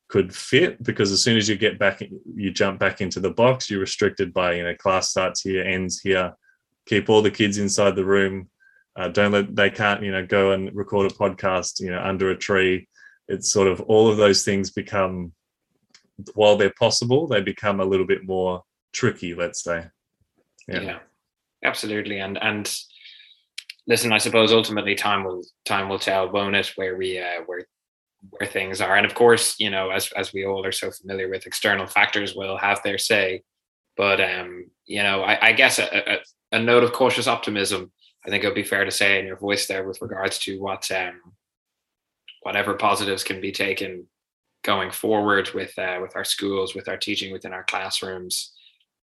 could 0.09 0.35
fit. 0.35 0.83
Because 0.83 1.13
as 1.13 1.23
soon 1.23 1.37
as 1.37 1.49
you 1.49 1.57
get 1.57 1.79
back, 1.79 2.03
you 2.35 2.51
jump 2.51 2.79
back 2.79 3.01
into 3.01 3.21
the 3.21 3.31
box, 3.31 3.71
you're 3.71 3.81
restricted 3.81 4.33
by, 4.33 4.55
you 4.55 4.65
know, 4.65 4.75
class 4.75 5.11
starts 5.11 5.43
here, 5.43 5.63
ends 5.63 6.01
here. 6.01 6.35
Keep 6.87 7.09
all 7.09 7.23
the 7.23 7.31
kids 7.31 7.59
inside 7.59 7.97
the 7.97 8.05
room. 8.05 8.49
Uh, 8.97 9.09
don't 9.09 9.33
let 9.33 9.55
they 9.55 9.71
can't, 9.71 10.03
you 10.03 10.11
know, 10.11 10.27
go 10.27 10.53
and 10.53 10.75
record 10.75 11.11
a 11.11 11.15
podcast, 11.15 11.81
you 11.81 11.91
know, 11.91 12.03
under 12.03 12.31
a 12.31 12.37
tree. 12.37 12.89
It's 13.29 13.51
sort 13.51 13.69
of 13.69 13.81
all 13.83 14.11
of 14.11 14.17
those 14.17 14.43
things 14.43 14.71
become, 14.71 15.33
while 16.35 16.57
they're 16.57 16.73
possible, 16.79 17.27
they 17.27 17.41
become 17.41 17.81
a 17.81 17.85
little 17.85 18.07
bit 18.07 18.27
more 18.27 18.63
tricky. 18.93 19.35
Let's 19.35 19.63
say. 19.63 19.87
yeah. 20.69 20.81
yeah 20.81 20.99
absolutely. 21.65 22.19
And 22.19 22.39
and 22.43 22.73
listen, 23.87 24.13
I 24.13 24.19
suppose 24.19 24.53
ultimately 24.53 24.95
time 24.95 25.25
will 25.25 25.43
time 25.65 25.89
will 25.89 25.99
tell, 25.99 26.31
won't 26.31 26.57
it? 26.57 26.73
Where 26.77 26.97
we 26.97 27.19
uh, 27.19 27.43
where 27.47 27.67
where 28.31 28.49
things 28.49 28.81
are, 28.81 28.97
and 28.97 29.07
of 29.07 29.15
course, 29.15 29.57
you 29.59 29.71
know, 29.71 29.91
as 29.91 30.11
as 30.13 30.33
we 30.33 30.47
all 30.47 30.65
are 30.65 30.73
so 30.73 30.91
familiar 30.91 31.29
with, 31.29 31.47
external 31.47 31.87
factors 31.87 32.35
will 32.35 32.57
have 32.57 32.83
their 32.83 32.99
say. 32.99 33.43
But 33.97 34.21
um, 34.21 34.71
you 34.87 35.03
know, 35.03 35.23
I, 35.23 35.49
I 35.49 35.53
guess 35.53 35.79
a, 35.79 36.15
a, 36.15 36.19
a 36.53 36.63
note 36.63 36.85
of 36.85 36.93
cautious 36.93 37.27
optimism. 37.27 37.93
I 38.25 38.29
think 38.29 38.45
it 38.45 38.49
would 38.49 38.55
be 38.55 38.63
fair 38.63 38.85
to 38.85 38.91
say 38.91 39.19
in 39.19 39.27
your 39.27 39.39
voice 39.39 39.67
there 39.67 39.87
with 39.87 40.03
regards 40.03 40.39
to 40.41 40.61
what 40.61 40.91
um, 40.91 41.21
whatever 42.43 42.75
positives 42.75 43.25
can 43.25 43.41
be 43.41 43.53
taken 43.53 44.07
going 44.63 44.91
forward 44.91 45.51
with 45.55 45.79
uh, 45.79 45.99
with 46.01 46.17
our 46.17 46.25
schools, 46.25 46.75
with 46.75 46.89
our 46.89 46.97
teaching 46.97 47.33
within 47.33 47.53
our 47.53 47.65
classrooms, 47.65 48.53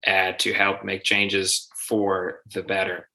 uh, 0.06 0.34
to 0.38 0.54
help 0.54 0.84
make 0.84 1.04
changes 1.04 1.68
for 1.88 2.42
the 2.54 2.64
better. 2.64 3.10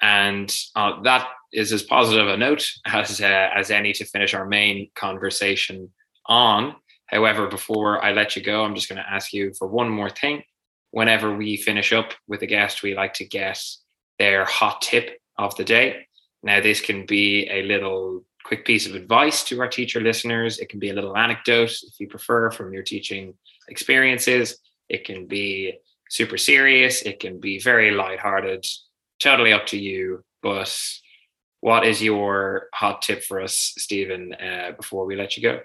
And 0.00 0.54
uh, 0.74 1.02
that 1.02 1.28
is 1.52 1.72
as 1.72 1.82
positive 1.82 2.28
a 2.28 2.36
note 2.36 2.68
as 2.86 3.20
uh, 3.20 3.50
as 3.54 3.70
any 3.70 3.92
to 3.94 4.04
finish 4.04 4.34
our 4.34 4.46
main 4.46 4.90
conversation 4.94 5.90
on. 6.26 6.76
However, 7.06 7.46
before 7.46 8.02
I 8.02 8.12
let 8.12 8.34
you 8.34 8.42
go, 8.42 8.64
I'm 8.64 8.74
just 8.74 8.88
going 8.88 9.02
to 9.02 9.10
ask 9.10 9.32
you 9.32 9.52
for 9.58 9.68
one 9.68 9.88
more 9.88 10.10
thing. 10.10 10.42
Whenever 10.90 11.36
we 11.36 11.56
finish 11.56 11.92
up 11.92 12.12
with 12.26 12.42
a 12.42 12.46
guest, 12.46 12.82
we 12.82 12.94
like 12.94 13.14
to 13.14 13.24
get 13.24 13.60
their 14.18 14.44
hot 14.44 14.80
tip 14.80 15.18
of 15.38 15.54
the 15.56 15.64
day. 15.64 16.06
Now, 16.42 16.60
this 16.60 16.80
can 16.80 17.04
be 17.04 17.48
a 17.50 17.62
little 17.62 18.24
quick 18.44 18.64
piece 18.64 18.86
of 18.86 18.94
advice 18.94 19.42
to 19.44 19.60
our 19.60 19.68
teacher 19.68 20.00
listeners. 20.00 20.58
It 20.58 20.68
can 20.68 20.78
be 20.78 20.90
a 20.90 20.94
little 20.94 21.16
anecdote, 21.16 21.70
if 21.70 21.98
you 21.98 22.08
prefer, 22.08 22.50
from 22.50 22.72
your 22.72 22.82
teaching 22.82 23.34
experiences. 23.68 24.58
It 24.88 25.04
can 25.04 25.26
be 25.26 25.78
super 26.10 26.36
serious. 26.36 27.02
It 27.02 27.20
can 27.20 27.40
be 27.40 27.58
very 27.58 27.90
lighthearted. 27.90 28.66
Totally 29.18 29.52
up 29.52 29.66
to 29.68 29.78
you. 29.78 30.22
But 30.42 30.78
what 31.60 31.86
is 31.86 32.02
your 32.02 32.68
hot 32.74 33.00
tip 33.00 33.22
for 33.22 33.40
us, 33.40 33.72
Stephen, 33.78 34.34
uh, 34.34 34.72
before 34.76 35.06
we 35.06 35.16
let 35.16 35.36
you 35.36 35.42
go? 35.42 35.60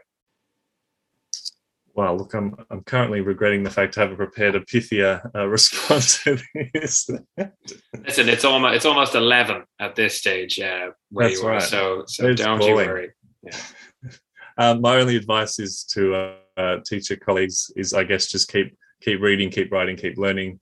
Well, 2.00 2.16
look, 2.16 2.34
I'm 2.34 2.56
I'm 2.70 2.82
currently 2.84 3.20
regretting 3.20 3.64
the 3.64 3.70
fact 3.70 3.97
I 3.97 4.02
haven't 4.04 4.16
prepared 4.16 4.56
a 4.56 4.62
pithier 4.62 5.20
uh, 5.36 5.45
response 5.50 6.24
to 6.24 6.39
this. 6.74 7.10
Listen, 7.38 8.30
it's 8.30 8.45
almost 8.45 8.76
it's 8.76 8.86
almost 8.86 9.16
eleven 9.16 9.66
at 9.82 9.97
this 9.97 10.16
stage 10.16 10.62
uh, 10.62 10.91
where 11.12 11.28
That's 11.28 11.41
you 11.41 11.47
are, 11.47 11.52
right. 11.56 11.62
so 11.62 12.04
so 12.08 12.34
don't 12.34 12.58
calling. 12.60 12.70
you 12.70 12.76
worry. 12.76 13.12
Yeah. 13.43 13.58
Um, 14.58 14.82
my 14.82 14.97
only 14.97 15.16
advice 15.16 15.58
is 15.58 15.86
to 15.93 16.34
uh, 16.58 16.80
teacher 16.86 17.16
colleagues 17.16 17.72
is, 17.78 17.93
I 17.93 18.04
guess, 18.04 18.28
just 18.28 18.52
keep 18.52 18.78
keep 19.02 19.22
reading, 19.22 19.50
keep 19.50 19.72
writing, 19.72 19.95
keep 19.95 20.18
learning, 20.18 20.60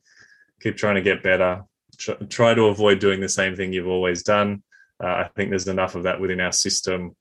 keep 0.62 0.78
trying 0.78 0.96
to 0.96 1.02
get 1.02 1.24
better. 1.24 1.64
Try 2.30 2.54
to 2.54 2.66
avoid 2.66 3.00
doing 3.00 3.20
the 3.20 3.30
same 3.30 3.56
thing 3.56 3.74
you've 3.74 3.88
always 3.88 4.22
done. 4.22 4.62
Uh, 5.04 5.08
I 5.08 5.30
think 5.36 5.50
there's 5.50 5.68
enough 5.68 5.96
of 5.96 6.04
that 6.04 6.22
within 6.22 6.40
our 6.40 6.52
system. 6.52 7.16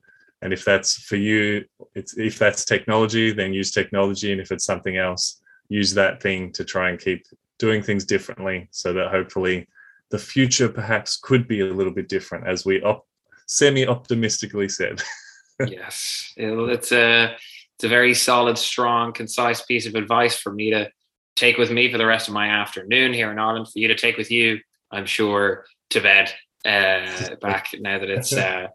And 0.46 0.52
if 0.52 0.64
that's 0.64 1.02
for 1.02 1.16
you, 1.16 1.64
it's 1.96 2.16
if 2.16 2.38
that's 2.38 2.64
technology, 2.64 3.32
then 3.32 3.52
use 3.52 3.72
technology. 3.72 4.30
And 4.30 4.40
if 4.40 4.52
it's 4.52 4.64
something 4.64 4.96
else, 4.96 5.40
use 5.68 5.92
that 5.94 6.22
thing 6.22 6.52
to 6.52 6.64
try 6.64 6.88
and 6.88 7.00
keep 7.00 7.26
doing 7.58 7.82
things 7.82 8.04
differently 8.04 8.68
so 8.70 8.92
that 8.92 9.10
hopefully 9.10 9.66
the 10.12 10.20
future 10.20 10.68
perhaps 10.68 11.18
could 11.20 11.48
be 11.48 11.62
a 11.62 11.74
little 11.74 11.92
bit 11.92 12.08
different 12.08 12.46
as 12.46 12.64
we 12.64 12.80
op- 12.82 13.08
semi 13.48 13.88
optimistically 13.88 14.68
said. 14.68 15.02
yes, 15.66 16.32
it's 16.36 16.92
a 16.92 17.34
it's 17.74 17.82
a 17.84 17.88
very 17.88 18.14
solid, 18.14 18.56
strong, 18.56 19.12
concise 19.12 19.62
piece 19.62 19.86
of 19.86 19.96
advice 19.96 20.38
for 20.38 20.52
me 20.52 20.70
to 20.70 20.88
take 21.34 21.58
with 21.58 21.72
me 21.72 21.90
for 21.90 21.98
the 21.98 22.06
rest 22.06 22.28
of 22.28 22.34
my 22.34 22.50
afternoon 22.50 23.12
here 23.12 23.32
in 23.32 23.40
Ireland, 23.40 23.66
for 23.66 23.80
you 23.80 23.88
to 23.88 23.96
take 23.96 24.16
with 24.16 24.30
you, 24.30 24.60
I'm 24.92 25.06
sure, 25.06 25.66
to 25.90 26.00
bed 26.00 26.32
uh, 26.64 27.34
back 27.40 27.70
now 27.80 27.98
that 27.98 28.10
it's 28.10 28.32
uh, 28.36 28.68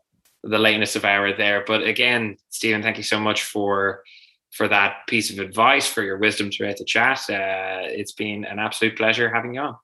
the 0.44 0.60
lateness 0.60 0.96
of 0.96 1.06
hour 1.06 1.36
there. 1.36 1.64
But 1.66 1.84
again, 1.84 2.38
Stephen, 2.50 2.82
thank 2.82 2.98
you 2.98 3.04
so 3.04 3.20
much 3.20 3.44
for 3.44 4.04
for 4.52 4.68
that 4.68 5.08
piece 5.08 5.32
of 5.32 5.39
advice, 5.39 5.88
for 5.88 6.04
your 6.04 6.18
wisdom 6.18 6.52
throughout 6.52 6.76
the 6.78 6.84
chat. 6.84 7.20
Uh, 7.30 7.88
it's 7.88 8.12
been 8.12 8.44
an 8.44 8.60
absolute 8.60 8.98
pleasure 8.98 9.34
having 9.34 9.56
you 9.56 9.62
on. 9.62 9.78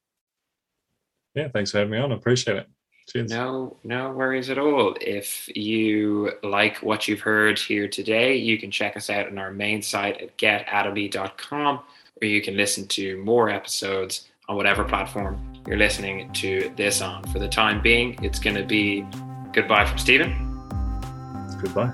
Yeah, 1.36 1.48
thanks 1.48 1.72
for 1.72 1.78
having 1.78 1.92
me 1.92 2.00
on. 2.00 2.12
I 2.12 2.16
appreciate 2.16 2.58
it. 2.58 2.68
Cheers. 3.08 3.32
No, 3.32 3.78
no 3.86 4.12
worries 4.12 4.50
at 4.50 4.58
all. 4.58 4.96
If 5.00 5.48
you 5.56 6.34
like 6.44 6.78
what 6.78 7.08
you've 7.08 7.22
heard 7.22 7.58
here 7.58 7.88
today, 7.88 8.36
you 8.36 8.58
can 8.58 8.70
check 8.70 8.98
us 8.98 9.10
out 9.10 9.28
on 9.28 9.38
our 9.38 9.52
main 9.52 9.82
site 9.82 10.22
at 10.22 10.38
getatomi.com 10.38 11.80
or 12.22 12.28
you 12.28 12.42
can 12.42 12.58
listen 12.58 12.86
to 12.88 13.18
more 13.24 13.50
episodes 13.50 14.28
on 14.50 14.58
whatever 14.58 14.84
platform 14.84 15.54
you're 15.68 15.78
listening 15.78 16.32
to 16.34 16.72
this 16.76 17.02
on. 17.02 17.24
For 17.28 17.40
the 17.40 17.48
time 17.48 17.82
being, 17.82 18.22
it's 18.24 18.40
going 18.40 18.56
to 18.58 18.66
be 18.66 19.06
goodbye 19.54 19.86
from 19.86 19.98
Stephen. 19.98 20.47
Goodbye. 21.62 21.92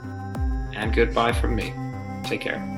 And 0.76 0.94
goodbye 0.94 1.34
from 1.34 1.56
me. 1.56 1.74
Take 2.24 2.42
care. 2.42 2.73